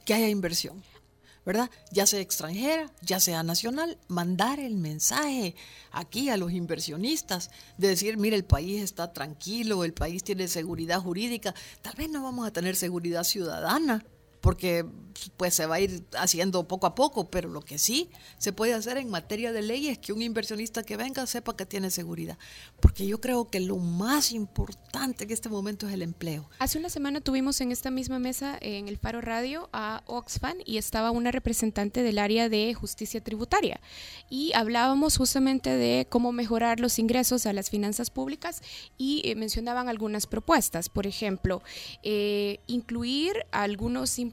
Que 0.05 0.15
haya 0.15 0.27
inversión. 0.27 0.83
¿Verdad? 1.45 1.69
Ya 1.91 2.05
sea 2.05 2.19
extranjera, 2.19 2.91
ya 3.01 3.19
sea 3.19 3.43
nacional, 3.43 3.97
mandar 4.07 4.59
el 4.59 4.75
mensaje 4.75 5.55
aquí 5.91 6.29
a 6.29 6.37
los 6.37 6.51
inversionistas 6.51 7.49
de 7.77 7.87
decir, 7.89 8.17
mire, 8.17 8.35
el 8.35 8.43
país 8.43 8.81
está 8.81 9.13
tranquilo, 9.13 9.83
el 9.83 9.93
país 9.93 10.23
tiene 10.23 10.47
seguridad 10.47 10.99
jurídica, 10.99 11.55
tal 11.81 11.95
vez 11.95 12.09
no 12.09 12.23
vamos 12.23 12.45
a 12.45 12.51
tener 12.51 12.75
seguridad 12.75 13.23
ciudadana, 13.23 14.03
porque 14.41 14.85
pues 15.37 15.53
se 15.53 15.65
va 15.65 15.75
a 15.75 15.79
ir 15.79 16.05
haciendo 16.17 16.67
poco 16.67 16.87
a 16.87 16.95
poco, 16.95 17.29
pero 17.29 17.49
lo 17.49 17.61
que 17.61 17.77
sí 17.77 18.09
se 18.37 18.53
puede 18.53 18.73
hacer 18.73 18.97
en 18.97 19.09
materia 19.09 19.51
de 19.51 19.61
ley 19.61 19.89
es 19.89 19.97
que 19.97 20.13
un 20.13 20.21
inversionista 20.21 20.83
que 20.83 20.97
venga 20.97 21.25
sepa 21.27 21.55
que 21.55 21.65
tiene 21.65 21.91
seguridad, 21.91 22.37
porque 22.79 23.05
yo 23.05 23.19
creo 23.19 23.49
que 23.49 23.59
lo 23.59 23.77
más 23.77 24.31
importante 24.31 25.25
en 25.25 25.31
este 25.31 25.49
momento 25.49 25.87
es 25.87 25.93
el 25.93 26.01
empleo. 26.01 26.49
Hace 26.59 26.77
una 26.77 26.89
semana 26.89 27.21
tuvimos 27.21 27.59
en 27.61 27.71
esta 27.71 27.91
misma 27.91 28.19
mesa 28.19 28.57
en 28.61 28.87
el 28.87 28.97
Faro 28.97 29.21
Radio 29.21 29.69
a 29.73 30.03
Oxfam 30.05 30.57
y 30.65 30.77
estaba 30.77 31.11
una 31.11 31.31
representante 31.31 32.01
del 32.01 32.17
área 32.17 32.47
de 32.47 32.73
justicia 32.73 33.21
tributaria. 33.21 33.81
Y 34.29 34.53
hablábamos 34.53 35.17
justamente 35.17 35.69
de 35.71 36.07
cómo 36.09 36.31
mejorar 36.31 36.79
los 36.79 36.97
ingresos 36.99 37.45
a 37.45 37.53
las 37.53 37.69
finanzas 37.69 38.09
públicas 38.09 38.61
y 38.97 39.21
eh, 39.25 39.35
mencionaban 39.35 39.89
algunas 39.89 40.27
propuestas, 40.27 40.87
por 40.87 41.07
ejemplo, 41.07 41.61
eh, 42.03 42.59
incluir 42.67 43.45
algunos 43.51 44.17
impuestos 44.17 44.28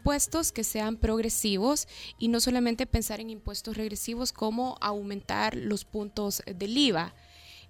que 0.52 0.64
sean 0.64 0.96
progresivos 0.96 1.88
y 2.18 2.28
no 2.28 2.40
solamente 2.40 2.86
pensar 2.86 3.20
en 3.20 3.30
impuestos 3.30 3.76
regresivos 3.76 4.32
como 4.32 4.76
aumentar 4.80 5.56
los 5.56 5.84
puntos 5.84 6.42
del 6.46 6.76
IVA. 6.76 7.14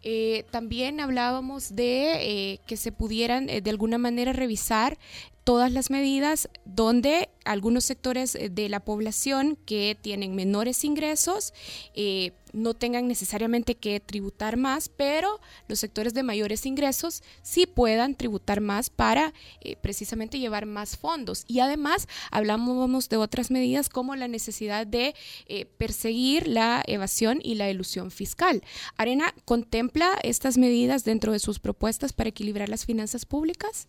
Eh, 0.03 0.45
también 0.51 1.01
hablábamos 1.01 1.75
de 1.75 2.53
eh, 2.53 2.61
que 2.67 2.77
se 2.77 2.93
pudieran 2.93 3.49
eh, 3.49 3.61
de 3.61 3.71
alguna 3.71 3.99
manera 3.99 4.33
revisar 4.33 4.99
todas 5.47 5.71
las 5.71 5.91
medidas 5.91 6.49
donde 6.65 7.31
algunos 7.45 7.85
sectores 7.85 8.35
eh, 8.35 8.49
de 8.49 8.69
la 8.69 8.81
población 8.81 9.57
que 9.65 9.97
tienen 9.99 10.35
menores 10.35 10.83
ingresos 10.83 11.55
eh, 11.95 12.33
no 12.53 12.75
tengan 12.75 13.07
necesariamente 13.07 13.77
que 13.77 14.01
tributar 14.01 14.57
más, 14.57 14.89
pero 14.89 15.41
los 15.69 15.79
sectores 15.79 16.15
de 16.15 16.25
mayores 16.25 16.67
ingresos 16.67 17.23
sí 17.43 17.67
puedan 17.67 18.17
tributar 18.17 18.61
más 18.61 18.91
para 18.91 19.33
eh, 19.61 19.77
precisamente 19.77 20.41
llevar 20.41 20.67
más 20.67 20.97
fondos. 20.97 21.45
Y 21.47 21.61
además 21.61 22.09
hablamos 22.33 23.09
de 23.09 23.17
otras 23.17 23.53
medidas 23.53 23.89
como 23.89 24.17
la 24.17 24.27
necesidad 24.27 24.85
de 24.85 25.15
perseguir 25.79 26.49
la 26.49 26.83
evasión 26.89 27.39
y 27.41 27.55
la 27.55 27.69
elusión 27.69 28.11
fiscal. 28.11 28.65
Arena 28.97 29.33
contempla 29.45 30.19
estas 30.25 30.59
medidas 30.59 31.05
dentro 31.05 31.31
de 31.31 31.39
sus 31.39 31.61
propuestas 31.61 32.13
para 32.13 32.31
equilibrar 32.31 32.69
las 32.69 32.85
finanzas 32.85 33.27
públicas. 33.27 33.87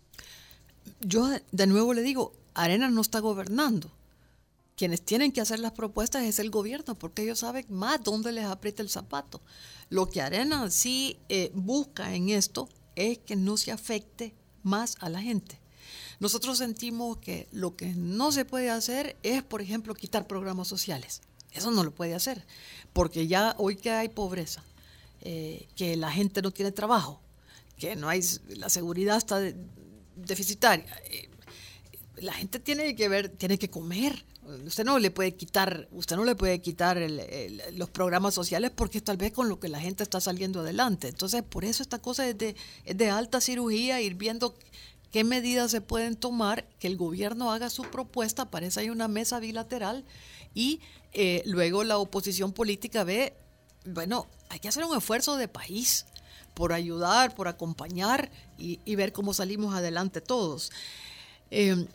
Yo 1.00 1.30
de 1.52 1.68
nuevo 1.68 1.94
le 1.94 2.02
digo, 2.02 2.34
Arena 2.54 2.90
no 2.90 3.02
está 3.02 3.20
gobernando. 3.20 3.92
Quienes 4.76 5.02
tienen 5.02 5.32
que 5.32 5.42
hacer 5.42 5.60
las 5.60 5.72
propuestas 5.72 6.24
es 6.24 6.40
el 6.40 6.52
gobierno, 6.52 6.96
porque 6.96 7.24
ellos 7.24 7.40
saben 7.40 7.66
más 7.70 8.04
dónde 8.04 8.32
les 8.32 8.46
aprieta 8.46 8.84
el 8.84 8.90
zapato. 8.90 9.42
Lo 9.90 10.10
que 10.10 10.22
Arena 10.22 10.70
sí 10.70 11.18
eh, 11.30 11.52
busca 11.54 12.14
en 12.14 12.30
esto 12.30 12.70
es 12.96 13.18
que 13.20 13.36
no 13.36 13.58
se 13.58 13.72
afecte 13.72 14.36
más 14.64 14.98
a 15.00 15.10
la 15.10 15.22
gente. 15.22 15.60
Nosotros 16.20 16.58
sentimos 16.58 17.18
que 17.18 17.48
lo 17.52 17.76
que 17.76 17.94
no 17.94 18.32
se 18.32 18.46
puede 18.46 18.70
hacer 18.70 19.18
es, 19.24 19.44
por 19.44 19.62
ejemplo, 19.62 19.94
quitar 19.94 20.28
programas 20.28 20.68
sociales. 20.68 21.22
Eso 21.52 21.72
no 21.72 21.84
lo 21.84 21.92
puede 21.92 22.14
hacer, 22.14 22.46
porque 22.94 23.28
ya 23.28 23.56
hoy 23.58 23.78
que 23.78 23.92
hay 23.92 24.10
pobreza, 24.10 24.64
eh, 25.22 25.68
que 25.76 25.96
la 25.96 26.12
gente 26.12 26.42
no 26.42 26.52
tiene 26.52 26.72
trabajo, 26.72 27.20
que 27.78 27.96
no 27.96 28.10
hay, 28.10 28.22
la 28.50 28.70
seguridad 28.70 29.18
está 29.18 29.42
deficitaria. 30.18 30.86
eh, 31.06 31.30
la 32.18 32.34
gente 32.34 32.60
tiene 32.60 32.96
que 32.96 33.10
ver, 33.10 33.30
tiene 33.30 33.60
que 33.60 33.70
comer. 33.70 34.26
Usted 34.66 34.86
no 34.86 34.98
le 34.98 35.12
puede 35.12 35.36
quitar, 35.36 35.88
usted 35.92 36.16
no 36.16 36.24
le 36.24 36.36
puede 36.36 36.62
quitar 36.62 36.98
el- 36.98 37.62
los 37.74 37.90
programas 37.90 38.34
sociales 38.34 38.72
porque 38.74 39.02
tal 39.02 39.18
vez 39.18 39.32
con 39.34 39.50
lo 39.50 39.60
que 39.60 39.68
la 39.68 39.80
gente 39.80 40.02
está 40.04 40.20
saliendo 40.20 40.62
adelante. 40.62 41.10
Entonces, 41.10 41.44
por 41.44 41.64
eso 41.64 41.84
esta 41.84 42.00
cosa 42.00 42.28
es 42.28 42.38
de, 42.38 42.56
es 42.86 42.98
de 42.98 43.10
alta 43.12 43.40
cirugía, 43.40 44.02
ir 44.02 44.16
viendo 44.16 44.56
qué 45.12 45.24
medidas 45.24 45.70
se 45.70 45.82
pueden 45.82 46.16
tomar, 46.16 46.68
que 46.80 46.88
el 46.88 46.98
gobierno 46.98 47.52
haga 47.52 47.70
su 47.70 47.84
propuesta, 47.84 48.50
para 48.50 48.66
eso 48.66 48.80
hay 48.80 48.90
una 48.90 49.08
mesa 49.08 49.40
bilateral, 49.40 50.04
y 50.56 50.80
eh, 51.14 51.44
luego 51.46 51.84
la 51.84 51.98
oposición 51.98 52.52
política 52.52 53.04
ve, 53.04 53.34
bueno, 53.86 54.28
hay 54.50 54.60
que 54.60 54.70
hacer 54.70 54.84
un 54.86 54.98
esfuerzo 54.98 55.38
de 55.38 55.48
país 55.48 56.06
por 56.58 56.74
ayudar, 56.74 57.36
por 57.36 57.48
acompañar 57.48 58.32
y, 58.58 58.96
ver 58.96 59.14
cómo 59.14 59.32
salimos 59.32 59.76
adelante 59.76 60.22
todos. 60.22 60.72
Eh, 61.52 61.86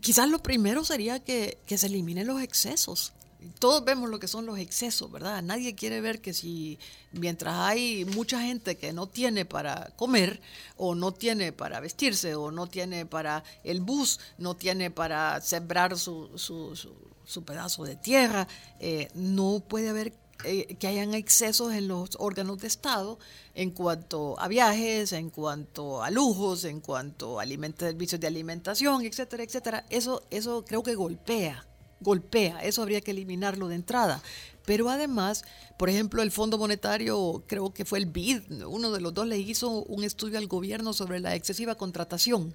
quizás 0.00 0.28
lo 0.28 0.42
primero 0.42 0.84
sería 0.84 1.20
que, 1.20 1.56
se 1.68 1.86
eliminen 1.86 2.26
los 2.26 2.42
excesos. 2.42 3.12
Todos 3.60 3.84
vemos 3.84 4.10
lo 4.10 4.18
que 4.18 4.26
son 4.26 4.44
los 4.44 4.58
excesos, 4.58 5.10
¿verdad? 5.10 5.40
Nadie 5.40 5.76
quiere 5.76 6.00
ver 6.00 6.20
que 6.20 6.34
si 6.34 6.80
mientras 7.12 7.54
hay 7.54 8.04
mucha 8.06 8.40
gente 8.40 8.76
que 8.76 8.92
no 8.92 9.06
tiene 9.06 9.44
para 9.44 9.92
comer 9.94 10.40
o 10.76 10.96
no 10.96 11.12
tiene 11.12 11.52
para 11.52 11.78
vestirse 11.78 12.34
o 12.34 12.50
no 12.50 12.66
tiene 12.66 13.06
para 13.06 13.44
el 13.62 13.80
bus, 13.80 14.18
no 14.36 14.56
tiene 14.56 14.90
para 14.90 15.40
sembrar 15.40 15.96
su, 15.96 16.28
su, 16.36 16.74
su- 16.74 17.12
su 17.24 17.44
pedazo 17.44 17.84
de 17.84 17.94
tierra, 17.94 18.48
eh, 18.80 19.08
no 19.14 19.62
puede 19.66 19.88
haber 19.90 20.12
eh, 20.44 20.76
que 20.78 20.86
hayan 20.86 21.14
excesos 21.14 21.72
en 21.72 21.88
los 21.88 22.10
órganos 22.18 22.58
de 22.58 22.66
Estado 22.66 23.18
en 23.54 23.70
cuanto 23.70 24.38
a 24.40 24.48
viajes, 24.48 25.12
en 25.12 25.30
cuanto 25.30 26.02
a 26.02 26.10
lujos, 26.10 26.64
en 26.64 26.80
cuanto 26.80 27.40
a 27.40 27.44
servicios 27.78 28.20
de 28.20 28.26
alimentación, 28.26 29.04
etcétera, 29.04 29.42
etcétera. 29.42 29.86
Eso, 29.90 30.22
eso 30.30 30.64
creo 30.64 30.82
que 30.82 30.94
golpea, 30.94 31.66
golpea, 32.00 32.62
eso 32.62 32.82
habría 32.82 33.00
que 33.00 33.12
eliminarlo 33.12 33.68
de 33.68 33.76
entrada. 33.76 34.22
Pero 34.64 34.88
además, 34.90 35.44
por 35.76 35.88
ejemplo, 35.88 36.22
el 36.22 36.30
Fondo 36.30 36.58
Monetario, 36.58 37.42
creo 37.46 37.72
que 37.72 37.84
fue 37.84 37.98
el 37.98 38.06
BID, 38.06 38.64
uno 38.66 38.90
de 38.90 39.00
los 39.00 39.12
dos 39.14 39.26
le 39.26 39.38
hizo 39.38 39.82
un 39.84 40.04
estudio 40.04 40.38
al 40.38 40.46
gobierno 40.46 40.92
sobre 40.92 41.20
la 41.20 41.34
excesiva 41.34 41.74
contratación. 41.74 42.54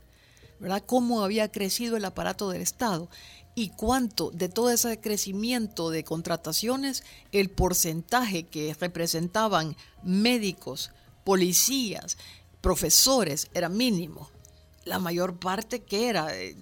¿verdad? 0.59 0.83
Cómo 0.85 1.23
había 1.23 1.51
crecido 1.51 1.97
el 1.97 2.05
aparato 2.05 2.49
del 2.49 2.61
Estado 2.61 3.09
y 3.57 3.69
cuánto 3.69 4.29
de 4.29 4.49
todo 4.49 4.69
ese 4.69 4.99
crecimiento 5.01 5.89
de 5.89 6.03
contrataciones, 6.03 7.03
el 7.31 7.49
porcentaje 7.49 8.43
que 8.43 8.75
representaban 8.79 9.75
médicos, 10.03 10.91
policías, 11.23 12.19
profesores, 12.61 13.47
era 13.55 13.67
mínimo. 13.67 14.29
La 14.85 14.99
mayor 14.99 15.39
parte 15.39 15.81
que 15.81 16.07
era, 16.07 16.37
eh, 16.37 16.55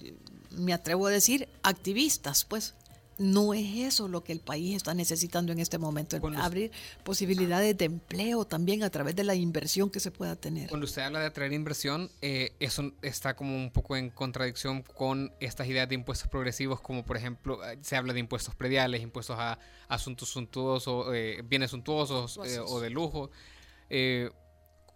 me 0.51 0.71
atrevo 0.71 1.07
a 1.07 1.11
decir, 1.11 1.49
activistas, 1.63 2.45
pues. 2.45 2.75
No 3.17 3.53
es 3.53 3.77
eso 3.77 4.07
lo 4.09 4.23
que 4.25 4.33
el 4.33 4.41
país 4.41 4.75
está 4.75 4.93
necesitando 4.93 5.53
en 5.53 5.59
este 5.59 5.77
momento, 5.77 6.17
el 6.17 6.35
abrir 6.35 6.71
posibilidades 7.05 7.77
de 7.77 7.85
empleo 7.85 8.43
también 8.43 8.83
a 8.83 8.89
través 8.89 9.15
de 9.15 9.23
la 9.23 9.35
inversión 9.35 9.89
que 9.89 10.01
se 10.01 10.11
pueda 10.11 10.35
tener. 10.35 10.67
Cuando 10.67 10.85
usted 10.85 11.01
habla 11.03 11.19
de 11.21 11.27
atraer 11.27 11.53
inversión, 11.53 12.11
eh, 12.21 12.53
eso 12.59 12.91
está 13.01 13.35
como 13.35 13.55
un 13.55 13.71
poco 13.71 13.95
en 13.95 14.09
contradicción 14.09 14.81
con 14.83 15.31
estas 15.39 15.67
ideas 15.67 15.87
de 15.87 15.95
impuestos 15.95 16.27
progresivos, 16.27 16.81
como 16.81 17.05
por 17.05 17.15
ejemplo, 17.15 17.65
eh, 17.65 17.77
se 17.81 17.95
habla 17.95 18.11
de 18.11 18.19
impuestos 18.19 18.53
prediales, 18.53 19.01
impuestos 19.01 19.37
a 19.39 19.59
asuntos 19.87 20.27
suntuosos, 20.29 21.07
eh, 21.13 21.41
bienes 21.47 21.71
suntuosos 21.71 22.37
eh, 22.45 22.59
o 22.59 22.81
de 22.81 22.89
lujo. 22.89 23.31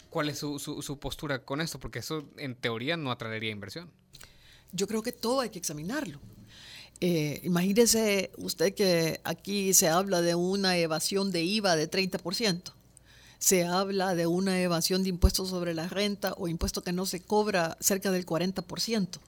¿Cuál 0.10 0.30
es 0.30 0.40
su, 0.40 0.58
su- 0.60 0.82
su 0.82 1.00
postura 1.00 1.44
con 1.46 1.62
esto? 1.62 1.80
Porque 1.80 2.00
eso 2.00 2.28
en 2.38 2.56
teoría 2.56 2.98
no 2.98 3.12
atraería 3.12 3.52
inversión. 3.52 3.92
Yo 4.72 4.88
creo 4.88 5.04
que 5.04 5.12
todo 5.12 5.42
hay 5.42 5.50
que 5.52 5.60
examinarlo. 5.60 6.20
Eh, 7.02 7.39
imagínese 7.43 8.32
usted 8.38 8.74
que 8.74 9.22
aquí 9.24 9.74
se 9.74 9.88
habla 9.88 10.22
de 10.22 10.36
una 10.36 10.78
evasión 10.78 11.32
de 11.32 11.43
IVA 11.43 11.76
de 11.76 11.89
30%. 11.89 12.74
Se 13.38 13.66
habla 13.66 14.16
de 14.16 14.28
una 14.28 14.60
evasión 14.62 15.04
de 15.04 15.10
impuestos 15.10 15.50
sobre 15.50 15.74
la 15.74 15.88
renta 15.88 16.34
o 16.38 16.50
impuesto 16.50 16.82
que 16.82 16.91
no 16.91 17.06
se 17.06 17.22
cobra 17.22 17.78
cerca 17.80 18.12
del 18.12 18.26
40%. 18.26 19.18
O 19.18 19.22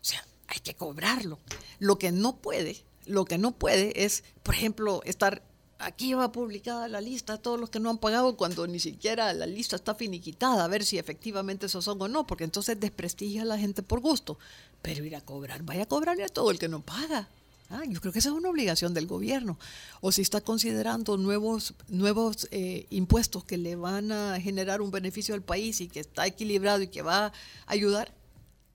sea, 0.00 0.26
hay 0.48 0.58
que 0.60 0.74
cobrarlo. 0.74 1.38
Lo 1.78 1.96
que 1.96 2.10
no 2.10 2.38
puede, 2.38 2.84
lo 3.06 3.24
que 3.24 3.38
no 3.38 3.52
puede 3.52 4.04
es, 4.04 4.24
por 4.42 4.54
ejemplo, 4.54 5.00
estar 5.04 5.42
aquí 5.82 6.14
va 6.14 6.32
publicada 6.32 6.88
la 6.88 7.00
lista 7.00 7.34
de 7.34 7.38
todos 7.40 7.58
los 7.58 7.70
que 7.70 7.80
no 7.80 7.90
han 7.90 7.98
pagado 7.98 8.36
cuando 8.36 8.66
ni 8.66 8.78
siquiera 8.78 9.32
la 9.32 9.46
lista 9.46 9.76
está 9.76 9.94
finiquitada, 9.94 10.64
a 10.64 10.68
ver 10.68 10.84
si 10.84 10.98
efectivamente 10.98 11.66
esos 11.66 11.84
son 11.84 12.00
o 12.00 12.08
no, 12.08 12.26
porque 12.26 12.44
entonces 12.44 12.78
desprestigia 12.78 13.42
a 13.42 13.46
la 13.46 13.58
gente 13.58 13.82
por 13.82 14.00
gusto. 14.00 14.38
Pero 14.82 15.04
ir 15.04 15.16
a 15.16 15.20
cobrar, 15.20 15.62
vaya 15.62 15.84
a 15.84 15.86
cobrarle 15.86 16.24
a 16.24 16.28
todo 16.28 16.50
el 16.50 16.58
que 16.58 16.68
no 16.68 16.80
paga. 16.80 17.28
Ah, 17.70 17.84
yo 17.88 18.00
creo 18.00 18.12
que 18.12 18.18
esa 18.18 18.28
es 18.28 18.34
una 18.34 18.50
obligación 18.50 18.92
del 18.92 19.06
gobierno. 19.06 19.58
O 20.02 20.12
si 20.12 20.20
está 20.20 20.42
considerando 20.42 21.16
nuevos, 21.16 21.74
nuevos 21.88 22.46
eh, 22.50 22.86
impuestos 22.90 23.44
que 23.44 23.56
le 23.56 23.76
van 23.76 24.12
a 24.12 24.38
generar 24.40 24.82
un 24.82 24.90
beneficio 24.90 25.34
al 25.34 25.42
país 25.42 25.80
y 25.80 25.88
que 25.88 26.00
está 26.00 26.26
equilibrado 26.26 26.82
y 26.82 26.88
que 26.88 27.00
va 27.00 27.26
a 27.26 27.32
ayudar, 27.66 28.12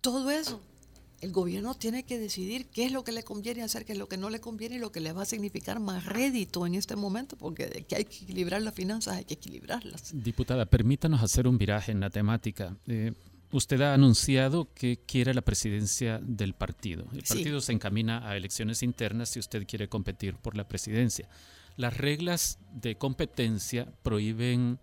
todo 0.01 0.31
eso 0.31 0.59
el 1.21 1.31
gobierno 1.31 1.73
tiene 1.75 2.03
que 2.03 2.19
decidir 2.19 2.67
qué 2.67 2.85
es 2.85 2.91
lo 2.91 3.03
que 3.03 3.11
le 3.11 3.23
conviene 3.23 3.63
hacer, 3.63 3.85
qué 3.85 3.93
es 3.93 3.97
lo 3.97 4.07
que 4.07 4.17
no 4.17 4.29
le 4.29 4.39
conviene 4.39 4.75
y 4.75 4.79
lo 4.79 4.91
que 4.91 4.99
le 4.99 5.13
va 5.13 5.23
a 5.23 5.25
significar 5.25 5.79
más 5.79 6.05
rédito 6.05 6.65
en 6.65 6.75
este 6.75 6.95
momento, 6.95 7.35
porque 7.37 7.85
que 7.87 7.95
hay 7.95 8.05
que 8.05 8.23
equilibrar 8.23 8.61
las 8.61 8.73
finanzas, 8.73 9.17
hay 9.17 9.25
que 9.25 9.33
equilibrarlas. 9.35 10.11
Diputada, 10.13 10.65
permítanos 10.65 11.21
hacer 11.23 11.47
un 11.47 11.57
viraje 11.57 11.91
en 11.91 11.99
la 11.99 12.09
temática. 12.09 12.75
Eh, 12.87 13.13
usted 13.51 13.79
ha 13.81 13.93
anunciado 13.93 14.73
que 14.73 14.99
quiere 15.05 15.33
la 15.33 15.41
presidencia 15.41 16.19
del 16.21 16.53
partido. 16.53 17.05
El 17.13 17.25
Sí. 17.25 17.33
partido 17.35 17.61
se 17.61 17.71
encamina 17.73 18.27
a 18.27 18.35
elecciones 18.35 18.83
internas 18.83 19.29
si 19.29 19.39
usted 19.39 19.65
quiere 19.65 19.87
competir 19.87 20.35
por 20.35 20.55
la 20.57 20.67
presidencia. 20.67 21.29
Las 21.75 21.95
reglas 21.97 22.59
de 22.71 22.97
competencia 22.97 23.87
prohíben, 24.03 24.79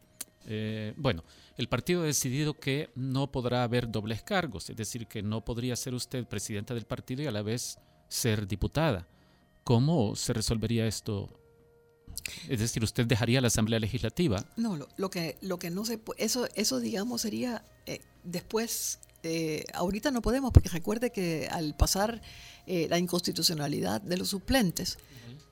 eh, 0.47 0.95
bueno, 0.97 1.25
el 1.57 1.69
partido 1.69 2.03
ha 2.03 2.07
decidido 2.07 2.55
que 2.55 2.91
no 2.95 3.31
podrá 3.31 3.65
haber 3.65 3.91
dobles 3.91 4.23
cargos, 4.23 4.71
es 4.71 4.77
decir, 4.77 5.07
que 5.07 5.23
no 5.23 5.45
podría 5.45 5.77
ser 5.77 5.95
usted 5.95 6.27
presidenta 6.27 6.75
del 6.75 6.85
partido 6.87 7.23
y 7.23 7.27
a 7.27 7.31
la 7.33 7.43
vez 7.43 7.79
ser 8.09 8.47
diputada. 8.47 9.07
¿Cómo 9.65 10.15
se 10.17 10.33
resolvería 10.33 10.87
esto? 10.87 11.29
Es 12.49 12.61
decir, 12.61 12.83
usted 12.83 13.07
dejaría 13.07 13.41
la 13.41 13.49
Asamblea 13.49 13.79
Legislativa. 13.79 14.45
No, 14.57 14.77
lo, 14.77 14.89
lo 14.97 15.11
que 15.11 15.37
lo 15.41 15.59
que 15.59 15.71
no 15.71 15.85
se 15.85 15.99
eso 16.19 16.49
eso 16.55 16.81
digamos 16.81 17.23
sería 17.23 17.65
eh, 17.87 18.01
después 18.23 18.99
eh, 19.23 19.65
ahorita 19.75 20.11
no 20.11 20.23
podemos 20.23 20.53
porque 20.53 20.69
recuerde 20.69 21.11
que 21.11 21.49
al 21.51 21.75
pasar 21.77 22.21
eh, 22.67 22.87
la 22.89 22.99
inconstitucionalidad 22.99 24.01
de 24.01 24.17
los 24.17 24.29
suplentes 24.29 24.99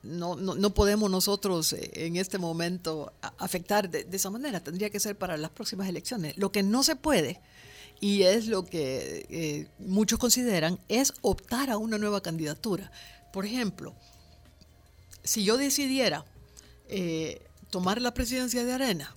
no, 0.03 0.35
no, 0.35 0.55
no 0.55 0.75
podemos 0.75 1.11
nosotros 1.11 1.75
en 1.79 2.17
este 2.17 2.39
momento 2.39 3.13
afectar 3.39 3.89
de, 3.89 4.03
de 4.03 4.17
esa 4.17 4.31
manera. 4.31 4.59
Tendría 4.59 4.91
que 4.91 4.99
ser 4.99 5.17
para 5.17 5.37
las 5.37 5.53
próximas 5.53 5.89
elecciones. 5.89 6.37
Lo 6.37 6.51
que 6.51 6.65
no 6.65 6.83
se 6.83 6.97
puede, 6.97 7.41
y 8.01 8.23
es 8.23 8.49
lo 8.49 8.65
que 8.65 9.69
muchos 9.79 10.19
consideran, 10.19 10.81
es 10.89 11.15
optar 11.21 11.71
a 11.71 11.77
una 11.77 11.99
nueva 11.99 12.21
candidatura. 12.21 12.91
Por 13.33 13.47
ejemplo, 13.47 13.95
si 15.23 15.45
yo 15.45 15.57
decidiera 15.57 16.25
eh, 16.93 17.43
tomar 17.71 18.01
la 18.01 18.13
presidencia 18.15 18.65
de 18.65 18.73
Arena, 18.73 19.15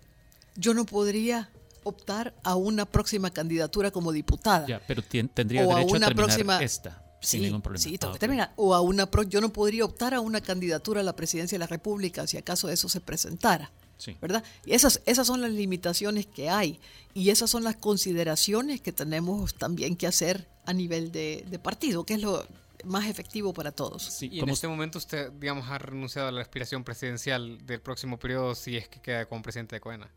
yo 0.56 0.74
no 0.74 0.86
podría 0.86 1.50
optar 1.84 2.34
a 2.44 2.56
una 2.56 2.86
próxima 2.86 3.30
candidatura 3.32 3.92
como 3.92 4.12
diputada. 4.12 4.66
Ya, 4.68 4.82
pero 4.88 5.04
tien- 5.04 5.30
tendría 5.32 5.62
O 5.68 5.72
a 5.72 5.76
derecho 5.76 5.96
a 5.96 5.98
una 5.98 6.08
terminar 6.08 6.26
próxima- 6.28 6.64
esta 6.64 7.02
sin 7.22 7.42
ningún 7.42 7.62
problema. 7.62 7.84
sí, 7.84 7.98
Ah. 8.02 8.52
O 8.56 8.74
a 8.76 8.82
una 8.82 9.10
pro- 9.10 9.24
yo 9.24 9.42
no 9.42 9.52
podría 9.52 9.84
optar 9.86 10.14
a 10.14 10.20
una 10.20 10.42
candidatura 10.42 11.02
a 11.02 11.04
la 11.04 11.16
presidencia 11.16 11.56
de 11.56 11.60
la 11.60 11.68
República 11.68 12.26
si 12.28 12.38
acaso 12.38 12.70
eso 12.70 12.88
se 12.90 13.02
presentara. 13.02 13.72
Sí. 13.98 14.16
¿Verdad? 14.22 14.44
Y 14.66 14.74
esas, 14.74 15.02
esas 15.06 15.26
son 15.26 15.42
las 15.42 15.52
limitaciones 15.52 16.26
que 16.28 16.50
hay 16.50 16.80
y 17.14 17.30
esas 17.30 17.50
son 17.50 17.64
las 17.64 17.78
consideraciones 17.78 18.82
que 18.82 18.92
tenemos 18.92 19.56
también 19.56 19.96
que 19.96 20.06
hacer 20.06 20.48
a 20.66 20.74
nivel 20.74 21.12
de, 21.12 21.46
de 21.50 21.60
partido, 21.60 22.04
que 22.06 22.16
es 22.16 22.22
lo 22.22 22.46
más 22.86 23.08
efectivo 23.08 23.54
para 23.54 23.72
todos. 23.72 24.22
y 24.22 24.40
en 24.40 24.50
este 24.50 24.68
momento 24.68 24.98
usted, 24.98 25.32
digamos, 25.34 25.70
ha 25.70 25.78
renunciado 25.78 26.28
a 26.28 26.32
la 26.32 26.42
aspiración 26.42 26.84
presidencial 26.84 27.66
del 27.66 27.82
próximo 27.82 28.18
periodo 28.18 28.56
si 28.56 28.78
es 28.78 28.88
que 28.88 29.02
queda 29.02 29.26
como 29.26 29.42
presidente 29.42 29.76
de 29.76 29.82
Coena. 29.82 30.10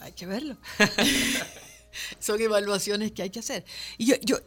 Hay 0.00 0.12
que 0.12 0.26
verlo. 0.26 0.56
Son 2.20 2.40
evaluaciones 2.40 3.12
que 3.12 3.22
hay 3.22 3.30
que 3.30 3.40
hacer. 3.40 3.64
Y 3.98 4.06
yo, 4.06 4.16
yo 4.22 4.38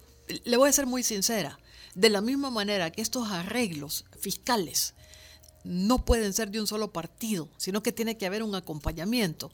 le 0.44 0.58
voy 0.58 0.70
a 0.70 0.74
ser 0.74 0.86
muy 0.86 1.04
sincera. 1.04 1.60
De 1.96 2.10
la 2.10 2.22
misma 2.22 2.52
manera 2.52 2.92
que 2.92 3.02
estos 3.02 3.32
arreglos 3.32 4.06
fiscales 4.20 4.94
no 5.64 6.06
pueden 6.06 6.34
ser 6.34 6.50
de 6.50 6.62
un 6.62 6.68
solo 6.68 6.92
partido, 6.92 7.50
sino 7.58 7.84
que 7.84 7.92
tiene 7.92 8.18
que 8.18 8.26
haber 8.26 8.44
un 8.44 8.56
acompañamiento. 8.56 9.52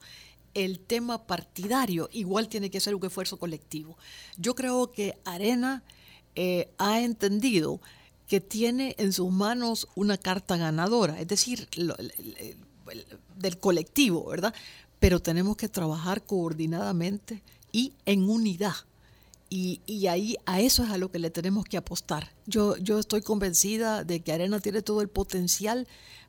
El 0.53 0.79
tema 0.79 1.25
partidario 1.25 2.09
igual 2.11 2.47
tiene 2.47 2.69
que 2.69 2.79
ser 2.79 2.95
un 2.95 3.05
esfuerzo 3.05 3.37
colectivo. 3.37 3.97
Yo 4.37 4.55
creo 4.55 4.91
que 4.91 5.17
Arena 5.25 5.83
eh, 6.35 6.69
ha 6.77 7.01
entendido 7.01 7.79
que 8.27 8.41
tiene 8.41 8.95
en 8.97 9.13
sus 9.13 9.31
manos 9.31 9.87
una 9.95 10.17
carta 10.17 10.57
ganadora, 10.57 11.19
es 11.19 11.27
decir, 11.27 11.67
del 13.35 13.59
colectivo, 13.59 14.25
¿verdad? 14.25 14.53
Pero 14.99 15.19
tenemos 15.19 15.57
que 15.57 15.69
trabajar 15.69 16.23
coordinadamente 16.23 17.43
y 17.71 17.93
en 18.05 18.29
unidad. 18.29 18.75
Y, 19.47 19.81
y 19.85 20.07
ahí 20.07 20.37
a 20.45 20.59
eso 20.59 20.83
es 20.83 20.89
a 20.89 20.97
lo 20.97 21.11
que 21.11 21.19
le 21.19 21.29
tenemos 21.29 21.65
que 21.65 21.77
apostar. 21.77 22.31
Yo, 22.47 22.77
yo 22.77 22.97
estoy 22.97 23.21
convencida 23.21 24.03
de 24.03 24.21
que 24.21 24.31
Arena 24.31 24.59
tiene 24.59 24.81
todo 24.81 25.01
el 25.01 25.07
potencial 25.07 25.87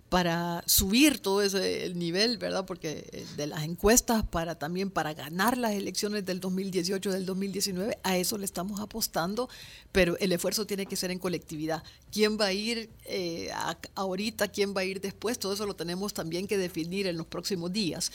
para 0.09 0.63
subir 0.67 1.19
todo 1.19 1.43
ese 1.43 1.85
el 1.85 1.99
nivel, 1.99 2.39
¿verdad? 2.39 2.65
Porque 2.65 3.09
eh, 3.13 3.27
de 3.37 3.47
las 3.49 3.65
encuestas 3.65 4.23
para 4.25 4.57
también 4.57 4.89
para 4.91 5.15
ganar 5.15 5.59
las 5.59 5.73
elecciones 5.73 6.25
del 6.25 6.39
2018 6.39 7.11
del 7.11 7.27
2019, 7.27 7.99
a 8.05 8.17
eso 8.17 8.39
le 8.39 8.45
estamos 8.45 8.81
apostando, 8.81 9.49
pero 9.91 10.17
el 10.19 10.31
esfuerzo 10.31 10.65
tiene 10.67 10.87
que 10.87 10.95
ser 10.97 11.11
en 11.11 11.19
colectividad. 11.19 11.83
¿Quién 12.13 12.39
va 12.39 12.47
a 12.47 12.53
ir 12.53 12.89
eh, 13.05 13.51
a- 13.53 13.77
ahorita, 13.97 14.49
quién 14.49 14.75
va 14.77 14.83
a 14.83 14.85
ir 14.85 15.01
después? 15.01 15.39
Todo 15.41 15.55
eso 15.55 15.67
lo 15.67 15.75
tenemos 15.75 16.15
también 16.15 16.47
que 16.47 16.57
definir 16.57 17.09
en 17.09 17.17
los 17.17 17.27
próximos 17.27 17.73
días. 17.73 18.13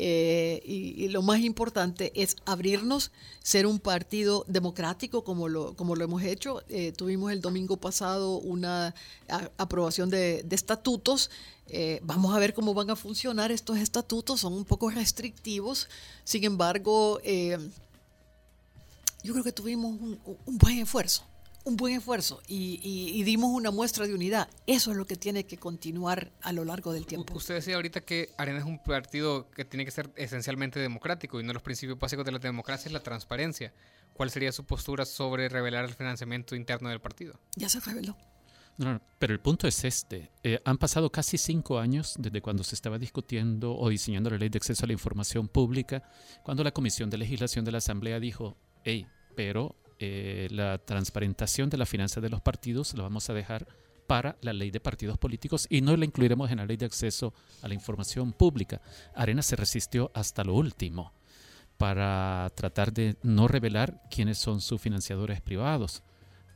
Eh, 0.00 0.62
y, 0.64 1.04
y 1.04 1.08
lo 1.08 1.22
más 1.22 1.40
importante 1.40 2.12
es 2.14 2.36
abrirnos, 2.44 3.10
ser 3.42 3.66
un 3.66 3.80
partido 3.80 4.44
democrático 4.46 5.24
como 5.24 5.48
lo, 5.48 5.74
como 5.74 5.96
lo 5.96 6.04
hemos 6.04 6.22
hecho. 6.22 6.62
Eh, 6.68 6.92
tuvimos 6.92 7.32
el 7.32 7.40
domingo 7.40 7.76
pasado 7.78 8.36
una 8.38 8.94
a- 9.28 9.50
aprobación 9.58 10.08
de, 10.08 10.44
de 10.44 10.54
estatutos. 10.54 11.30
Eh, 11.66 11.98
vamos 12.04 12.32
a 12.34 12.38
ver 12.38 12.54
cómo 12.54 12.74
van 12.74 12.90
a 12.90 12.96
funcionar 12.96 13.50
estos 13.50 13.78
estatutos. 13.78 14.38
Son 14.40 14.52
un 14.52 14.64
poco 14.64 14.88
restrictivos. 14.90 15.88
Sin 16.22 16.44
embargo, 16.44 17.18
eh, 17.24 17.58
yo 19.24 19.32
creo 19.32 19.42
que 19.44 19.52
tuvimos 19.52 20.00
un, 20.00 20.18
un 20.46 20.58
buen 20.58 20.78
esfuerzo. 20.78 21.24
Un 21.68 21.76
buen 21.76 21.94
esfuerzo 21.94 22.40
y, 22.48 22.80
y- 22.82 23.20
y 23.20 23.22
dimos 23.24 23.50
una 23.50 23.70
muestra 23.70 24.06
de 24.06 24.14
unidad. 24.14 24.48
Eso 24.66 24.90
es 24.90 24.96
lo 24.96 25.06
que 25.06 25.16
tiene 25.16 25.44
que 25.44 25.58
continuar 25.58 26.32
a 26.40 26.52
lo 26.52 26.64
largo 26.64 26.92
del 26.94 27.04
tiempo. 27.06 27.34
Usted 27.34 27.56
decía 27.56 27.74
ahorita 27.76 28.00
que 28.00 28.30
Arena 28.38 28.58
es 28.60 28.64
un 28.64 28.82
partido 28.82 29.50
que 29.50 29.64
tiene 29.66 29.84
que 29.84 29.90
ser 29.90 30.10
esencialmente 30.16 30.80
democrático 30.80 31.36
y 31.38 31.40
uno 31.42 31.48
de 31.48 31.54
los 31.54 31.62
principios 31.62 31.98
básicos 31.98 32.24
de 32.24 32.32
la 32.32 32.38
democracia 32.38 32.88
es 32.88 32.92
la 32.92 33.02
transparencia. 33.02 33.74
¿Cuál 34.14 34.30
sería 34.30 34.50
su 34.50 34.64
postura 34.64 35.04
sobre 35.04 35.48
revelar 35.50 35.84
el 35.84 35.94
financiamiento 35.94 36.56
interno 36.56 36.88
del 36.88 37.00
partido? 37.00 37.38
Ya 37.54 37.68
se 37.68 37.80
reveló. 37.80 38.16
No, 38.78 38.94
no, 38.94 39.02
pero 39.18 39.32
el 39.34 39.40
punto 39.40 39.66
es 39.68 39.84
este. 39.84 40.30
Eh, 40.42 40.60
han 40.64 40.78
pasado 40.78 41.10
casi 41.10 41.36
cinco 41.36 41.78
años 41.80 42.14
desde 42.18 42.40
cuando 42.40 42.64
se 42.64 42.76
estaba 42.76 42.96
discutiendo 42.98 43.76
o 43.76 43.88
diseñando 43.90 44.30
la 44.30 44.38
ley 44.38 44.48
de 44.48 44.56
acceso 44.56 44.84
a 44.84 44.86
la 44.86 44.92
información 44.94 45.48
pública, 45.48 46.02
cuando 46.44 46.64
la 46.64 46.70
Comisión 46.70 47.10
de 47.10 47.18
Legislación 47.18 47.64
de 47.64 47.72
la 47.72 47.78
Asamblea 47.78 48.20
dijo, 48.20 48.56
hey, 48.84 49.06
pero 49.36 49.74
eh, 49.98 50.48
la 50.50 50.78
transparentación 50.78 51.70
de 51.70 51.76
la 51.76 51.86
finanza 51.86 52.20
de 52.20 52.30
los 52.30 52.40
partidos 52.40 52.94
la 52.94 53.02
vamos 53.02 53.28
a 53.30 53.34
dejar 53.34 53.66
para 54.06 54.36
la 54.40 54.52
ley 54.52 54.70
de 54.70 54.80
partidos 54.80 55.18
políticos 55.18 55.66
y 55.68 55.80
no 55.82 55.96
la 55.96 56.04
incluiremos 56.04 56.50
en 56.50 56.58
la 56.58 56.66
ley 56.66 56.76
de 56.76 56.86
acceso 56.86 57.34
a 57.62 57.68
la 57.68 57.74
información 57.74 58.32
pública. 58.32 58.80
Arena 59.14 59.42
se 59.42 59.54
resistió 59.54 60.10
hasta 60.14 60.44
lo 60.44 60.54
último 60.54 61.12
para 61.76 62.50
tratar 62.54 62.92
de 62.92 63.16
no 63.22 63.48
revelar 63.48 64.02
quiénes 64.10 64.38
son 64.38 64.60
sus 64.60 64.80
financiadores 64.80 65.40
privados. 65.40 66.02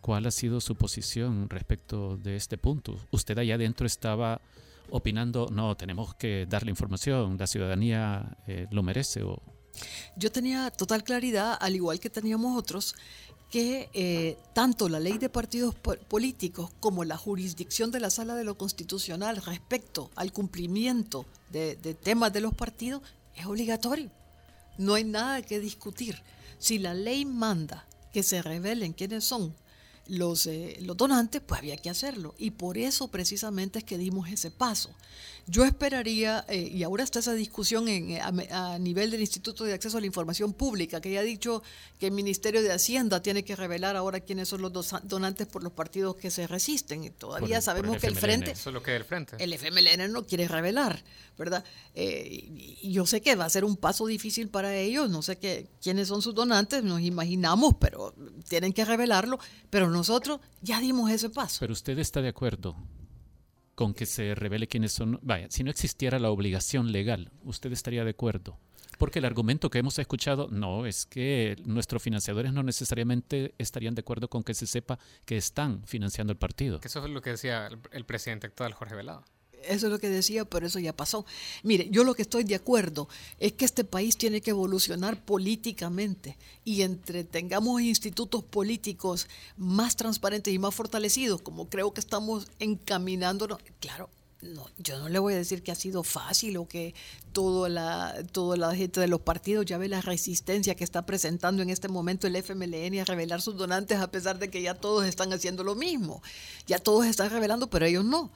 ¿Cuál 0.01 0.26
ha 0.26 0.30
sido 0.32 0.61
su 0.61 0.74
posición 0.74 1.49
respecto 1.49 2.16
de 2.16 2.36
este 2.36 2.59
punto? 2.59 2.99
¿Usted 3.12 3.38
allá 3.38 3.55
adentro 3.55 3.86
estaba 3.86 4.40
opinando, 4.90 5.49
no, 5.53 5.76
tenemos 5.76 6.14
que 6.14 6.47
darle 6.49 6.70
información, 6.70 7.36
la 7.38 7.47
ciudadanía 7.47 8.36
eh, 8.47 8.66
lo 8.72 8.82
merece? 8.82 9.22
O... 9.22 9.40
Yo 10.16 10.30
tenía 10.30 10.70
total 10.70 11.04
claridad, 11.04 11.56
al 11.60 11.74
igual 11.74 12.00
que 12.00 12.10
teníamos 12.10 12.56
otros, 12.58 12.94
que 13.50 13.90
eh, 13.92 14.38
tanto 14.54 14.88
la 14.88 14.98
ley 14.98 15.18
de 15.18 15.28
partidos 15.28 15.74
po- 15.74 15.96
políticos 16.08 16.70
como 16.80 17.04
la 17.04 17.16
jurisdicción 17.18 17.90
de 17.90 18.00
la 18.00 18.08
Sala 18.10 18.34
de 18.34 18.44
lo 18.44 18.56
Constitucional 18.56 19.36
respecto 19.36 20.10
al 20.16 20.32
cumplimiento 20.32 21.26
de, 21.50 21.76
de 21.76 21.92
temas 21.94 22.32
de 22.32 22.40
los 22.40 22.54
partidos 22.54 23.02
es 23.36 23.44
obligatorio. 23.46 24.10
No 24.78 24.94
hay 24.94 25.04
nada 25.04 25.42
que 25.42 25.60
discutir. 25.60 26.22
Si 26.58 26.78
la 26.78 26.94
ley 26.94 27.24
manda 27.26 27.86
que 28.12 28.22
se 28.22 28.40
revelen 28.40 28.94
quiénes 28.94 29.24
son 29.24 29.54
los, 30.07 30.46
eh, 30.46 30.78
los 30.80 30.96
donantes, 30.96 31.40
pues 31.44 31.61
había 31.61 31.76
que 31.76 31.90
hacerlo. 31.90 32.34
Y 32.38 32.53
por 32.53 32.78
eso 32.78 33.09
precisamente 33.09 33.78
es 33.78 33.84
que 33.84 33.98
dimos 33.98 34.28
ese 34.28 34.50
paso. 34.50 34.90
Yo 35.46 35.64
esperaría, 35.64 36.44
eh, 36.48 36.70
y 36.72 36.82
ahora 36.84 37.03
está 37.03 37.18
esa 37.18 37.34
discusión 37.34 37.88
en, 37.88 38.12
eh, 38.12 38.20
a, 38.20 38.78
nivel 38.78 39.11
del 39.11 39.20
Instituto 39.20 39.64
de 39.64 39.74
Acceso 39.74 39.98
a 39.98 40.00
la 40.00 40.07
Información 40.07 40.53
Pública, 40.53 41.00
que 41.00 41.12
ya 41.12 41.20
ha 41.20 41.24
dicho 41.24 41.62
que 41.98 42.07
el 42.07 42.12
Ministerio 42.12 42.62
de 42.62 42.72
Hacienda 42.72 43.22
tiene 43.22 43.44
que 43.44 43.57
revelar 43.57 43.96
ahora 43.96 44.20
quiénes 44.20 44.48
son 44.48 44.62
los 44.62 44.72
donantes 45.03 45.46
por 45.48 45.64
los 45.64 45.72
partidos 45.72 46.16
que 46.16 46.30
se 46.30 46.46
resisten. 46.46 47.05
Y 47.05 47.11
todavía 47.11 47.57
Por 47.57 47.62
sabemos 47.62 47.96
por 47.96 47.96
el 47.96 48.00
que 48.00 48.07
el 48.07 48.12
FMLN. 48.12 48.20
Frente... 48.20 48.50
Eso 48.53 48.70
es 48.70 48.74
lo 48.74 48.82
que 48.82 48.92
es 48.92 49.00
el 49.00 49.05
Frente. 49.05 49.36
El 49.38 49.53
FMLN 49.53 50.12
no 50.12 50.26
quiere 50.26 50.46
revelar, 50.46 51.03
¿verdad? 51.36 51.64
Eh, 51.94 52.28
y, 52.30 52.78
y 52.82 52.92
yo 52.92 53.05
sé 53.05 53.20
que 53.20 53.34
va 53.34 53.44
a 53.44 53.50
ser 53.50 53.64
un 53.64 53.76
paso 53.76 54.07
difícil 54.07 54.48
para 54.48 54.74
ellos, 54.76 55.11
no 55.11 55.22
sé 55.22 55.38
qué, 55.38 55.68
quiénes 55.82 56.09
son 56.09 56.22
sus 56.22 56.34
donantes, 56.34 56.84
nos 56.84 57.00
imaginamos, 57.00 57.74
pero 57.80 58.14
tienen 58.48 58.72
que 58.72 58.84
revelarlo, 58.84 59.38
pero 59.70 59.90
nosotros 59.93 60.40
ya 60.61 60.80
dimos 60.80 61.11
ese 61.11 61.30
paso. 61.30 61.59
Pero 61.61 61.72
usted 61.72 61.99
está 61.99 62.20
de 62.20 62.28
acuerdo 62.28 62.76
con 63.74 63.95
que 63.95 64.07
se 64.07 64.34
revele 64.34 64.68
quiénes 64.68 64.93
son. 64.93 65.18
Vaya, 65.22 65.49
si 65.51 65.64
no 65.64 65.70
existiera 65.70 66.18
la 66.18 66.30
obligación 66.30 66.93
legal, 66.93 67.30
¿usted 67.43 67.72
estaría 67.72 68.05
de 68.05 68.11
acuerdo 68.11 68.59
Porque 68.99 69.18
el 69.18 69.24
argumento 69.24 69.70
que 69.70 69.78
hemos 69.78 69.99
escuchado 69.99 70.49
no 70.51 70.86
es 70.86 71.07
que 71.07 71.57
nuestros 71.64 72.03
financiadores 72.03 72.53
no 72.53 72.62
necesariamente 72.62 73.55
estarían 73.59 73.95
de 73.95 74.01
acuerdo 74.01 74.28
con 74.28 74.43
que 74.43 74.55
se 74.55 74.66
sepa 74.66 74.99
que 75.24 75.36
están 75.36 75.84
financiando 75.86 76.32
el 76.32 76.38
partido. 76.38 76.80
Que 76.80 76.88
eso 76.88 77.05
es 77.05 77.11
lo 77.11 77.22
que 77.22 77.30
decía 77.30 77.66
el, 77.66 77.78
el 77.93 78.05
presidente 78.05 78.47
actual, 78.47 78.74
Jorge 78.74 78.95
Velado. 78.95 79.24
Eso 79.66 79.86
es 79.86 79.92
lo 79.92 79.98
que 79.98 80.08
decía, 80.08 80.44
pero 80.44 80.66
eso 80.66 80.78
ya 80.78 80.92
pasó. 80.92 81.24
Mire, 81.62 81.88
yo 81.90 82.04
lo 82.04 82.14
que 82.14 82.22
estoy 82.22 82.44
de 82.44 82.54
acuerdo 82.54 83.08
es 83.38 83.52
que 83.52 83.64
este 83.64 83.84
país 83.84 84.16
tiene 84.16 84.40
que 84.40 84.50
evolucionar 84.50 85.22
políticamente 85.24 86.36
y 86.64 86.82
entre 86.82 87.24
tengamos 87.24 87.80
institutos 87.82 88.44
políticos 88.44 89.26
más 89.56 89.96
transparentes 89.96 90.52
y 90.52 90.58
más 90.58 90.74
fortalecidos, 90.74 91.42
como 91.42 91.68
creo 91.68 91.92
que 91.92 92.00
estamos 92.00 92.48
encaminándonos, 92.58 93.58
claro, 93.80 94.08
no, 94.42 94.68
yo 94.78 94.98
no 94.98 95.08
le 95.08 95.18
voy 95.20 95.34
a 95.34 95.36
decir 95.36 95.62
que 95.62 95.70
ha 95.70 95.76
sido 95.76 96.02
fácil 96.02 96.56
o 96.56 96.66
que 96.66 96.94
toda 97.32 97.68
la, 97.68 98.22
toda 98.32 98.56
la 98.56 98.74
gente 98.74 99.00
de 99.00 99.06
los 99.06 99.20
partidos 99.20 99.64
ya 99.64 99.78
ve 99.78 99.88
la 99.88 100.00
resistencia 100.00 100.74
que 100.74 100.82
está 100.82 101.06
presentando 101.06 101.62
en 101.62 101.70
este 101.70 101.88
momento 101.88 102.26
el 102.26 102.34
FMLN 102.34 102.98
a 102.98 103.04
revelar 103.04 103.40
sus 103.40 103.56
donantes 103.56 103.98
a 103.98 104.10
pesar 104.10 104.40
de 104.40 104.50
que 104.50 104.60
ya 104.60 104.74
todos 104.74 105.06
están 105.06 105.32
haciendo 105.32 105.62
lo 105.62 105.76
mismo. 105.76 106.22
Ya 106.66 106.78
todos 106.78 107.06
están 107.06 107.30
revelando, 107.30 107.70
pero 107.70 107.86
ellos 107.86 108.04
no. 108.04 108.30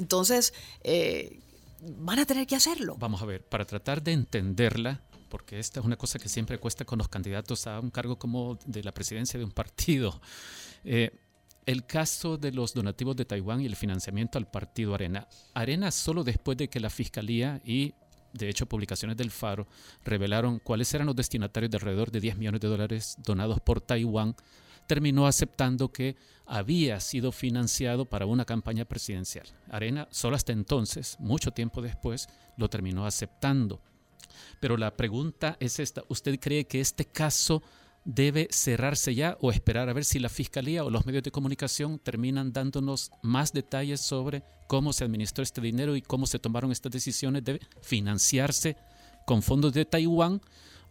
Entonces, 0.00 0.54
eh, 0.82 1.40
van 1.82 2.18
a 2.18 2.24
tener 2.24 2.46
que 2.46 2.56
hacerlo. 2.56 2.96
Vamos 2.98 3.20
a 3.20 3.26
ver, 3.26 3.44
para 3.44 3.66
tratar 3.66 4.02
de 4.02 4.12
entenderla, 4.12 5.02
porque 5.28 5.58
esta 5.58 5.80
es 5.80 5.86
una 5.86 5.96
cosa 5.96 6.18
que 6.18 6.30
siempre 6.30 6.56
cuesta 6.56 6.86
con 6.86 6.98
los 6.98 7.08
candidatos 7.08 7.66
a 7.66 7.78
un 7.78 7.90
cargo 7.90 8.18
como 8.18 8.58
de 8.64 8.82
la 8.82 8.92
presidencia 8.92 9.38
de 9.38 9.44
un 9.44 9.52
partido. 9.52 10.18
Eh, 10.84 11.10
el 11.66 11.84
caso 11.84 12.38
de 12.38 12.50
los 12.50 12.72
donativos 12.72 13.14
de 13.14 13.26
Taiwán 13.26 13.60
y 13.60 13.66
el 13.66 13.76
financiamiento 13.76 14.38
al 14.38 14.50
partido 14.50 14.94
Arena. 14.94 15.28
Arena 15.52 15.90
solo 15.90 16.24
después 16.24 16.56
de 16.56 16.68
que 16.68 16.80
la 16.80 16.88
Fiscalía 16.88 17.60
y 17.62 17.92
de 18.32 18.48
hecho 18.48 18.64
publicaciones 18.64 19.18
del 19.18 19.30
Faro 19.30 19.66
revelaron 20.02 20.60
cuáles 20.60 20.92
eran 20.94 21.06
los 21.06 21.16
destinatarios 21.16 21.70
de 21.70 21.76
alrededor 21.76 22.10
de 22.10 22.20
10 22.20 22.38
millones 22.38 22.62
de 22.62 22.68
dólares 22.68 23.16
donados 23.18 23.60
por 23.60 23.82
Taiwán, 23.82 24.34
terminó 24.90 25.28
aceptando 25.28 25.92
que 25.92 26.16
había 26.46 26.98
sido 26.98 27.30
financiado 27.30 28.06
para 28.06 28.26
una 28.26 28.44
campaña 28.44 28.84
presidencial. 28.84 29.46
Arena 29.70 30.08
solo 30.10 30.34
hasta 30.34 30.50
entonces, 30.50 31.16
mucho 31.20 31.52
tiempo 31.52 31.80
después, 31.80 32.28
lo 32.56 32.68
terminó 32.68 33.06
aceptando. 33.06 33.80
Pero 34.58 34.76
la 34.76 34.96
pregunta 34.96 35.56
es 35.60 35.78
esta, 35.78 36.02
¿usted 36.08 36.40
cree 36.40 36.66
que 36.66 36.80
este 36.80 37.04
caso 37.04 37.62
debe 38.04 38.48
cerrarse 38.50 39.14
ya 39.14 39.38
o 39.40 39.52
esperar 39.52 39.88
a 39.88 39.92
ver 39.92 40.04
si 40.04 40.18
la 40.18 40.28
Fiscalía 40.28 40.84
o 40.84 40.90
los 40.90 41.06
medios 41.06 41.22
de 41.22 41.30
comunicación 41.30 42.00
terminan 42.00 42.52
dándonos 42.52 43.12
más 43.22 43.52
detalles 43.52 44.00
sobre 44.00 44.42
cómo 44.66 44.92
se 44.92 45.04
administró 45.04 45.44
este 45.44 45.60
dinero 45.60 45.94
y 45.94 46.02
cómo 46.02 46.26
se 46.26 46.40
tomaron 46.40 46.72
estas 46.72 46.90
decisiones 46.90 47.44
de 47.44 47.60
financiarse 47.80 48.76
con 49.24 49.40
fondos 49.40 49.72
de 49.72 49.84
Taiwán? 49.84 50.40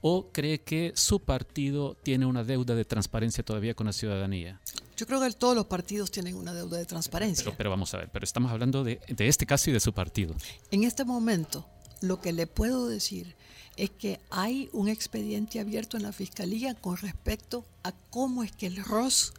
¿O 0.01 0.29
cree 0.31 0.61
que 0.61 0.93
su 0.95 1.19
partido 1.19 1.95
tiene 2.03 2.25
una 2.25 2.43
deuda 2.43 2.75
de 2.75 2.85
transparencia 2.85 3.43
todavía 3.43 3.73
con 3.73 3.87
la 3.87 3.93
ciudadanía? 3.93 4.61
Yo 4.95 5.05
creo 5.05 5.19
que 5.21 5.31
todos 5.31 5.55
los 5.55 5.65
partidos 5.65 6.11
tienen 6.11 6.35
una 6.35 6.53
deuda 6.53 6.77
de 6.77 6.85
transparencia. 6.85 7.43
Pero, 7.43 7.57
pero 7.57 7.69
vamos 7.69 7.93
a 7.93 7.97
ver, 7.97 8.09
pero 8.11 8.23
estamos 8.23 8.51
hablando 8.51 8.83
de, 8.83 9.01
de 9.07 9.27
este 9.27 9.45
caso 9.45 9.69
y 9.69 9.73
de 9.73 9.79
su 9.79 9.93
partido. 9.93 10.35
En 10.71 10.83
este 10.83 11.03
momento, 11.03 11.65
lo 12.01 12.21
que 12.21 12.33
le 12.33 12.47
puedo 12.47 12.87
decir 12.87 13.35
es 13.75 13.89
que 13.89 14.19
hay 14.29 14.69
un 14.73 14.89
expediente 14.89 15.59
abierto 15.59 15.97
en 15.97 16.03
la 16.03 16.11
Fiscalía 16.11 16.75
con 16.75 16.97
respecto 16.97 17.65
a 17.83 17.93
cómo 18.09 18.43
es 18.43 18.51
que 18.51 18.67
el 18.67 18.83
ROS 18.83 19.33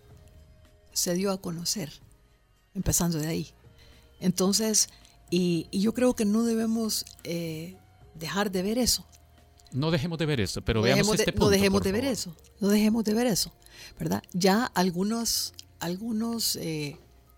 se 0.93 1.15
dio 1.15 1.31
a 1.31 1.41
conocer, 1.41 1.93
empezando 2.75 3.19
de 3.19 3.29
ahí. 3.29 3.51
Entonces, 4.19 4.89
y, 5.31 5.69
y 5.71 5.81
yo 5.81 5.95
creo 5.95 6.15
que 6.15 6.25
no 6.25 6.43
debemos 6.43 7.05
eh, 7.25 7.77
dejar 8.15 8.51
de 8.51 8.63
ver 8.63 8.79
eso. 8.79 9.07
No 9.73 9.91
dejemos 9.91 10.19
de 10.19 10.27
ver 10.27 10.41
eso, 10.41 10.63
pero 10.63 10.81
no 10.81 10.85
veamos 10.85 10.99
dejemos 10.99 11.17
de, 11.17 11.23
este 11.23 11.33
no 11.33 11.39
punto. 11.39 11.51
dejemos 11.51 11.83
de 11.83 11.93
ver 11.93 12.03
favor. 12.03 12.13
eso, 12.13 12.37
no 12.61 12.69
dejemos 12.69 13.05
de 13.05 13.15
ver 13.15 13.27
eso, 13.27 13.53
¿verdad? 13.99 14.23
Ya 14.33 14.65
algunos, 14.67 15.53
algunos 15.79 16.57
eh, 16.57 16.97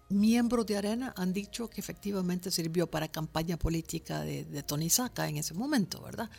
miembros 0.09 0.67
de 0.67 0.77
Arena 0.77 1.13
han 1.17 1.33
dicho 1.33 1.69
que 1.69 1.81
efectivamente 1.81 2.51
sirvió 2.51 2.87
para 2.87 3.09
campaña 3.09 3.57
política 3.57 4.21
de, 4.23 4.45
de 4.45 4.63
Tony 4.63 4.91
Saca 4.91 5.29
en 5.29 5.37
ese 5.37 5.55
momento, 5.55 6.01
¿verdad? 6.03 6.31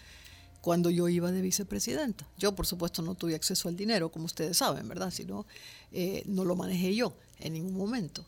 Cuando 0.61 0.89
yo 0.89 1.09
iba 1.09 1.31
de 1.31 1.41
vicepresidenta. 1.41 2.25
Yo, 2.37 2.55
por 2.55 2.65
supuesto, 2.65 3.01
no 3.01 3.15
tuve 3.15 3.35
acceso 3.35 3.67
al 3.67 3.75
dinero, 3.75 4.09
como 4.09 4.25
ustedes 4.25 4.57
saben, 4.57 4.87
¿verdad? 4.87 5.11
Sino, 5.11 5.45
eh, 5.91 6.23
no 6.25 6.45
lo 6.45 6.55
manejé 6.55 6.95
yo 6.95 7.13
en 7.39 7.53
ningún 7.53 7.75
momento. 7.75 8.25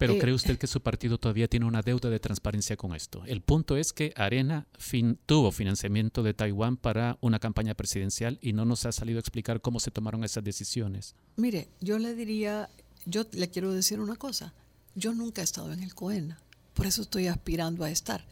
Pero 0.00 0.14
Eh, 0.14 0.18
¿cree 0.18 0.34
usted 0.34 0.58
que 0.58 0.66
su 0.66 0.80
partido 0.80 1.18
todavía 1.18 1.46
tiene 1.46 1.66
una 1.66 1.82
deuda 1.82 2.08
de 2.10 2.18
transparencia 2.18 2.76
con 2.76 2.94
esto? 2.94 3.22
El 3.26 3.42
punto 3.42 3.76
es 3.76 3.92
que 3.92 4.12
Arena 4.16 4.66
fin- 4.78 5.18
tuvo 5.26 5.52
financiamiento 5.52 6.22
de 6.22 6.32
Taiwán 6.34 6.76
para 6.78 7.18
una 7.20 7.38
campaña 7.38 7.74
presidencial 7.74 8.38
y 8.40 8.54
no 8.54 8.64
nos 8.64 8.86
ha 8.86 8.92
salido 8.92 9.18
a 9.18 9.20
explicar 9.20 9.60
cómo 9.60 9.78
se 9.78 9.90
tomaron 9.90 10.24
esas 10.24 10.42
decisiones. 10.42 11.14
Mire, 11.36 11.68
yo 11.80 11.98
le 11.98 12.14
diría, 12.14 12.70
yo 13.04 13.24
le 13.32 13.48
quiero 13.50 13.72
decir 13.72 14.00
una 14.00 14.16
cosa. 14.16 14.54
Yo 14.94 15.14
nunca 15.14 15.42
he 15.42 15.44
estado 15.44 15.70
en 15.72 15.82
el 15.82 15.94
COENA, 15.94 16.40
por 16.74 16.86
eso 16.86 17.02
estoy 17.02 17.26
aspirando 17.28 17.84
a 17.84 17.90
estar. 17.90 18.24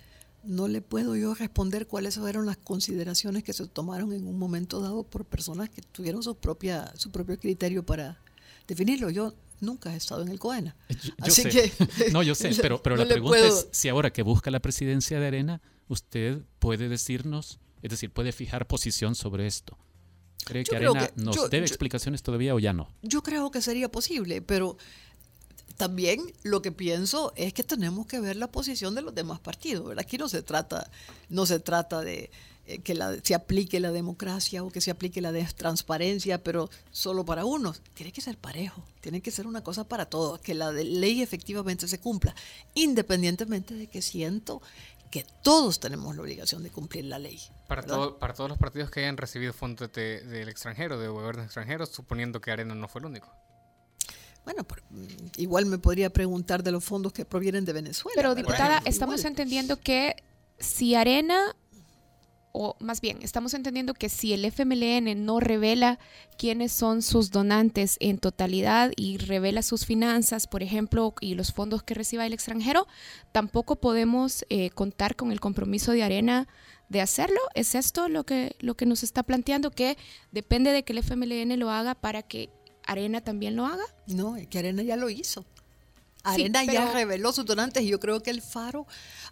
No 0.45 0.69
le 0.69 0.81
puedo 0.81 1.17
yo 1.17 1.35
responder 1.35 1.87
cuáles 1.87 2.17
fueron 2.19 2.47
las 2.47 2.57
consideraciones 2.57 3.45
que 3.45 3.53
se 3.53 3.67
tomaron 3.67 4.13
en 4.15 4.27
un 4.27 4.39
momento 4.39 4.81
dado 4.81 5.03
por 5.05 5.27
personas 5.27 5.69
que 5.69 5.83
tuvieron 5.83 6.23
su 6.23 6.35
propia 6.35 6.93
su 6.97 7.11
propio 7.11 7.39
criterio 7.39 7.85
para 7.85 8.19
definirlo. 8.67 9.11
Yo 9.11 9.35
nunca 9.61 9.93
he 9.93 9.97
estado 9.97 10.23
en 10.23 10.29
el 10.29 10.39
COENA. 10.39 10.77
Yo, 10.89 10.97
yo 11.03 11.13
Así 11.21 11.43
sé. 11.43 11.51
que 11.51 12.11
no, 12.13 12.23
yo 12.23 12.35
sé, 12.35 12.51
pero, 12.63 12.83
pero 12.83 12.97
no 12.97 13.03
la 13.05 13.09
pregunta 13.09 13.39
puedo- 13.39 13.59
es 13.61 13.69
si 13.73 13.89
ahora 13.89 14.13
que 14.13 14.23
busca 14.23 14.51
la 14.51 14.61
presidencia 14.61 15.19
de 15.21 15.27
Arena, 15.27 15.61
usted 15.89 16.43
puede 16.59 16.89
decirnos, 16.89 17.59
es 17.83 17.91
decir, 17.91 18.11
puede 18.11 18.33
fijar 18.33 18.67
posición 18.67 19.15
sobre 19.15 19.47
esto. 19.47 19.77
¿Cree 20.45 20.65
Yo 20.65 20.71
que 20.71 20.77
Arena 20.77 21.09
que- 21.09 21.21
nos 21.23 21.37
yo- 21.37 21.49
debe 21.49 21.67
explicaciones 21.67 22.23
todavía 22.23 22.55
o 22.55 22.59
ya 22.59 22.73
no? 22.73 22.89
Yo 23.03 23.23
creo 23.23 23.51
que 23.51 23.61
sería 23.61 23.91
posible, 23.91 24.41
pero 24.43 24.77
también 25.77 26.21
lo 26.43 26.61
que 26.63 26.73
pienso 26.73 27.33
es 27.37 27.53
que 27.53 27.63
tenemos 27.63 28.07
que 28.07 28.19
ver 28.21 28.37
la 28.37 28.49
posición 28.51 28.95
de 28.95 29.03
los 29.03 29.15
demás 29.15 29.39
partidos. 29.41 29.87
¿verdad? 29.87 30.03
Aquí 30.05 30.19
no 30.19 30.29
se 30.29 30.43
trata, 30.43 30.91
no 31.29 31.47
se 31.47 31.61
trata 31.61 32.01
de 32.01 32.19
eh, 32.25 32.31
que 32.85 32.95
la- 32.95 33.17
se 33.23 33.35
aplique 33.35 33.81
la 33.81 33.91
democracia 33.93 34.63
o 34.63 34.71
que 34.71 34.81
se 34.81 34.91
aplique 34.91 35.21
la 35.21 35.33
de- 35.33 35.45
transparencia, 35.57 36.43
pero 36.43 36.69
solo 36.91 37.25
para 37.25 37.45
unos. 37.45 37.81
Tiene 37.95 38.13
que 38.13 38.21
ser 38.21 38.37
parejo, 38.37 38.85
tiene 39.01 39.21
que 39.23 39.31
ser 39.31 39.47
una 39.47 39.63
cosa 39.65 39.85
para 39.89 40.07
todos, 40.07 40.41
que 40.41 40.55
la 40.55 40.71
de- 40.73 40.85
ley 40.85 41.23
efectivamente 41.23 41.89
se 41.89 41.99
cumpla, 41.99 42.35
independientemente 42.75 43.75
de 43.75 43.87
que 43.87 44.03
siento 44.03 44.61
que 45.11 45.25
todos 45.43 45.81
tenemos 45.81 46.15
la 46.17 46.23
obligación 46.23 46.63
de 46.63 46.71
cumplir 46.71 47.07
la 47.07 47.19
ley. 47.19 47.41
Para, 47.67 47.83
todo- 47.83 48.19
para 48.19 48.35
todos 48.35 48.51
los 48.51 48.59
partidos 48.59 48.91
que 48.91 49.01
hayan 49.01 49.17
recibido 49.17 49.53
fondos 49.55 49.91
de- 49.93 50.21
del 50.21 50.49
extranjero, 50.51 50.99
de 50.99 51.09
gobiernos 51.09 51.47
extranjeros, 51.47 51.89
suponiendo 51.89 52.41
que 52.43 52.51
Arena 52.51 52.75
no 52.75 52.89
fue 52.89 53.01
el 53.01 53.07
único. 53.07 53.33
Bueno, 54.45 54.65
por- 54.65 54.83
mm, 54.91 55.07
igual 55.39 55.67
me 55.67 55.79
podría 55.79 56.11
preguntar 56.11 56.63
de 56.63 56.73
los 56.73 56.85
fondos 56.85 57.13
que 57.13 57.25
provienen 57.25 57.65
de 57.65 57.73
Venezuela. 57.73 58.13
Pero 58.17 58.31
¿verdad? 58.31 58.43
diputada, 58.43 58.75
Igual. 58.77 58.87
estamos 58.87 59.25
entendiendo 59.25 59.79
que 59.79 60.17
si 60.59 60.95
Arena, 60.95 61.55
o 62.53 62.77
más 62.81 63.01
bien, 63.01 63.19
estamos 63.23 63.55
entendiendo 63.55 63.95
que 63.95 64.09
si 64.09 64.33
el 64.33 64.45
FMLN 64.45 65.25
no 65.25 65.41
revela 65.41 65.99
quiénes 66.37 66.73
son 66.73 67.03
sus 67.03 67.31
donantes 67.31 67.97
en 68.01 68.19
totalidad 68.19 68.93
y 68.97 69.19
revela 69.19 69.63
sus 69.63 69.85
finanzas, 69.85 70.47
por 70.47 70.63
ejemplo, 70.63 71.15
y 71.21 71.35
los 71.35 71.53
fondos 71.53 71.83
que 71.83 71.95
reciba 71.95 72.27
el 72.27 72.33
extranjero, 72.33 72.87
tampoco 73.33 73.77
podemos 73.77 74.45
eh, 74.49 74.71
contar 74.71 75.17
con 75.17 75.33
el 75.33 75.41
compromiso 75.41 75.93
de 75.93 76.03
Arena 76.03 76.49
de 76.89 77.01
hacerlo. 77.01 77.41
¿Es 77.55 77.75
esto 77.75 78.09
lo 78.09 78.25
que, 78.25 78.57
lo 78.61 78.77
que 78.77 78.87
nos 78.87 79.03
está 79.03 79.23
planteando? 79.23 79.71
Que 79.71 79.97
depende 80.33 80.73
de 80.73 80.85
que 80.85 80.93
el 80.93 80.99
FMLN 80.99 81.59
lo 81.59 81.71
haga 81.71 81.95
para 81.95 82.23
que 82.23 82.51
Arena 82.87 83.21
también 83.21 83.57
lo 83.57 83.67
haga. 83.67 83.85
No, 84.07 84.37
es 84.37 84.47
que 84.47 84.59
Arena 84.59 84.83
ya 84.83 84.97
lo 84.97 85.11
hizo. 85.11 85.43
Sí, 86.35 86.43
Arena 86.43 86.65
ya 86.65 86.91
reveló 86.93 87.33
sus 87.33 87.45
donantes 87.45 87.83
y 87.83 87.89
yo 87.89 88.01
creo 88.01 88.23
que 88.23 88.31
el 88.31 88.43
Faro 88.43 88.87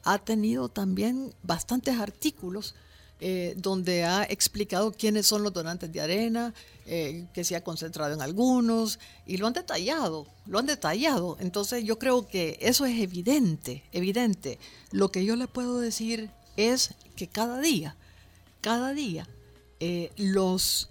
ha 0.05 0.19
tenido 0.19 0.69
también 0.69 1.35
bastantes 1.43 1.99
artículos 1.99 2.75
eh, 3.21 3.55
donde 3.57 4.05
ha 4.05 4.25
explicado 4.25 4.93
quiénes 4.93 5.27
son 5.27 5.43
los 5.43 5.53
donantes 5.53 5.91
de 5.91 6.01
Arena, 6.01 6.53
eh, 6.85 7.27
que 7.33 7.45
se 7.45 7.57
ha 7.57 7.65
concentrado 7.65 8.13
en 8.13 8.21
algunos 8.21 8.99
y 9.27 9.39
lo 9.39 9.47
han 9.47 9.55
detallado, 9.55 10.27
lo 10.47 10.59
han 10.59 10.67
detallado. 10.67 11.37
Entonces 11.41 11.85
yo 11.85 11.99
creo 11.99 12.29
que 12.29 12.59
eso 12.61 12.85
es 12.85 13.01
evidente, 13.01 13.85
evidente. 13.93 14.59
Lo 14.91 15.11
que 15.11 15.25
yo 15.25 15.35
le 15.37 15.49
puedo 15.49 15.81
decir 15.81 16.31
es 16.57 16.95
que 17.17 17.27
cada 17.27 17.61
día, 17.61 17.97
cada 18.61 18.93
día, 18.93 19.27
eh, 19.81 20.13
los 20.17 20.91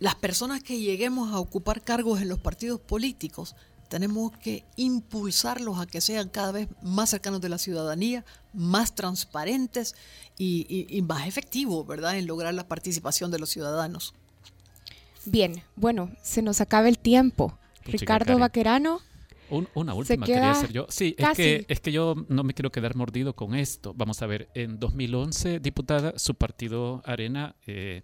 las 0.00 0.14
personas 0.14 0.62
que 0.62 0.78
lleguemos 0.78 1.32
a 1.32 1.40
ocupar 1.40 1.82
cargos 1.82 2.20
en 2.20 2.28
los 2.28 2.38
partidos 2.38 2.78
políticos, 2.80 3.56
tenemos 3.88 4.30
que 4.38 4.64
impulsarlos 4.76 5.80
a 5.80 5.86
que 5.86 6.00
sean 6.00 6.28
cada 6.28 6.52
vez 6.52 6.68
más 6.82 7.10
cercanos 7.10 7.40
de 7.40 7.48
la 7.48 7.58
ciudadanía, 7.58 8.24
más 8.52 8.94
transparentes 8.94 9.94
y, 10.38 10.66
y- 10.68 10.96
y 10.96 11.02
más 11.02 11.26
efectivos, 11.26 11.86
¿verdad?, 11.86 12.16
en 12.16 12.26
lograr 12.26 12.54
la 12.54 12.66
participación 12.68 13.30
de 13.30 13.38
los 13.40 13.50
ciudadanos. 13.50 14.14
Bien, 15.24 15.62
bueno, 15.76 16.10
se 16.22 16.42
nos 16.42 16.60
acaba 16.60 16.88
el 16.88 16.98
tiempo. 16.98 17.58
Puchica, 17.84 17.92
Ricardo 17.92 18.24
Karen. 18.26 18.40
Vaquerano, 18.40 19.00
Un- 19.50 19.68
una 19.74 19.94
última 19.94 20.26
queda 20.26 20.36
quería 20.36 20.50
hacer 20.52 20.72
yo. 20.72 20.86
Sí, 20.90 21.14
es 21.18 21.28
que, 21.36 21.64
es 21.68 21.80
que 21.80 21.90
yo 21.92 22.14
no 22.28 22.44
me 22.44 22.54
quiero 22.54 22.70
quedar 22.70 22.94
mordido 22.96 23.34
con 23.34 23.54
esto. 23.54 23.94
Vamos 23.94 24.22
a 24.22 24.26
ver, 24.26 24.48
en 24.54 24.78
2011, 24.78 25.58
diputada, 25.60 26.12
su 26.18 26.34
partido 26.34 27.02
Arena 27.04 27.56
eh, 27.66 28.02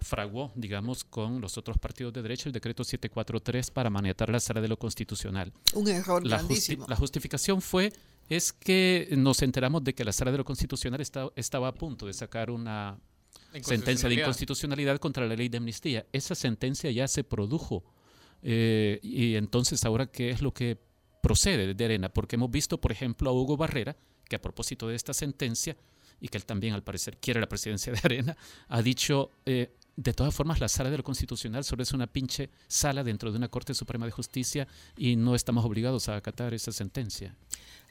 fraguó, 0.00 0.52
digamos, 0.54 1.04
con 1.04 1.40
los 1.40 1.56
otros 1.58 1.78
partidos 1.78 2.12
de 2.12 2.20
derecha 2.22 2.48
el 2.48 2.52
decreto 2.52 2.84
743 2.84 3.70
para 3.70 3.88
maniatar 3.90 4.28
la 4.28 4.40
sala 4.40 4.60
de 4.60 4.68
lo 4.68 4.76
constitucional. 4.78 5.52
Un 5.74 5.88
error 5.88 6.22
La, 6.26 6.36
justi- 6.36 6.40
grandísimo. 6.46 6.86
la 6.88 6.96
justificación 6.96 7.62
fue 7.62 7.92
es 8.28 8.52
que 8.52 9.08
nos 9.16 9.42
enteramos 9.42 9.84
de 9.84 9.94
que 9.94 10.04
la 10.04 10.12
sala 10.12 10.32
de 10.32 10.38
lo 10.38 10.44
constitucional 10.44 11.00
esta- 11.00 11.30
estaba 11.36 11.68
a 11.68 11.74
punto 11.74 12.06
de 12.06 12.12
sacar 12.12 12.50
una 12.50 12.98
sentencia 13.52 13.54
de 13.54 13.58
Inconstitucionalidad. 13.78 14.24
inconstitucionalidad 14.24 14.98
contra 14.98 15.26
la 15.26 15.36
ley 15.36 15.48
de 15.48 15.58
amnistía. 15.58 16.06
Esa 16.12 16.34
sentencia 16.34 16.90
ya 16.90 17.06
se 17.08 17.22
produjo. 17.24 17.84
Eh, 18.42 18.98
y 19.02 19.36
entonces, 19.36 19.84
ahora, 19.84 20.06
¿qué 20.06 20.30
es 20.30 20.42
lo 20.42 20.52
que 20.52 20.76
procede 21.22 21.72
de 21.74 21.84
Arena? 21.84 22.08
Porque 22.08 22.36
hemos 22.36 22.50
visto, 22.50 22.80
por 22.80 22.92
ejemplo, 22.92 23.30
a 23.30 23.32
Hugo 23.32 23.56
Barrera, 23.56 23.96
que 24.28 24.36
a 24.36 24.40
propósito 24.42 24.88
de 24.88 24.96
esta 24.96 25.14
sentencia, 25.14 25.76
y 26.20 26.28
que 26.28 26.38
él 26.38 26.44
también 26.46 26.74
al 26.74 26.82
parecer 26.82 27.18
quiere 27.18 27.40
la 27.40 27.48
presidencia 27.48 27.92
de 27.92 28.00
Arena, 28.02 28.36
ha 28.68 28.82
dicho, 28.82 29.30
eh, 29.46 29.72
de 29.96 30.12
todas 30.12 30.34
formas, 30.34 30.60
la 30.60 30.68
sala 30.68 30.90
de 30.90 30.96
lo 30.96 31.04
constitucional 31.04 31.64
solo 31.64 31.82
es 31.82 31.92
una 31.92 32.06
pinche 32.06 32.50
sala 32.66 33.04
dentro 33.04 33.30
de 33.30 33.38
una 33.38 33.48
Corte 33.48 33.74
Suprema 33.74 34.06
de 34.06 34.12
Justicia 34.12 34.66
y 34.96 35.16
no 35.16 35.34
estamos 35.34 35.64
obligados 35.64 36.08
a 36.08 36.16
acatar 36.16 36.52
esa 36.52 36.72
sentencia. 36.72 37.36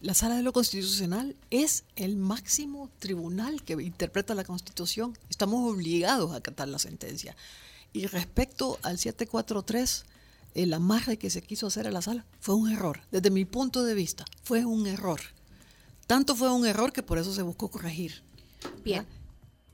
La 0.01 0.13
Sala 0.13 0.35
de 0.35 0.43
lo 0.43 0.51
Constitucional 0.51 1.37
es 1.49 1.85
el 1.95 2.17
máximo 2.17 2.89
tribunal 2.99 3.63
que 3.63 3.73
interpreta 3.81 4.35
la 4.35 4.43
Constitución. 4.43 5.17
Estamos 5.29 5.71
obligados 5.71 6.33
a 6.33 6.37
acatar 6.37 6.67
la 6.67 6.77
sentencia. 6.77 7.37
Y 7.93 8.07
respecto 8.07 8.79
al 8.81 8.97
743, 8.97 10.03
el 10.55 10.73
amarre 10.73 11.17
que 11.17 11.29
se 11.29 11.41
quiso 11.41 11.67
hacer 11.67 11.87
a 11.87 11.91
la 11.91 12.01
sala 12.01 12.25
fue 12.41 12.55
un 12.55 12.69
error. 12.69 12.99
Desde 13.11 13.29
mi 13.29 13.45
punto 13.45 13.83
de 13.83 13.93
vista, 13.93 14.25
fue 14.43 14.65
un 14.65 14.87
error. 14.87 15.21
Tanto 16.05 16.35
fue 16.35 16.51
un 16.51 16.65
error 16.65 16.91
que 16.91 17.01
por 17.01 17.17
eso 17.17 17.33
se 17.33 17.43
buscó 17.43 17.71
corregir. 17.71 18.23
Bien. 18.83 19.05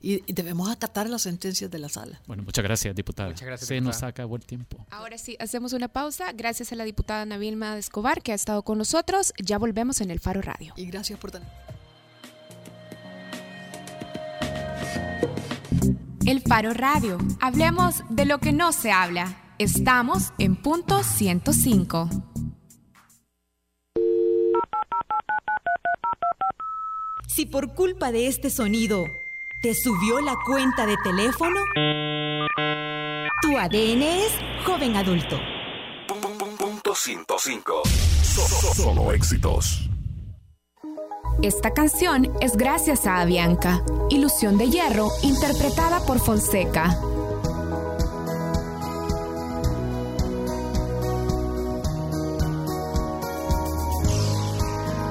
Y, 0.02 0.22
y 0.26 0.32
debemos 0.32 0.70
acatar 0.70 1.08
las 1.08 1.22
sentencias 1.22 1.70
de 1.70 1.78
la 1.78 1.88
sala. 1.88 2.20
Bueno, 2.26 2.42
muchas 2.42 2.64
gracias, 2.64 2.94
diputada. 2.94 3.30
Muchas 3.30 3.46
gracias, 3.46 3.68
Se 3.68 3.80
nos 3.80 4.02
acabó 4.02 4.36
el 4.36 4.44
tiempo. 4.44 4.78
Ahora 4.90 5.18
sí, 5.18 5.36
hacemos 5.38 5.72
una 5.72 5.88
pausa. 5.88 6.32
Gracias 6.32 6.72
a 6.72 6.76
la 6.76 6.84
diputada 6.84 7.24
Navilma 7.26 7.74
de 7.74 7.80
Escobar 7.80 8.22
que 8.22 8.32
ha 8.32 8.34
estado 8.34 8.62
con 8.62 8.78
nosotros. 8.78 9.34
Ya 9.38 9.58
volvemos 9.58 10.00
en 10.00 10.10
el 10.10 10.20
Faro 10.20 10.40
Radio. 10.40 10.72
Y 10.76 10.86
gracias 10.86 11.18
por 11.18 11.30
tener. 11.30 11.48
El 16.26 16.40
Faro 16.42 16.72
Radio. 16.74 17.18
Hablemos 17.40 18.02
de 18.08 18.24
lo 18.24 18.38
que 18.38 18.52
no 18.52 18.72
se 18.72 18.92
habla. 18.92 19.54
Estamos 19.58 20.32
en 20.38 20.56
punto 20.56 21.02
105. 21.02 22.08
Si 27.26 27.46
por 27.46 27.74
culpa 27.74 28.12
de 28.12 28.26
este 28.26 28.50
sonido 28.50 29.04
te 29.60 29.74
subió 29.74 30.20
la 30.20 30.36
cuenta 30.46 30.86
de 30.86 30.96
teléfono, 31.04 31.60
tu 33.42 33.58
ADN 33.58 34.02
es 34.02 34.32
joven 34.64 34.96
adulto. 34.96 35.38
Punto 36.58 36.94
105. 36.94 37.82
Solo 38.74 39.12
éxitos. 39.12 39.90
Esta 41.42 41.72
canción 41.72 42.32
es 42.40 42.56
gracias 42.56 43.06
a 43.06 43.20
Avianca, 43.20 43.82
Ilusión 44.08 44.58
de 44.58 44.68
Hierro, 44.68 45.08
interpretada 45.22 46.04
por 46.06 46.18
Fonseca. 46.20 46.98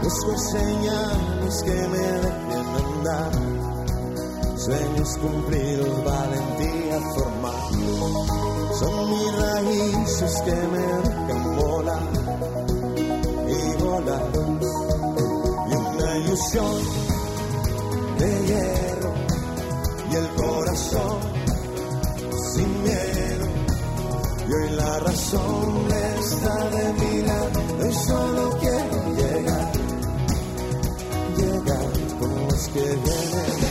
Busco 0.03 0.37
señales 0.37 1.63
que 1.63 1.71
me 1.71 1.97
dejen 1.97 2.67
andar, 2.75 3.48
sueños 4.59 5.17
cumplidos, 5.17 6.03
valentía 6.03 6.99
formal. 7.15 7.55
Son 8.77 9.09
mis 9.09 9.37
raíces 9.37 10.41
que 10.41 10.51
me 10.51 10.85
dejan 11.07 11.55
volar 11.55 12.09
y 13.47 13.83
volar. 13.83 14.23
Y 15.69 15.75
una 15.75 16.17
ilusión 16.17 16.75
de 18.17 18.47
hierro 18.47 19.13
y 20.11 20.15
el 20.15 20.27
corazón 20.35 21.19
sin 22.53 22.83
miedo. 22.83 23.45
Y 24.49 24.53
hoy 24.53 24.69
la 24.71 24.99
razón 24.99 25.87
está 26.19 26.69
de 26.69 26.93
mi 26.93 27.21
lado 27.21 27.87
y 27.87 27.93
solo 27.93 28.57
quiero 28.59 29.15
llegar, 29.15 29.71
llegar 31.37 32.19
con 32.19 32.47
los 32.47 32.67
que 32.69 32.79
vienen 32.81 33.68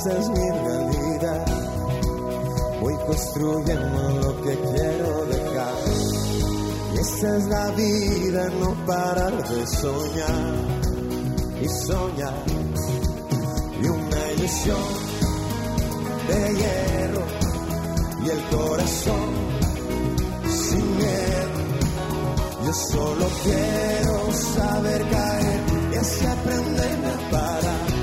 esta 0.00 0.18
es 0.18 0.28
mi 0.30 0.50
realidad. 0.50 1.46
Voy 2.80 2.94
construyendo 3.06 4.10
lo 4.22 4.42
que 4.42 4.58
quiero 4.58 5.26
dejar. 5.26 5.74
Y 6.94 6.98
esta 6.98 7.36
es 7.36 7.46
la 7.48 7.70
vida, 7.72 8.48
no 8.60 8.86
parar 8.86 9.46
de 9.46 9.66
soñar 9.66 10.54
y 11.60 11.68
soñar. 11.68 12.44
Y 13.82 13.86
una 13.88 14.32
ilusión 14.38 14.78
de 16.28 16.54
hierro 16.54 17.24
y 18.24 18.30
el 18.30 18.42
corazón 18.56 19.30
sin 20.48 20.96
miedo. 20.96 21.60
Yo 22.64 22.72
solo 22.72 23.26
quiero 23.42 24.32
saber 24.32 25.10
caer 25.10 25.60
y 25.92 25.96
así 25.96 26.26
aprender 26.26 26.98
a 27.04 27.30
parar 27.30 27.99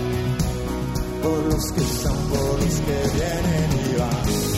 por 1.28 1.44
los 1.46 1.72
que 1.74 1.82
están, 1.82 2.16
por 2.30 2.64
los 2.64 2.76
que 2.80 2.98
vienen 3.16 3.92
y 3.92 3.98
van. 3.98 4.57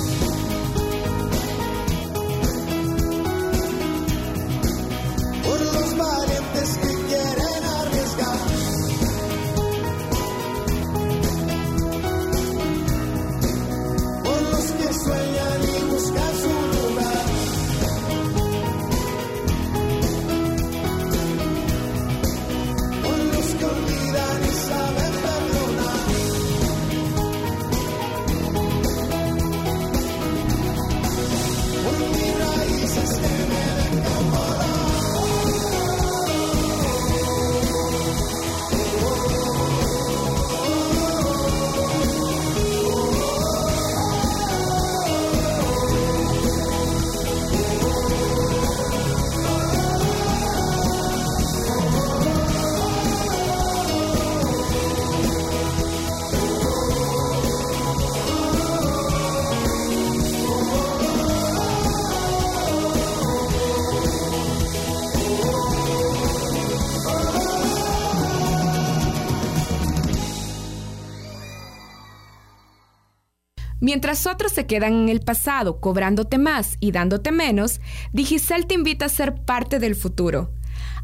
Mientras 73.89 74.27
otros 74.27 74.51
se 74.51 74.67
quedan 74.67 74.93
en 74.93 75.09
el 75.09 75.21
pasado 75.21 75.81
cobrándote 75.81 76.37
más 76.37 76.77
y 76.79 76.91
dándote 76.91 77.31
menos, 77.31 77.81
Digicel 78.13 78.67
te 78.67 78.75
invita 78.75 79.05
a 79.05 79.09
ser 79.09 79.33
parte 79.33 79.79
del 79.79 79.95
futuro. 79.95 80.51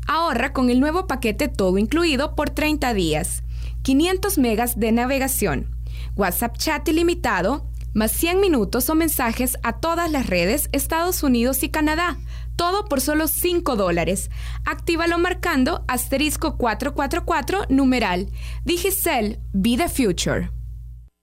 Ahorra 0.06 0.54
con 0.54 0.70
el 0.70 0.80
nuevo 0.80 1.08
paquete 1.08 1.48
todo 1.48 1.80
incluido 1.80 2.36
por 2.36 2.52
30 2.52 2.94
días, 2.94 3.42
500 3.82 4.38
megas 4.38 4.80
de 4.80 4.92
navegación, 4.92 5.76
WhatsApp 6.16 6.60
chat 6.60 6.88
ilimitado, 6.88 7.68
más 7.96 8.12
100 8.12 8.40
minutos 8.40 8.88
o 8.92 8.94
mensajes 8.94 9.58
a 9.64 9.80
todas 9.80 10.12
las 10.12 10.28
redes 10.28 10.70
Estados 10.72 11.24
Unidos 11.24 11.64
y 11.64 11.70
Canadá. 11.70 12.20
Todo 12.56 12.86
por 12.86 13.02
solo 13.02 13.28
5 13.28 13.76
dólares. 13.76 14.30
Actívalo 14.64 15.18
marcando 15.18 15.84
asterisco 15.88 16.56
444 16.58 17.66
numeral. 17.70 18.30
Digicel, 18.64 19.40
be 19.54 19.76
the 19.76 19.90
future. 19.90 20.52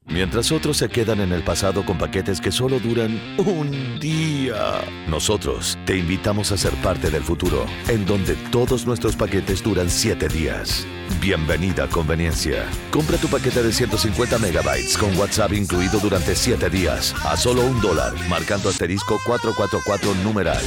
Mientras 0.07 0.51
otros 0.51 0.77
se 0.79 0.89
quedan 0.89 1.21
en 1.21 1.33
el 1.33 1.43
pasado 1.43 1.87
con 1.87 1.97
paquetes 1.97 2.41
que 2.41 2.51
solo 2.51 2.81
duran 2.81 3.19
un 3.39 3.99
día, 4.01 4.81
nosotros 5.09 5.79
te 5.87 5.97
invitamos 5.97 6.51
a 6.53 6.59
ser 6.59 6.73
parte 6.83 7.09
del 7.11 7.23
futuro, 7.23 7.67
en 7.89 8.05
donde 8.05 8.35
todos 8.51 8.85
nuestros 8.85 9.17
paquetes 9.17 9.63
duran 9.63 9.89
7 9.89 10.29
días. 10.29 10.87
Bienvenida 11.21 11.85
a 11.85 11.89
Conveniencia. 11.89 12.69
Compra 12.91 13.17
tu 13.17 13.29
paquete 13.29 13.63
de 13.63 13.73
150 13.73 14.39
megabytes 14.39 14.99
con 14.99 15.17
WhatsApp 15.17 15.53
incluido 15.53 15.99
durante 16.01 16.35
7 16.35 16.69
días 16.69 17.15
a 17.25 17.37
solo 17.37 17.63
un 17.65 17.81
dólar, 17.81 18.13
marcando 18.29 18.69
asterisco 18.69 19.19
444 19.25 20.15
numeral. 20.25 20.63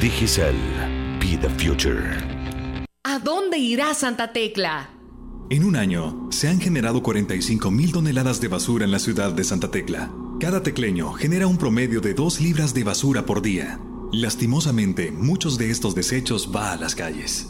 Digicel, 0.00 0.54
be 1.18 1.36
the 1.38 1.48
future. 1.50 2.18
¿A 3.04 3.18
dónde 3.18 3.56
irá 3.56 3.94
Santa 3.94 4.32
Tecla? 4.32 4.95
En 5.48 5.62
un 5.62 5.76
año, 5.76 6.26
se 6.30 6.48
han 6.48 6.60
generado 6.60 7.04
45 7.04 7.70
mil 7.70 7.92
toneladas 7.92 8.40
de 8.40 8.48
basura 8.48 8.84
en 8.84 8.90
la 8.90 8.98
ciudad 8.98 9.30
de 9.32 9.44
Santa 9.44 9.70
Tecla. 9.70 10.10
Cada 10.40 10.60
tecleño 10.60 11.12
genera 11.12 11.46
un 11.46 11.56
promedio 11.56 12.00
de 12.00 12.14
2 12.14 12.40
libras 12.40 12.74
de 12.74 12.82
basura 12.82 13.24
por 13.24 13.42
día. 13.42 13.78
Lastimosamente, 14.12 15.12
muchos 15.12 15.56
de 15.56 15.70
estos 15.70 15.94
desechos 15.94 16.50
va 16.54 16.72
a 16.72 16.76
las 16.76 16.96
calles. 16.96 17.46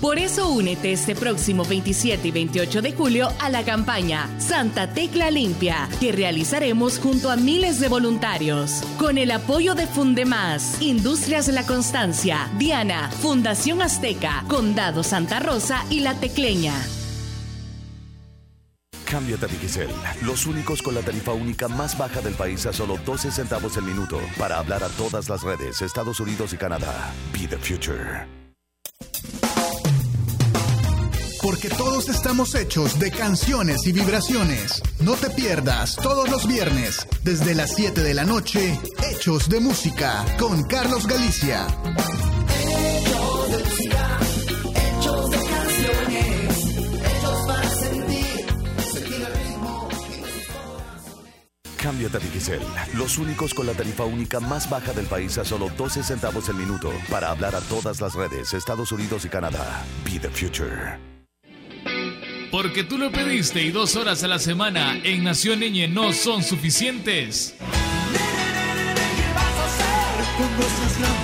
Por 0.00 0.18
eso 0.18 0.48
únete 0.48 0.92
este 0.92 1.16
próximo 1.16 1.64
27 1.64 2.28
y 2.28 2.30
28 2.30 2.82
de 2.82 2.92
julio 2.92 3.28
a 3.40 3.48
la 3.48 3.64
campaña 3.64 4.30
Santa 4.38 4.92
Tecla 4.92 5.32
Limpia, 5.32 5.88
que 5.98 6.12
realizaremos 6.12 7.00
junto 7.00 7.32
a 7.32 7.36
miles 7.36 7.80
de 7.80 7.88
voluntarios. 7.88 8.82
Con 8.96 9.18
el 9.18 9.32
apoyo 9.32 9.74
de 9.74 9.88
Fundemás, 9.88 10.80
Industrias 10.80 11.48
La 11.48 11.66
Constancia, 11.66 12.48
Diana, 12.58 13.10
Fundación 13.10 13.82
Azteca, 13.82 14.44
Condado 14.46 15.02
Santa 15.02 15.40
Rosa 15.40 15.84
y 15.90 16.00
La 16.00 16.14
Tecleña. 16.20 16.74
Cámbiate 19.14 19.46
a 19.46 19.48
Digicel, 19.48 19.90
los 20.22 20.44
únicos 20.44 20.82
con 20.82 20.92
la 20.92 21.00
tarifa 21.00 21.32
única 21.32 21.68
más 21.68 21.96
baja 21.96 22.20
del 22.20 22.34
país 22.34 22.66
a 22.66 22.72
solo 22.72 22.98
12 23.06 23.30
centavos 23.30 23.76
el 23.76 23.84
minuto 23.84 24.18
para 24.36 24.58
hablar 24.58 24.82
a 24.82 24.88
todas 24.88 25.28
las 25.28 25.44
redes 25.44 25.82
Estados 25.82 26.18
Unidos 26.18 26.52
y 26.52 26.56
Canadá. 26.56 27.12
Be 27.32 27.46
the 27.46 27.56
future. 27.56 28.26
Porque 31.40 31.68
todos 31.68 32.08
estamos 32.08 32.56
hechos 32.56 32.98
de 32.98 33.12
canciones 33.12 33.86
y 33.86 33.92
vibraciones. 33.92 34.82
No 34.98 35.12
te 35.12 35.30
pierdas 35.30 35.94
todos 35.94 36.28
los 36.28 36.48
viernes, 36.48 37.06
desde 37.22 37.54
las 37.54 37.72
7 37.76 38.02
de 38.02 38.14
la 38.14 38.24
noche, 38.24 38.80
Hechos 39.12 39.48
de 39.48 39.60
Música, 39.60 40.24
con 40.40 40.64
Carlos 40.64 41.06
Galicia. 41.06 41.68
Hechos 42.48 43.52
de 43.52 43.58
música, 43.62 44.18
Cámbiate 51.84 52.16
a 52.16 52.20
Digicel, 52.20 52.60
los 52.94 53.18
únicos 53.18 53.52
con 53.52 53.66
la 53.66 53.74
tarifa 53.74 54.04
única 54.04 54.40
más 54.40 54.70
baja 54.70 54.94
del 54.94 55.04
país 55.04 55.36
a 55.36 55.44
solo 55.44 55.68
12 55.76 56.02
centavos 56.02 56.48
el 56.48 56.54
minuto 56.56 56.90
para 57.10 57.30
hablar 57.30 57.54
a 57.54 57.60
todas 57.60 58.00
las 58.00 58.14
redes 58.14 58.54
Estados 58.54 58.90
Unidos 58.90 59.26
y 59.26 59.28
Canadá. 59.28 59.84
Be 60.02 60.18
the 60.18 60.30
future. 60.30 60.98
Porque 62.50 62.84
tú 62.84 62.96
lo 62.96 63.12
pediste 63.12 63.62
y 63.62 63.70
dos 63.70 63.96
horas 63.96 64.24
a 64.24 64.28
la 64.28 64.38
semana 64.38 64.98
en 65.04 65.24
Nación 65.24 65.60
Niñe 65.60 65.86
no 65.86 66.14
son 66.14 66.42
suficientes. 66.42 67.54
¡Échale 70.94 71.23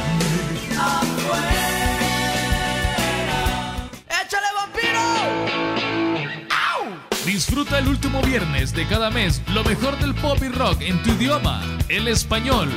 Disfruta 7.50 7.80
el 7.80 7.88
último 7.88 8.22
viernes 8.22 8.72
de 8.72 8.86
cada 8.86 9.10
mes 9.10 9.42
lo 9.52 9.64
mejor 9.64 9.98
del 9.98 10.14
pop 10.14 10.38
y 10.40 10.46
rock 10.50 10.82
en 10.82 11.02
tu 11.02 11.10
idioma, 11.10 11.60
el 11.88 12.06
español. 12.06 12.68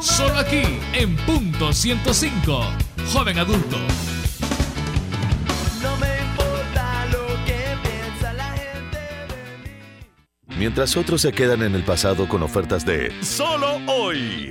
Solo 0.00 0.36
aquí 0.38 0.80
en 0.92 1.14
Punto 1.18 1.72
105. 1.72 2.64
Joven 3.12 3.38
adulto. 3.38 3.76
No 5.80 5.96
me 5.98 6.18
importa 6.18 7.06
lo 7.12 7.26
que 7.44 7.62
piensa 7.80 8.32
la 8.32 8.50
gente. 8.56 8.98
Mientras 10.48 10.96
otros 10.96 11.20
se 11.20 11.30
quedan 11.30 11.62
en 11.62 11.76
el 11.76 11.84
pasado 11.84 12.28
con 12.28 12.42
ofertas 12.42 12.84
de 12.84 13.12
solo 13.22 13.80
hoy. 13.86 14.50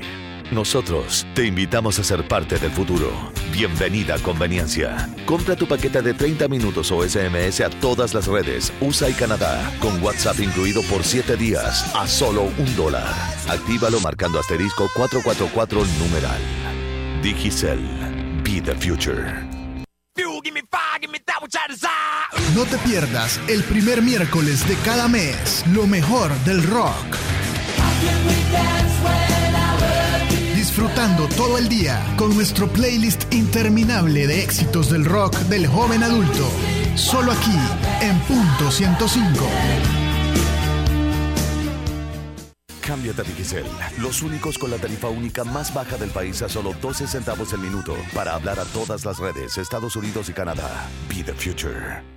Nosotros 0.51 1.27
te 1.33 1.45
invitamos 1.45 1.99
a 1.99 2.03
ser 2.03 2.25
parte 2.25 2.57
del 2.57 2.71
futuro. 2.71 3.11
Bienvenida 3.51 4.15
a 4.15 4.19
Conveniencia. 4.19 5.09
Compra 5.25 5.57
tu 5.57 5.67
paquete 5.67 6.01
de 6.01 6.13
30 6.13 6.47
minutos 6.47 6.89
o 6.91 7.03
SMS 7.03 7.59
a 7.59 7.69
todas 7.69 8.13
las 8.13 8.27
redes 8.27 8.71
USA 8.79 9.09
y 9.09 9.13
Canadá 9.13 9.69
con 9.81 10.01
WhatsApp 10.01 10.39
incluido 10.39 10.81
por 10.83 11.03
7 11.03 11.35
días 11.35 11.93
a 11.93 12.07
solo 12.07 12.43
un 12.43 12.75
dólar. 12.77 13.13
Actívalo 13.49 13.99
marcando 13.99 14.39
asterisco 14.39 14.89
444 14.95 15.85
numeral. 15.99 16.39
Digicel. 17.21 17.79
Be 18.41 18.61
the 18.61 18.73
future. 18.75 19.45
No 22.55 22.63
te 22.65 22.77
pierdas 22.77 23.39
el 23.49 23.63
primer 23.63 24.01
miércoles 24.01 24.65
de 24.67 24.75
cada 24.77 25.09
mes 25.09 25.65
lo 25.73 25.85
mejor 25.85 26.33
del 26.45 26.63
rock. 26.63 27.17
Todo 31.35 31.57
el 31.57 31.69
día 31.69 32.03
con 32.17 32.33
nuestro 32.33 32.67
playlist 32.67 33.33
interminable 33.33 34.27
de 34.27 34.43
éxitos 34.43 34.89
del 34.89 35.05
rock 35.05 35.35
del 35.49 35.67
joven 35.67 36.03
adulto. 36.03 36.49
Solo 36.95 37.31
aquí 37.31 37.57
en 38.01 38.19
punto 38.21 38.71
105. 38.71 39.45
Cámbiate 42.81 43.21
a 43.21 43.25
Digicel, 43.25 43.65
los 43.99 44.21
únicos 44.21 44.57
con 44.57 44.71
la 44.71 44.77
tarifa 44.77 45.09
única 45.09 45.43
más 45.43 45.73
baja 45.73 45.97
del 45.97 46.09
país 46.09 46.41
a 46.41 46.47
solo 46.47 46.73
12 46.81 47.05
centavos 47.07 47.51
el 47.51 47.59
minuto 47.59 47.95
para 48.13 48.33
hablar 48.33 48.59
a 48.59 48.65
todas 48.65 49.03
las 49.03 49.19
redes 49.19 49.57
Estados 49.57 49.95
Unidos 49.97 50.29
y 50.29 50.33
Canadá. 50.33 50.87
Be 51.09 51.21
the 51.21 51.33
future. 51.33 52.16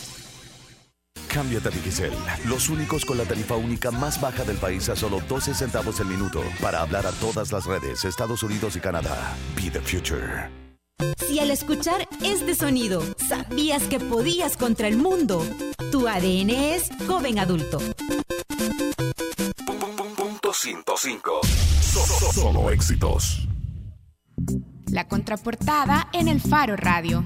Cámbiate 1.33 1.69
a 1.69 1.71
Digicel, 1.71 2.11
los 2.45 2.67
únicos 2.67 3.05
con 3.05 3.17
la 3.17 3.23
tarifa 3.23 3.55
única 3.55 3.89
más 3.89 4.19
baja 4.19 4.43
del 4.43 4.57
país 4.57 4.89
a 4.89 4.97
solo 4.97 5.21
12 5.29 5.53
centavos 5.53 5.99
el 6.01 6.07
minuto 6.07 6.43
para 6.61 6.81
hablar 6.81 7.07
a 7.07 7.11
todas 7.13 7.53
las 7.53 7.65
redes 7.65 8.03
Estados 8.03 8.43
Unidos 8.43 8.75
y 8.75 8.81
Canadá. 8.81 9.33
Be 9.55 9.69
the 9.69 9.79
future. 9.79 10.49
Si 11.25 11.39
al 11.39 11.49
escuchar 11.49 12.07
este 12.21 12.53
sonido 12.53 13.01
sabías 13.29 13.83
que 13.83 13.99
podías 13.99 14.57
contra 14.57 14.89
el 14.89 14.97
mundo, 14.97 15.45
tu 15.91 16.07
ADN 16.07 16.49
es 16.49 16.89
joven 17.07 17.39
adulto. 17.39 17.79
Punto 20.17 20.53
105. 20.53 21.41
Solo, 21.81 22.33
solo 22.33 22.71
éxitos. 22.71 23.47
La 24.87 25.07
contraportada 25.07 26.09
en 26.11 26.27
el 26.27 26.41
Faro 26.41 26.75
Radio. 26.75 27.25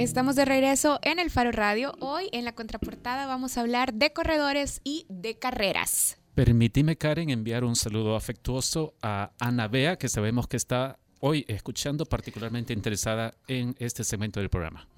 Estamos 0.00 0.34
de 0.34 0.46
regreso 0.46 0.98
en 1.02 1.18
el 1.18 1.28
Faro 1.28 1.52
Radio. 1.52 1.92
Hoy 2.00 2.30
en 2.32 2.46
la 2.46 2.54
contraportada 2.54 3.26
vamos 3.26 3.58
a 3.58 3.60
hablar 3.60 3.92
de 3.92 4.14
corredores 4.14 4.80
y 4.82 5.04
de 5.10 5.38
carreras. 5.38 6.16
Permíteme, 6.34 6.96
Karen, 6.96 7.28
enviar 7.28 7.64
un 7.64 7.76
saludo 7.76 8.16
afectuoso 8.16 8.94
a 9.02 9.32
Ana 9.38 9.68
Bea, 9.68 9.96
que 9.96 10.08
sabemos 10.08 10.48
que 10.48 10.56
está 10.56 10.98
hoy 11.20 11.44
escuchando, 11.48 12.06
particularmente 12.06 12.72
interesada 12.72 13.34
en 13.46 13.74
este 13.78 14.02
segmento 14.02 14.40
del 14.40 14.48
programa. 14.48 14.88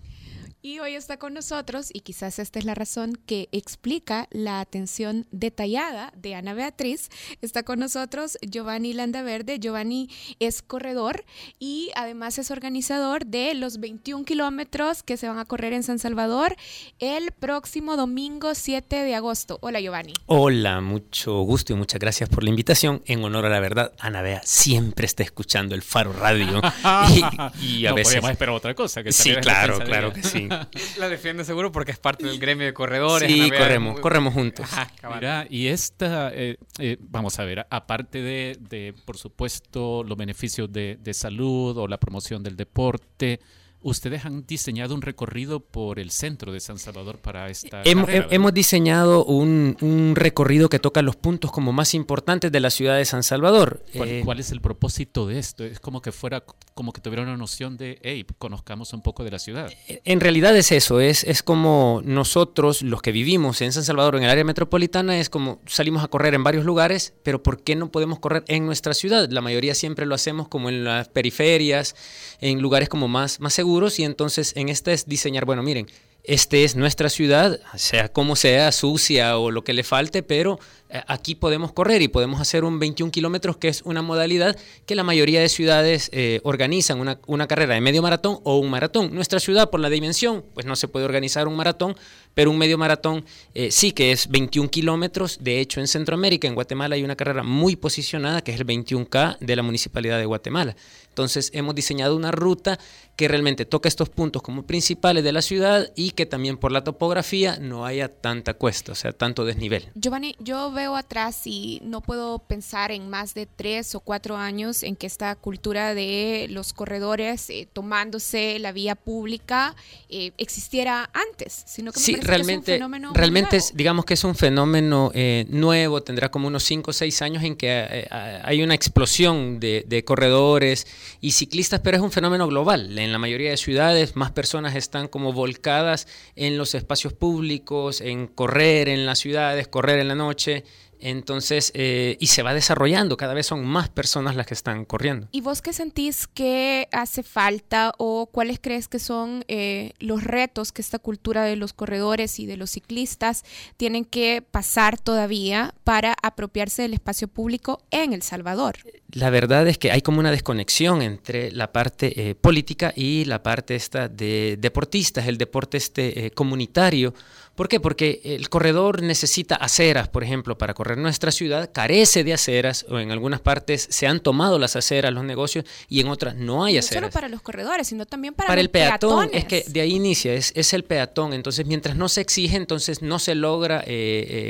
Y 0.65 0.79
hoy 0.79 0.95
está 0.95 1.17
con 1.17 1.35
nosotros, 1.35 1.91
y 1.93 2.03
quizás 2.03 2.39
esta 2.39 2.61
es 2.61 2.65
la 2.65 2.77
razón 2.77 3.19
que 3.27 3.49
explica 3.51 4.29
la 4.31 4.61
atención 4.61 5.27
detallada 5.33 6.13
de 6.17 6.37
Ana 6.37 6.55
Beatriz, 6.55 7.09
está 7.41 7.65
con 7.65 7.81
nosotros 7.81 8.39
Giovanni 8.43 8.93
Landaverde. 8.93 9.59
Giovanni 9.59 10.09
es 10.39 10.63
corredor 10.63 11.25
y 11.59 11.91
además 11.97 12.39
es 12.39 12.53
organizador 12.53 13.27
de 13.27 13.55
los 13.55 13.81
21 13.81 14.25
kilómetros 14.25 15.03
que 15.03 15.17
se 15.17 15.27
van 15.27 15.41
a 15.41 15.47
correr 15.47 15.73
en 15.73 15.83
San 15.83 15.99
Salvador 15.99 16.55
el 17.01 17.33
próximo 17.33 17.97
domingo 17.97 18.55
7 18.55 19.03
de 19.03 19.17
agosto. 19.17 19.59
Hola 19.63 19.81
Giovanni. 19.81 20.15
Hola, 20.27 20.81
mucho 20.81 21.41
gusto 21.41 21.73
y 21.73 21.77
muchas 21.77 21.99
gracias 21.99 22.29
por 22.29 22.45
la 22.45 22.51
invitación. 22.51 23.03
En 23.07 23.25
honor 23.25 23.47
a 23.47 23.49
la 23.49 23.59
verdad, 23.59 23.95
Ana 23.99 24.23
Bea 24.23 24.41
siempre 24.45 25.07
está 25.07 25.25
escuchando 25.25 25.75
el 25.75 25.83
Faro 25.83 26.13
Radio 26.13 26.63
y, 27.61 27.67
y 27.67 27.87
a 27.87 27.91
no 27.91 27.97
veces... 27.97 28.13
podíamos 28.15 28.31
esperar 28.31 28.55
otra 28.55 28.75
cosa. 28.77 29.03
Que 29.03 29.11
Sí, 29.11 29.35
claro, 29.43 29.81
claro 29.81 30.13
que 30.13 30.23
sí. 30.23 30.52
La 30.99 31.09
defiende 31.09 31.45
seguro 31.45 31.73
porque 31.73 31.93
es 31.93 31.99
parte 31.99 32.27
del 32.27 32.39
gremio 32.39 32.67
de 32.67 32.75
corredores. 32.75 33.31
Sí, 33.31 33.51
corremos, 33.51 33.93
muy- 33.95 34.03
corremos 34.03 34.35
juntos. 34.35 34.67
Ajá, 34.73 34.91
cabal. 35.01 35.19
Mira, 35.21 35.47
y 35.49 35.69
esta, 35.69 36.31
eh, 36.35 36.57
eh, 36.79 36.97
vamos 37.01 37.39
a 37.39 37.45
ver, 37.45 37.67
aparte 37.71 38.21
de, 38.23 38.57
de, 38.61 38.95
por 39.05 39.17
supuesto, 39.19 40.03
los 40.05 40.17
beneficios 40.17 40.73
de, 40.73 40.99
de 41.01 41.15
salud 41.15 41.77
o 41.79 41.87
la 41.89 41.99
promoción 41.99 42.43
del 42.43 42.57
deporte, 42.57 43.41
ustedes 43.83 44.25
han 44.25 44.47
diseñado 44.47 44.95
un 44.95 45.03
recorrido 45.03 45.61
por 45.61 45.99
el 45.99 46.11
centro 46.11 46.53
de 46.53 46.61
San 46.61 46.79
Salvador 46.79 47.19
para 47.19 47.49
esta 47.49 47.83
Hemos, 47.85 48.09
hemos 48.11 48.55
diseñado 48.55 49.25
un, 49.25 49.77
un 49.81 50.15
recorrido 50.17 50.69
que 50.69 50.79
toca 50.79 51.03
los 51.03 51.17
puntos 51.17 51.51
como 51.51 51.73
más 51.73 51.95
importantes 51.95 52.53
de 52.53 52.61
la 52.61 52.71
ciudad 52.71 52.97
de 52.97 53.05
San 53.05 53.23
Salvador. 53.23 53.85
¿Cuál, 53.95 54.09
Eh, 54.09 54.23
cuál 54.25 54.41
es 54.41 54.53
el 54.53 54.61
propósito 54.61 55.27
de 55.27 55.39
esto? 55.39 55.65
Es 55.65 55.81
como 55.81 56.03
que 56.03 56.13
fuera, 56.13 56.45
como 56.75 56.93
que 56.93 57.01
tuviera 57.01 57.23
una 57.23 57.37
noción 57.37 57.77
de, 57.77 57.99
hey, 58.03 58.25
conozcamos 58.39 58.93
un 58.93 59.03
poco 59.03 59.25
de 59.25 59.31
la 59.31 59.39
ciudad. 59.39 59.71
En 59.87 60.21
realidad 60.21 60.57
es 60.57 60.73
eso, 60.73 61.01
es, 61.01 61.25
es 61.25 61.43
como 61.43 62.01
nosotros, 62.05 62.83
los 62.83 63.03
que 63.03 63.13
vivimos 63.13 63.61
en 63.63 63.73
San 63.73 63.85
Salvador, 63.85 64.17
en 64.17 64.25
el 64.25 64.31
área 64.31 64.45
metropolitana, 64.45 65.19
es 65.19 65.31
como 65.31 65.61
salimos 65.67 66.05
a 66.05 66.09
correr 66.09 66.35
en 66.35 66.45
varios 66.45 66.65
lugares, 66.65 67.15
pero 67.23 67.43
¿por 67.43 67.63
qué 67.63 67.77
no 67.77 67.91
podemos 67.91 68.19
correr 68.19 68.45
en 68.49 68.67
nuestra 68.67 68.95
ciudad? 68.95 69.29
La 69.31 69.41
mayoría 69.41 69.75
siempre 69.75 70.07
lo 70.07 70.15
hacemos 70.15 70.49
como 70.49 70.69
en 70.69 70.85
las 70.85 71.09
periferias, 71.09 71.95
en 72.41 72.61
lugares 72.61 72.89
como 72.89 73.09
más, 73.09 73.41
más 73.41 73.55
seguros, 73.55 73.72
y 73.99 74.05
entonces 74.05 74.53
en 74.57 74.69
esta 74.69 74.93
es 74.93 75.07
diseñar, 75.07 75.45
bueno, 75.47 75.63
miren, 75.63 75.87
este 76.25 76.63
es 76.63 76.77
nuestra 76.77 77.09
ciudad, 77.09 77.59
sea 77.75 78.09
como 78.09 78.37
sea, 78.37 78.71
sucia 78.71 79.39
o 79.39 79.51
lo 79.51 79.65
que 79.65 79.73
le 79.73 79.83
falte, 79.83 80.23
pero 80.23 80.61
eh, 80.89 81.03
aquí 81.09 81.35
podemos 81.35 81.73
correr 81.73 82.01
y 82.01 82.07
podemos 82.07 82.41
hacer 82.41 82.63
un 82.63 82.79
21 82.79 83.11
kilómetros, 83.11 83.57
que 83.57 83.67
es 83.67 83.83
una 83.83 84.03
modalidad 84.03 84.57
que 84.87 84.95
la 84.95 85.03
mayoría 85.03 85.41
de 85.41 85.49
ciudades 85.49 86.11
eh, 86.13 86.41
organizan, 86.45 87.01
una, 87.01 87.19
una 87.27 87.49
carrera 87.49 87.75
de 87.75 87.81
medio 87.81 88.03
maratón 88.03 88.39
o 88.45 88.59
un 88.59 88.71
maratón. 88.71 89.13
Nuestra 89.13 89.41
ciudad, 89.41 89.71
por 89.71 89.81
la 89.81 89.91
dimensión, 89.91 90.45
pues 90.55 90.65
no 90.65 90.77
se 90.77 90.87
puede 90.87 91.07
organizar 91.07 91.49
un 91.49 91.57
maratón, 91.57 91.97
pero 92.35 92.51
un 92.51 92.59
medio 92.59 92.79
maratón 92.79 93.25
eh, 93.55 93.71
sí 93.71 93.93
que 93.93 94.13
es 94.13 94.29
21 94.29 94.71
kilómetros. 94.71 95.39
De 95.41 95.61
hecho, 95.61 95.81
en 95.81 95.87
Centroamérica, 95.87 96.49
en 96.49 96.55
Guatemala, 96.55 96.95
hay 96.95 97.05
una 97.05 97.17
carrera 97.17 97.43
muy 97.43 97.77
posicionada, 97.77 98.43
que 98.43 98.53
es 98.53 98.61
el 98.61 98.67
21K 98.67 99.39
de 99.39 99.57
la 99.57 99.63
Municipalidad 99.63 100.19
de 100.19 100.27
Guatemala. 100.27 100.77
Entonces, 101.09 101.51
hemos 101.53 101.75
diseñado 101.75 102.17
una 102.17 102.31
ruta 102.31 102.79
que 103.17 103.29
realmente 103.29 103.67
toca 103.67 103.89
estos 103.89 104.09
puntos 104.09 104.41
como 104.41 104.63
principales 104.63 105.23
de 105.23 105.33
la 105.33 105.43
ciudad 105.43 105.93
y 105.95 106.13
que 106.13 106.25
también 106.25 106.57
por 106.57 106.73
la 106.73 106.83
topografía 106.83 107.59
no 107.59 107.85
haya 107.85 108.09
tanta 108.09 108.55
cuesta, 108.55 108.93
o 108.93 108.95
sea, 108.95 109.13
tanto 109.13 109.45
desnivel. 109.45 109.91
Giovanni, 109.95 110.35
yo 110.39 110.73
veo 110.73 110.97
atrás 110.97 111.43
y 111.45 111.81
no 111.85 112.01
puedo 112.01 112.39
pensar 112.39 112.91
en 112.91 113.11
más 113.11 113.35
de 113.35 113.45
tres 113.45 113.95
o 113.95 114.01
cuatro 114.01 114.39
años 114.39 114.83
en 114.83 114.97
que 114.97 115.07
esta 115.07 115.35
cultura 115.37 115.95
de 115.95 116.47
los 116.49 116.73
corredores 116.73 117.51
eh, 117.51 117.69
tomándose 117.71 118.59
la 118.59 118.73
vía 118.73 118.95
pública 118.95 119.77
eh, 120.09 120.33
existiera 120.39 121.11
antes, 121.13 121.65
sino 121.67 121.93
que 121.93 122.01
me 122.01 122.05
Sí, 122.05 122.15
que 122.25 122.33
es 122.33 122.41
un 122.41 122.47
realmente, 122.47 122.73
fenómeno 122.73 123.09
muy 123.09 123.17
realmente 123.17 123.57
nuevo. 123.57 123.67
es, 123.67 123.77
digamos 123.77 124.05
que 124.05 124.15
es 124.15 124.25
un 124.25 124.35
fenómeno 124.35 125.11
eh, 125.15 125.47
nuevo, 125.49 126.03
tendrá 126.03 126.31
como 126.31 126.49
unos 126.49 126.63
5 126.65 126.91
o 126.91 126.95
6 126.95 127.23
años 127.23 127.43
en 127.43 127.57
que 127.57 127.69
eh, 127.69 127.87
eh, 127.91 128.41
hay 128.43 128.63
una 128.63 128.75
explosión 128.75 129.61
de, 129.61 129.85
de 129.87 130.05
corredores 130.05 130.87
y 131.21 131.33
ciclistas, 131.33 131.81
pero 131.81 131.97
es 131.97 132.03
un 132.03 132.11
fenómeno 132.11 132.47
global. 132.47 132.99
En 132.99 133.13
la 133.13 133.19
mayoría 133.19 133.51
de 133.51 133.57
ciudades 133.57 134.17
más 134.17 134.31
personas 134.31 134.75
están 134.75 135.09
como 135.09 135.33
volcadas 135.33 136.07
en 136.37 136.57
los 136.59 136.75
espacios 136.75 137.13
públicos, 137.13 138.01
en 138.01 138.27
correr 138.27 138.89
en 138.89 139.07
las 139.07 139.19
ciudades, 139.19 139.69
correr 139.69 140.01
en 140.01 140.09
la 140.09 140.15
noche. 140.15 140.65
Entonces, 141.03 141.73
eh, 141.75 142.17
y 142.21 142.29
se 142.29 142.45
va 142.45 142.55
desarrollando, 142.55 143.17
cada 143.17 143.35
vez 143.35 143.47
son 143.47 143.65
más 143.65 143.89
personas 143.89 144.37
las 144.37 144.47
que 144.47 144.55
están 144.55 144.85
corriendo. 144.85 145.27
¿Y 145.33 145.41
vos 145.41 145.61
qué 145.61 145.73
sentís 145.73 146.29
que 146.29 146.89
hace 146.93 147.25
falta 147.25 147.93
o 147.99 148.27
cuáles 148.27 148.61
crees 148.61 148.87
que 148.87 149.01
son 149.01 149.45
eh, 149.49 149.95
los 149.99 150.23
retos 150.23 150.71
que 150.71 150.81
esta 150.81 151.01
cultura 151.01 151.43
de 151.43 151.57
los 151.57 151.73
corredores 151.73 152.39
y 152.39 152.47
de 152.47 152.57
los 152.57 152.71
ciclistas 152.71 153.45
tienen 153.77 154.05
que 154.05 154.43
pasar 154.49 154.97
todavía 154.97 155.75
para 155.83 156.15
apropiarse 156.23 156.83
del 156.83 156.95
espacio 156.95 157.27
público 157.27 157.83
en 157.91 158.13
El 158.13 158.23
Salvador? 158.23 158.77
La 159.11 159.31
verdad 159.31 159.67
es 159.67 159.79
que 159.79 159.91
hay 159.91 160.03
como 160.03 160.21
una 160.21 160.31
desconexión 160.31 161.03
entre 161.03 161.51
la 161.51 161.73
parte 161.73 162.31
eh, 162.31 162.35
política 162.37 162.93
y 162.95 163.25
la 163.25 163.43
parte 163.43 163.75
esta 163.75 164.09
de 164.09 164.57
deportistas, 164.57 165.27
el 165.27 165.37
deporte 165.37 165.79
este 165.79 166.31
comunitario. 166.31 167.13
¿Por 167.55 167.69
qué? 167.69 167.81
Porque 167.81 168.21
el 168.25 168.49
corredor 168.49 169.03
necesita 169.03 169.57
aceras, 169.57 170.09
por 170.09 170.25
ejemplo, 170.25 170.57
para 170.57 170.73
correr 170.73 170.97
nuestra 170.99 171.31
ciudad, 171.31 171.71
carece 171.73 172.25
de 172.25 172.33
aceras, 172.33 172.87
o 172.89 172.99
en 172.99 173.11
algunas 173.11 173.41
partes 173.41 173.87
se 173.91 174.07
han 174.07 174.21
tomado 174.21 174.59
las 174.59 174.75
aceras 174.75 175.13
los 175.13 175.25
negocios 175.25 175.65
y 175.89 176.01
en 176.01 176.09
otras 176.09 176.35
no 176.37 176.65
hay 176.65 176.75
No 176.75 176.79
aceras. 176.81 177.03
solo 177.03 177.13
para 177.13 177.29
los 177.29 177.43
corredores, 177.43 177.87
sino 177.89 178.07
también 178.07 178.33
para, 178.35 178.47
Para 178.49 178.63
los 178.63 178.65
el 178.65 178.71
peatón, 178.71 179.31
es 179.33 179.45
que 179.45 179.65
de 179.69 179.81
ahí 179.81 179.93
inicia, 179.93 180.33
es, 180.33 180.53
es 180.57 180.73
el 180.73 180.85
peatón. 180.85 181.35
Entonces, 181.35 181.67
mientras 181.67 181.95
no 181.97 182.09
se 182.09 182.23
exige, 182.23 182.57
entonces 182.57 183.03
no 183.03 183.19
se 183.19 183.35
logra 183.35 183.81
eh, 183.81 183.85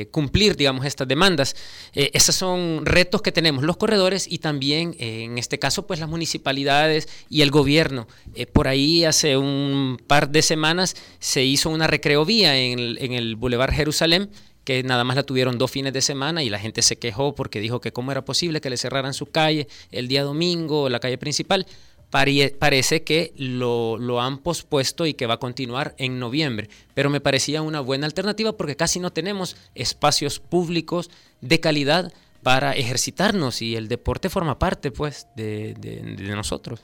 eh, 0.03 0.09
cumplir, 0.11 0.57
digamos, 0.57 0.87
estas 0.87 1.09
demandas. 1.09 1.57
Eh, 1.95 2.11
esos 2.15 2.35
son 2.37 2.87
retos 2.87 3.21
que 3.21 3.33
tenemos 3.33 3.65
los 3.65 3.77
corredores 3.77 4.27
y 4.31 4.39
también, 4.39 4.95
eh, 4.99 5.25
en 5.25 5.39
este 5.39 5.59
caso, 5.59 5.87
pues 5.87 5.99
las 5.99 6.09
municipalidades 6.09 7.09
y 7.29 7.43
el 7.43 7.51
gobierno. 7.51 8.07
Por 8.53 8.69
ahí 8.69 9.05
hace 9.05 9.37
un 9.37 10.01
par 10.07 10.31
de 10.31 10.43
semanas 10.43 10.95
se 11.19 11.43
hizo 11.45 11.69
una 11.71 11.87
recreovía 11.87 12.57
en 12.57 12.79
el, 12.79 12.92
en 13.01 13.13
el 13.13 13.37
Boulevard 13.37 13.73
Jerusalén 13.73 14.31
que 14.65 14.83
nada 14.85 15.03
más 15.03 15.17
la 15.17 15.25
tuvieron 15.25 15.59
dos 15.59 15.71
fines 15.73 15.93
de 15.93 16.01
semana 16.01 16.43
y 16.45 16.49
la 16.51 16.59
gente 16.61 16.83
se 16.83 16.97
quejó 16.97 17.35
porque 17.35 17.61
dijo 17.61 17.81
que 17.81 17.93
cómo 17.93 18.13
era 18.13 18.25
posible 18.25 18.61
que 18.61 18.71
le 18.71 18.77
cerraran 18.77 19.13
su 19.13 19.27
calle 19.27 19.67
el 19.91 20.07
día 20.07 20.23
domingo, 20.23 20.89
la 20.89 21.01
calle 21.01 21.19
principal. 21.19 21.67
Pare- 22.11 22.55
parece 22.59 23.03
que 23.03 23.33
lo, 23.37 23.97
lo 23.99 24.21
han 24.21 24.39
pospuesto 24.39 25.07
y 25.07 25.15
que 25.15 25.27
va 25.27 25.35
a 25.35 25.39
continuar 25.39 25.95
en 25.99 26.19
noviembre, 26.21 26.69
pero 26.95 27.09
me 27.11 27.21
parecía 27.21 27.63
una 27.63 27.81
buena 27.81 28.07
alternativa 28.07 28.53
porque 28.57 28.77
casi 28.77 29.01
no 29.01 29.11
tenemos 29.13 29.57
espacios 29.75 30.39
públicos 30.39 31.11
de 31.41 31.59
calidad 31.59 32.13
para 32.43 32.73
ejercitarnos 32.73 33.63
y 33.63 33.77
el 33.77 33.89
deporte 33.89 34.29
forma 34.29 34.59
parte 34.59 34.91
pues 34.91 35.27
de- 35.37 35.75
de 35.75 36.03
nosotros. 36.37 36.81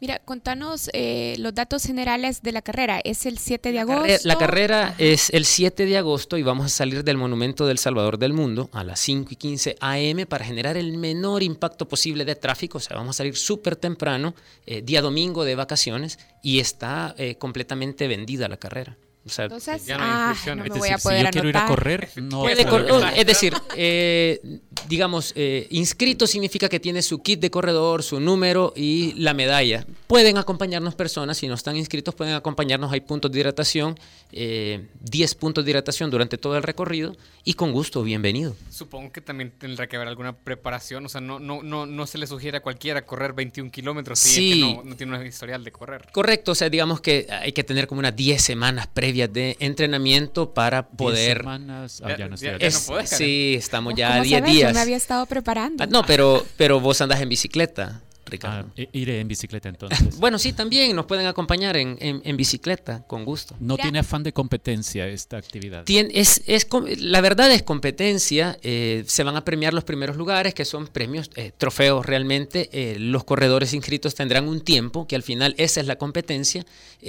Mira, 0.00 0.20
contanos 0.24 0.88
eh, 0.92 1.34
los 1.38 1.54
datos 1.54 1.82
generales 1.82 2.40
de 2.42 2.52
la 2.52 2.62
carrera. 2.62 3.00
Es 3.02 3.26
el 3.26 3.38
7 3.38 3.72
de 3.72 3.80
agosto. 3.80 4.28
La 4.28 4.36
carrera 4.36 4.94
es 4.96 5.30
el 5.30 5.44
7 5.44 5.86
de 5.86 5.98
agosto 5.98 6.36
y 6.36 6.44
vamos 6.44 6.66
a 6.66 6.68
salir 6.68 7.02
del 7.02 7.16
Monumento 7.16 7.66
del 7.66 7.78
Salvador 7.78 8.16
del 8.16 8.32
Mundo 8.32 8.70
a 8.72 8.84
las 8.84 9.00
5 9.00 9.28
y 9.32 9.36
15 9.36 9.76
AM 9.80 10.26
para 10.28 10.44
generar 10.44 10.76
el 10.76 10.96
menor 10.98 11.42
impacto 11.42 11.88
posible 11.88 12.24
de 12.24 12.36
tráfico. 12.36 12.78
O 12.78 12.80
sea, 12.80 12.96
vamos 12.96 13.16
a 13.16 13.18
salir 13.18 13.34
súper 13.36 13.74
temprano, 13.74 14.36
eh, 14.66 14.82
día 14.82 15.02
domingo 15.02 15.44
de 15.44 15.56
vacaciones, 15.56 16.20
y 16.44 16.60
está 16.60 17.16
eh, 17.18 17.34
completamente 17.34 18.06
vendida 18.06 18.46
la 18.46 18.56
carrera. 18.56 18.96
O 19.26 19.30
sea, 19.30 19.44
Entonces, 19.44 19.84
Ya 19.84 19.98
no 19.98 20.04
hay 20.04 20.10
ah, 20.10 20.36
no 20.46 20.56
me 20.56 20.62
Es 20.62 20.68
voy 20.70 20.78
decir, 20.80 20.94
a 20.94 20.98
si 20.98 21.02
poder 21.02 21.24
yo 21.24 21.30
quiero 21.32 21.48
ir 21.48 21.56
a 21.56 21.66
correr, 21.66 22.08
no 22.16 22.42
Puede 22.42 22.66
correr. 22.66 23.12
es 23.16 23.26
decir, 23.26 23.52
eh, 23.76 24.40
digamos, 24.88 25.32
eh, 25.36 25.66
inscrito 25.70 26.26
significa 26.26 26.68
que 26.68 26.80
tiene 26.80 27.02
su 27.02 27.22
kit 27.22 27.40
de 27.40 27.50
corredor, 27.50 28.02
su 28.02 28.20
número 28.20 28.72
y 28.76 29.12
la 29.14 29.34
medalla. 29.34 29.86
Pueden 30.06 30.38
acompañarnos 30.38 30.94
personas, 30.94 31.38
si 31.38 31.48
no 31.48 31.54
están 31.54 31.76
inscritos, 31.76 32.14
pueden 32.14 32.34
acompañarnos. 32.34 32.92
Hay 32.92 33.00
puntos 33.00 33.30
de 33.32 33.40
hidratación, 33.40 33.98
eh, 34.32 34.86
10 35.00 35.34
puntos 35.34 35.64
de 35.64 35.70
hidratación 35.70 36.10
durante 36.10 36.38
todo 36.38 36.56
el 36.56 36.62
recorrido 36.62 37.16
y 37.44 37.54
con 37.54 37.72
gusto, 37.72 38.02
bienvenido. 38.02 38.54
Supongo 38.70 39.12
que 39.12 39.20
también 39.20 39.52
tendrá 39.58 39.86
que 39.86 39.96
haber 39.96 40.08
alguna 40.08 40.36
preparación. 40.36 41.04
O 41.04 41.08
sea, 41.08 41.20
no, 41.20 41.38
no, 41.38 41.62
no, 41.62 41.86
no 41.86 42.06
se 42.06 42.18
le 42.18 42.26
sugiere 42.26 42.58
a 42.58 42.60
cualquiera 42.62 43.04
correr 43.04 43.32
21 43.32 43.70
kilómetros 43.70 44.18
si 44.18 44.28
es 44.28 44.34
Sí. 44.34 44.50
que 44.52 44.60
no, 44.76 44.82
no 44.84 44.96
tiene 44.96 45.18
un 45.18 45.26
historial 45.26 45.64
de 45.64 45.72
correr. 45.72 46.06
Correcto, 46.12 46.52
o 46.52 46.54
sea, 46.54 46.68
digamos 46.70 47.00
que 47.00 47.26
hay 47.30 47.52
que 47.52 47.64
tener 47.64 47.86
como 47.86 47.98
unas 48.00 48.14
10 48.14 48.40
semanas 48.42 48.86
previas 48.86 49.32
de 49.32 49.56
entrenamiento 49.60 50.52
para 50.54 50.82
Diez 50.82 50.96
poder... 50.96 51.38
semanas, 51.38 52.00
ah, 52.04 52.08
Ya- 52.10 52.18
ya 52.18 52.28
no 52.28 52.34
estoy 52.34 52.48
ya- 52.58 52.70
no 52.70 52.78
podés, 52.86 53.08
sí, 53.10 53.54
estamos 53.56 53.92
¿Vos 53.92 53.98
ya 53.98 54.08
a 54.08 54.18
cómo 54.18 54.24
10 54.68 54.74
sabés? 54.74 54.74
Yo 54.74 54.74
días. 54.74 54.74
me 54.74 54.80
había 54.80 54.96
estado 54.96 55.26
preparando. 55.26 55.84
Ah, 55.84 55.86
no, 55.86 56.04
pero, 56.04 56.44
pero 56.56 56.80
vos 56.80 57.00
andas 57.00 57.20
en 57.20 57.28
bicicleta. 57.28 58.02
Ricardo. 58.30 58.70
Ah, 58.76 58.82
iré 58.92 59.20
en 59.20 59.28
bicicleta 59.28 59.68
entonces. 59.68 60.16
bueno, 60.18 60.38
sí, 60.38 60.52
también 60.52 60.94
nos 60.94 61.06
pueden 61.06 61.26
acompañar 61.26 61.76
en, 61.76 61.96
en, 62.00 62.36
bicicleta, 62.36 63.04
con 63.06 63.24
gusto. 63.24 63.56
No 63.60 63.76
tiene 63.76 63.98
afán 63.98 64.22
de 64.22 64.32
competencia 64.32 65.06
esta 65.06 65.36
actividad. 65.36 65.84
es, 65.88 66.42
es, 66.46 66.66
la 66.98 67.20
verdad 67.20 67.50
es 67.50 67.62
competencia. 67.62 68.58
Eh, 68.62 69.04
se 69.06 69.22
van 69.22 69.36
a 69.36 69.44
premiar 69.44 69.74
los 69.74 69.84
primeros 69.84 70.16
lugares, 70.16 70.54
que 70.54 70.64
son 70.64 70.86
premios, 70.86 71.30
eh, 71.36 71.52
trofeos 71.56 72.04
realmente. 72.04 72.68
Eh, 72.72 72.98
los 72.98 73.24
corredores 73.24 73.72
inscritos 73.74 74.14
tendrán 74.14 74.48
un 74.48 74.60
tiempo, 74.60 75.06
que 75.06 75.16
al 75.16 75.22
final 75.22 75.54
esa 75.58 75.80
es 75.80 75.86
la 75.86 75.96
competencia, 75.96 76.64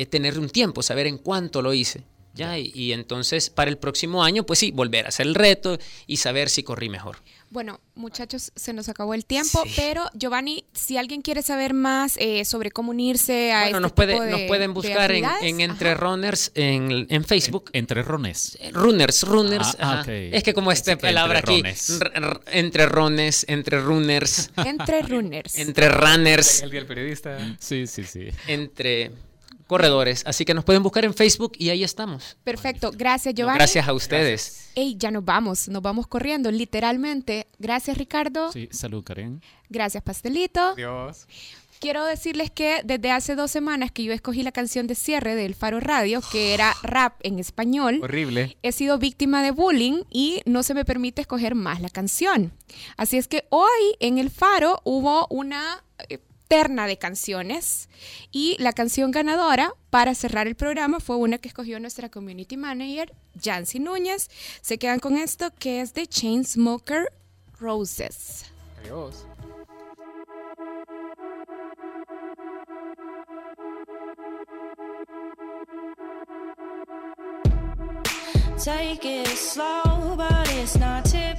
tener 0.09 0.39
un 0.39 0.49
tiempo, 0.49 0.81
saber 0.81 1.07
en 1.07 1.17
cuánto 1.17 1.61
lo 1.61 1.73
hice. 1.73 2.03
¿ya? 2.33 2.57
Y, 2.57 2.93
entonces 2.93 3.49
para 3.49 3.69
el 3.69 3.77
próximo 3.77 4.23
año, 4.23 4.45
pues 4.45 4.59
sí, 4.59 4.71
volver 4.71 5.05
a 5.05 5.09
hacer 5.09 5.27
el 5.27 5.35
reto 5.35 5.77
y 6.07 6.17
saber 6.17 6.49
si 6.49 6.63
corrí 6.63 6.89
mejor. 6.89 7.17
Bueno, 7.51 7.79
muchachos, 7.95 8.51
se 8.55 8.73
nos 8.73 8.89
acabó 8.89 9.15
el 9.15 9.25
tiempo, 9.25 9.63
pero 9.75 10.05
Giovanni, 10.13 10.65
si 10.73 10.97
alguien 10.97 11.23
quiere 11.23 11.41
saber 11.41 11.73
más 11.73 12.15
eh, 12.17 12.45
sobre 12.45 12.69
cómo 12.69 12.91
unirse 12.91 13.51
a 13.51 13.69
bueno, 13.69 13.77
este 13.77 13.81
nos, 13.81 13.91
puede, 13.93 14.31
nos 14.31 14.41
pueden 14.41 14.73
buscar 14.73 15.11
en, 15.11 15.25
Entre 15.59 15.95
Runners 15.95 16.51
en, 16.53 17.07
en, 17.09 17.23
Facebook. 17.23 17.71
Entre 17.73 18.03
Runners. 18.03 18.57
Runners, 18.71 19.23
Runners. 19.23 19.77
Ah, 19.79 20.05
Es 20.07 20.43
que 20.43 20.53
como 20.53 20.71
esta 20.71 20.95
palabra 20.97 21.39
aquí, 21.39 21.63
entre 22.51 22.85
Runners, 22.85 23.45
entre 23.47 23.81
Runners. 23.81 24.51
Entre 24.55 25.01
Runners. 25.01 25.57
entre 25.57 25.89
Runners. 25.89 26.61
El 26.61 26.69
día 26.69 26.79
del 26.81 26.87
periodista. 26.87 27.57
Sí, 27.59 27.87
sí, 27.87 28.03
sí. 28.03 28.29
Entre 28.47 29.11
corredores. 29.69 30.23
Así 30.25 30.43
que 30.45 30.55
nos 30.55 30.65
pueden 30.65 30.81
buscar 30.81 31.05
en 31.05 31.13
Facebook 31.13 31.53
y 31.57 31.69
ahí 31.69 31.83
estamos. 31.83 32.35
Perfecto. 32.43 32.91
Gracias, 32.93 33.35
Giovanni. 33.35 33.59
gracias 33.59 33.87
a 33.87 33.93
ustedes. 33.93 34.71
Ey, 34.75 34.95
ya 34.97 35.11
nos 35.11 35.23
vamos, 35.23 35.69
nos 35.69 35.81
vamos 35.81 36.07
corriendo, 36.07 36.49
literalmente. 36.49 37.47
Gracias, 37.59 37.97
Ricardo. 37.97 38.51
Sí, 38.51 38.67
salud, 38.71 39.03
Karen. 39.03 39.41
Gracias, 39.69 40.03
Pastelito. 40.03 40.59
Adiós. 40.59 41.27
Quiero 41.79 42.03
decirles 42.03 42.49
que 42.51 42.81
desde 42.83 43.11
hace 43.11 43.35
dos 43.35 43.51
semanas 43.51 43.91
que 43.91 44.03
yo 44.03 44.11
escogí 44.11 44.43
la 44.43 44.51
canción 44.51 44.87
de 44.87 44.95
cierre 44.95 45.35
del 45.35 45.55
Faro 45.55 45.79
Radio, 45.79 46.19
que 46.31 46.53
era 46.53 46.73
rap 46.81 47.13
en 47.21 47.39
español. 47.39 47.99
Horrible. 48.01 48.57
He 48.63 48.71
sido 48.71 48.97
víctima 48.97 49.43
de 49.43 49.51
bullying 49.51 50.03
y 50.09 50.41
no 50.45 50.63
se 50.63 50.73
me 50.73 50.83
permite 50.83 51.21
escoger 51.21 51.53
más 51.55 51.79
la 51.79 51.89
canción. 51.89 52.51
Así 52.97 53.17
es 53.17 53.27
que 53.27 53.45
hoy 53.49 53.95
en 54.01 54.17
el 54.17 54.29
Faro 54.29 54.81
hubo 54.83 55.27
una 55.29 55.83
eh, 56.09 56.19
terna 56.49 56.87
de 56.87 56.97
canciones 56.97 57.89
y 58.31 58.57
la 58.59 58.73
canción 58.73 59.11
ganadora 59.11 59.73
para 59.91 60.15
cerrar 60.15 60.47
el 60.47 60.55
programa 60.55 60.99
fue 60.99 61.15
una 61.15 61.37
que 61.37 61.47
escogió 61.47 61.79
nuestra 61.79 62.09
community 62.09 62.57
manager, 62.57 63.13
Jancy 63.41 63.79
Núñez. 63.79 64.29
Se 64.61 64.77
quedan 64.77 64.99
con 64.99 65.15
esto 65.15 65.51
que 65.57 65.79
es 65.79 65.93
de 65.93 66.07
Chainsmoker 66.07 67.13
Roses. 67.59 68.45
Adiós. 68.81 69.25
Take 78.57 79.05
it 79.05 79.27
slow, 79.37 80.15
but 80.17 80.49
it's 80.51 80.75
not 80.77 81.05
typical. 81.05 81.38